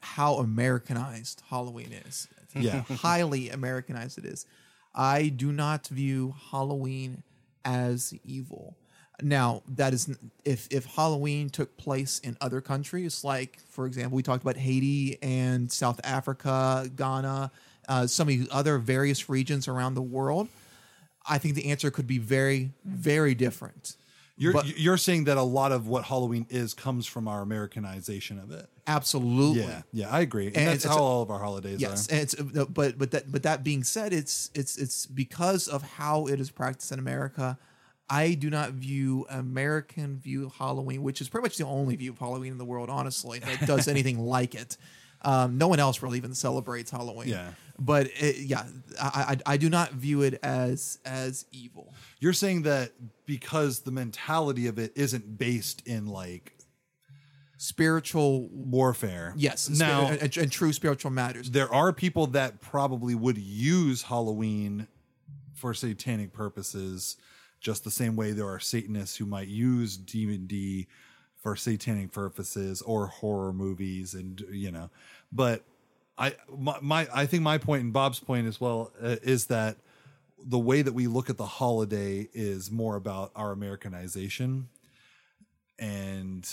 [0.00, 2.28] how Americanized Halloween is,
[2.60, 2.82] Yeah.
[2.90, 4.46] highly Americanized it is,
[4.94, 7.22] I do not view Halloween
[7.64, 8.76] as evil.
[9.20, 10.14] Now, that is
[10.44, 15.18] if if Halloween took place in other countries, like for example, we talked about Haiti
[15.22, 17.50] and South Africa, Ghana,
[17.88, 20.48] uh, some of the other various regions around the world,
[21.26, 23.96] I think the answer could be very, very different.
[24.36, 28.38] You're But- you're saying that a lot of what Halloween is comes from our Americanization
[28.38, 28.68] of it.
[28.86, 29.62] Absolutely.
[29.62, 30.46] Yeah, yeah, I agree.
[30.48, 32.12] And, And that's it's how a- all of our holidays Yes, are.
[32.12, 35.82] and it's uh, but but that but that being said, it's it's it's because of
[35.82, 37.58] how it is practiced in America.
[38.10, 42.10] I do not view American view of Halloween, which is pretty much the only view
[42.12, 44.76] of Halloween in the world, honestly, that does anything like it.
[45.24, 47.28] Um, no one else really even celebrates Halloween.
[47.28, 47.50] Yeah.
[47.78, 48.64] but it, yeah,
[49.00, 51.94] I, I I do not view it as as evil.
[52.20, 52.92] You're saying that
[53.26, 56.54] because the mentality of it isn't based in like
[57.58, 59.34] Spiritual, warfare.
[59.36, 61.48] yes, Now and, and, and true spiritual matters.
[61.52, 64.88] there are people that probably would use Halloween
[65.54, 67.16] for satanic purposes,
[67.60, 70.88] just the same way there are Satanists who might use D and D
[71.42, 74.90] for satanic purposes or horror movies, and you know.
[75.32, 75.62] But
[76.16, 79.76] I my, my I think my point and Bob's point as well uh, is that
[80.44, 84.68] the way that we look at the holiday is more about our Americanization
[85.78, 86.48] and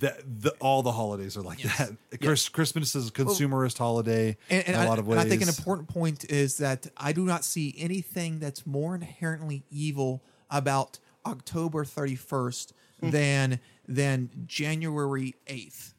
[0.00, 1.90] that the, all the holidays are like that.
[2.20, 5.26] Chris, Christmas is a consumerist holiday and, and in a I, lot of and ways.
[5.26, 9.64] I think an important point is that I do not see anything that's more inherently
[9.70, 12.72] evil about October 31st
[13.02, 13.10] Hmm.
[13.10, 15.92] than than January 8th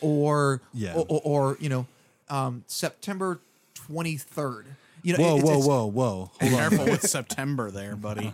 [0.00, 0.94] or Yeah.
[0.94, 1.86] or, or, or, you know
[2.28, 3.40] um, September
[3.88, 4.64] 23rd.
[5.02, 6.30] You know, Whoa, it's- whoa, it's- whoa, whoa!
[6.40, 6.58] Hold on.
[6.70, 8.32] Careful with September there, buddy.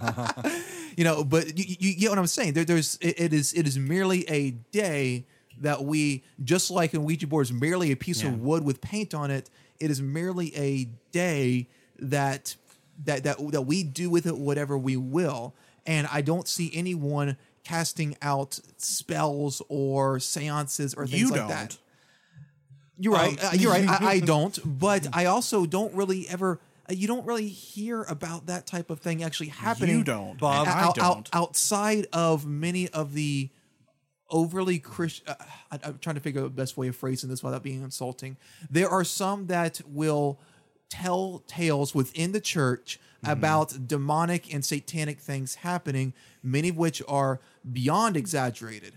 [0.96, 3.64] you know but you, you get what i'm saying there, there's it, it is it
[3.66, 5.24] is merely a day
[5.60, 8.30] that we just like a ouija board is merely a piece Yeah.
[8.30, 9.48] of wood with paint on it
[9.78, 11.68] it is merely a day
[12.00, 12.56] that
[13.04, 15.54] that that, that we do with it whatever we will
[15.86, 21.48] and i don't see anyone casting out spells or seances or things You like don't.
[21.48, 21.78] that
[22.98, 23.42] you're right.
[23.44, 23.88] uh, you're right.
[23.88, 26.60] I, I don't, but I also don't really ever.
[26.88, 29.96] uh, You don't really hear about that type of thing actually happening.
[29.98, 30.38] You don't.
[30.38, 30.66] Bob.
[30.66, 31.28] And I out- out- don't.
[31.32, 33.48] outside of many of the
[34.28, 35.24] overly Christian.
[35.28, 35.34] Uh,
[35.72, 38.36] I, I'm trying to figure out the best way of phrasing this without being insulting.
[38.70, 40.38] There are some that will
[40.90, 43.32] tell tales within the church Mm-hmm.
[43.32, 47.38] about demonic and satanic things happening, many of which are
[47.70, 48.94] beyond exaggerated.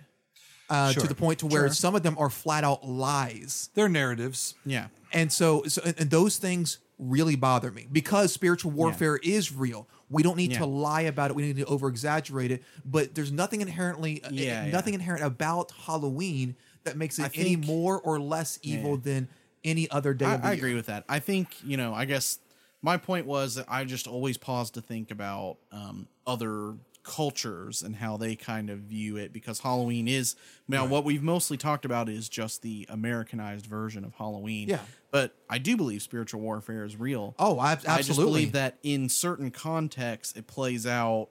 [0.70, 1.02] Uh, Sure.
[1.04, 1.74] To the point to where Sure.
[1.74, 3.70] some of them are flat out lies.
[3.76, 4.56] They're narratives.
[4.66, 4.88] yeah.
[5.12, 9.88] And so, so and, those things really bother me because spiritual warfare is real.
[10.10, 10.60] We don't need Yeah.
[10.60, 11.36] to lie about it.
[11.36, 12.64] We need to over exaggerate it.
[12.86, 15.00] But there's nothing inherently, uh, Yeah, nothing yeah.
[15.00, 19.02] inherent about Halloween that makes it I any think- more or less evil Yeah.
[19.04, 19.28] than
[19.64, 21.04] any other day I, of the I agree with that.
[21.08, 21.94] I think you know.
[21.94, 22.40] I guess
[22.82, 27.98] my point was that I just always pause to think about um, other cultures and
[27.98, 30.36] how they kind of view it because Halloween is
[30.68, 34.70] now what we've mostly talked about is just the Americanized version of Halloween.
[34.70, 34.80] Yeah.
[35.12, 37.36] but I do believe spiritual warfare is real.
[37.38, 38.32] Oh, ab- I just absolutely.
[38.32, 41.28] believe that in certain contexts it plays out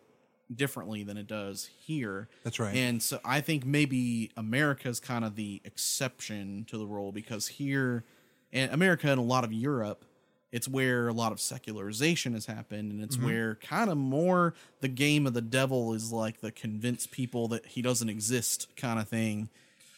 [0.55, 2.29] differently than it does here.
[2.45, 2.75] That's right.
[2.77, 8.05] And so I think maybe America's kind of the exception to the rule because here
[8.53, 10.05] and America and a lot of Europe,
[10.53, 14.89] it's where a lot of secularization has happened and it's where kind of more the
[14.89, 19.09] game of the devil is like the convince people that he doesn't exist kind of
[19.09, 19.49] thing.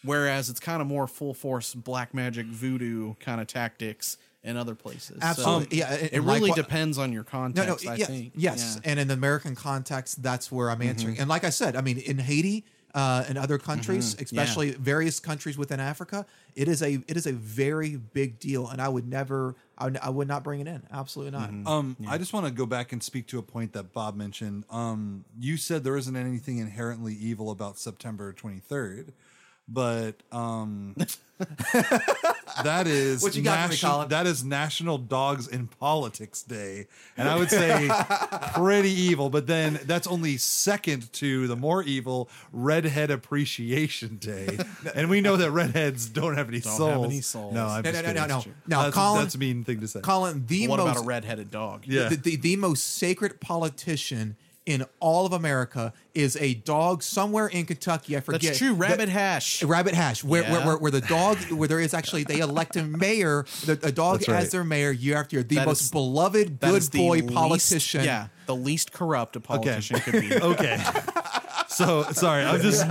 [0.05, 4.75] Whereas it's kind of more full force black magic voodoo kind of tactics in other
[4.75, 5.17] places.
[5.21, 5.79] So Absolutely.
[5.79, 7.85] Yeah, and- it and like really depends on your context.
[7.85, 8.33] no, I yeah, think.
[8.37, 8.81] yes, Yeah.
[8.81, 8.91] Mm-hmm.
[8.91, 11.19] and in the American context, that's where I'm answering.
[11.19, 12.65] And like I said, I mean, in Haiti
[12.95, 17.33] uh, and other countries, especially various countries within Africa, it is a it is a
[17.33, 20.83] very big deal, and I would never, I would, I would not bring it in.
[20.93, 21.51] Absolutely not.
[21.51, 21.67] Mm-hmm.
[21.67, 24.65] Um, I just want to go back and speak to a point that Bob mentioned.
[24.71, 29.13] Um, you said there isn't anything inherently evil about September 23rd,
[29.69, 30.95] but um,
[32.65, 34.09] that is What you got for me, nation- Colin?
[34.09, 36.87] that is National Dogs in Politics Day,
[37.17, 37.89] and I would say
[38.55, 39.31] pretty evil.
[39.31, 44.59] But then that's only second to the more evil Redhead Appreciation Day,
[44.95, 46.91] and we know that redheads don't have any Don't souls.
[46.93, 47.55] have any souls.
[47.55, 48.29] No, I'm No, just no, no, kidding.
[48.29, 48.45] no, no.
[48.67, 50.01] Now, that's, Colin- that's a mean thing to say.
[50.01, 51.85] Colin, the what most about a redheaded dog?
[51.87, 52.09] Yeah.
[52.09, 54.37] the, the, the most sacred politician
[54.67, 58.17] in all of America is a dog somewhere in Kentucky.
[58.17, 58.41] I forget.
[58.41, 58.69] That's true.
[58.69, 59.63] that- Rabbit hash.
[59.63, 60.67] Rabbit Hash, where, where, Yeah.
[60.67, 64.21] where, where the dog, where there is actually they elect a mayor, the, a dog
[64.27, 64.43] right.
[64.43, 65.43] as their mayor year after year.
[65.43, 68.05] The That most is- beloved, good boy least- politician.
[68.05, 70.35] yeah, the least corrupt a politician could be.
[70.41, 70.83] okay.
[71.75, 72.87] So sorry, I'm just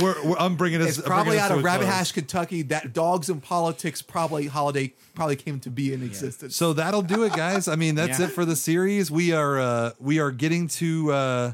[0.00, 0.98] we're, we're, I'm bringing us.
[0.98, 1.86] It's probably bringing out of a Rabbit.
[1.86, 2.62] Hash, Kentucky.
[2.62, 6.54] That dogs and politics probably holiday probably came to be in existence.
[6.56, 7.68] So that'll do it, guys.
[7.68, 8.26] I mean, that's Yeah.
[8.26, 9.10] it for the series.
[9.10, 11.52] We are uh, we are getting to uh,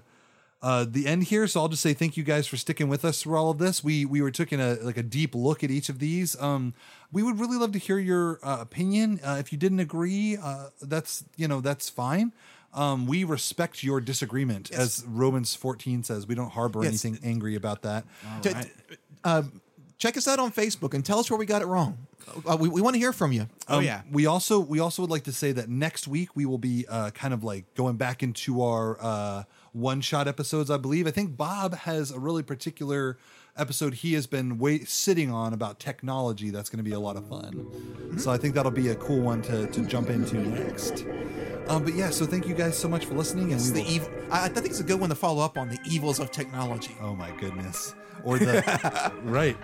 [0.62, 3.22] uh, the end here, so I'll just say thank you guys for sticking with us
[3.22, 3.82] through all of this.
[3.84, 6.40] We we were taking a like a deep look at each of these.
[6.40, 6.74] Um,
[7.10, 9.20] we would really love to hear your uh, opinion.
[9.24, 12.32] Uh, if you didn't agree, uh, that's you know that's fine.
[12.74, 16.26] Um, we respect your disagreement, as Romans 14 says.
[16.26, 17.04] We don't harbor Yes.
[17.04, 18.04] anything angry about that.
[18.42, 19.60] T- t- um,
[19.98, 21.98] check us out on Facebook and tell us where we got it wrong.
[22.46, 23.48] Uh, we we want to hear from you.
[23.68, 24.02] Oh Um, yeah.
[24.10, 27.10] We also we also would like to say that next week we will be uh,
[27.10, 29.42] kind of like going back into our uh,
[29.72, 30.70] one shot episodes.
[30.70, 31.06] I believe.
[31.06, 33.18] I think Bob has a really particular
[33.56, 36.50] episode he has been wait sitting on about technology.
[36.50, 38.18] That's going to be a lot of fun.
[38.18, 41.04] So I think that'll be a cool one to to jump into next.
[41.68, 43.52] Um, but yeah, so thank you guys so much for listening.
[43.52, 44.10] And the will- evil.
[44.30, 46.96] I, I think it's a good one to follow up on the evils of technology.
[47.00, 47.94] Oh my goodness.
[48.24, 49.56] Or the right.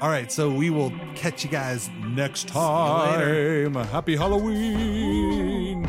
[0.00, 3.74] All right, so we will catch you guys next time.
[3.74, 5.86] Happy Halloween.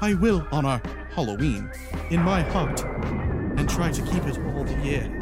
[0.00, 0.80] I will honor
[1.14, 1.70] Halloween
[2.10, 5.15] in my heart and try to keep it all the year.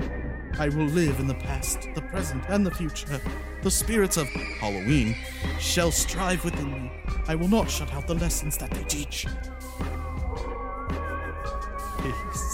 [0.59, 3.21] I will live in the past, the present, and the future.
[3.63, 5.17] The spirits of Halloween
[5.59, 6.93] shall strive within me.
[7.27, 9.27] I will not shut out the lessons that they teach.
[11.99, 12.54] Peace.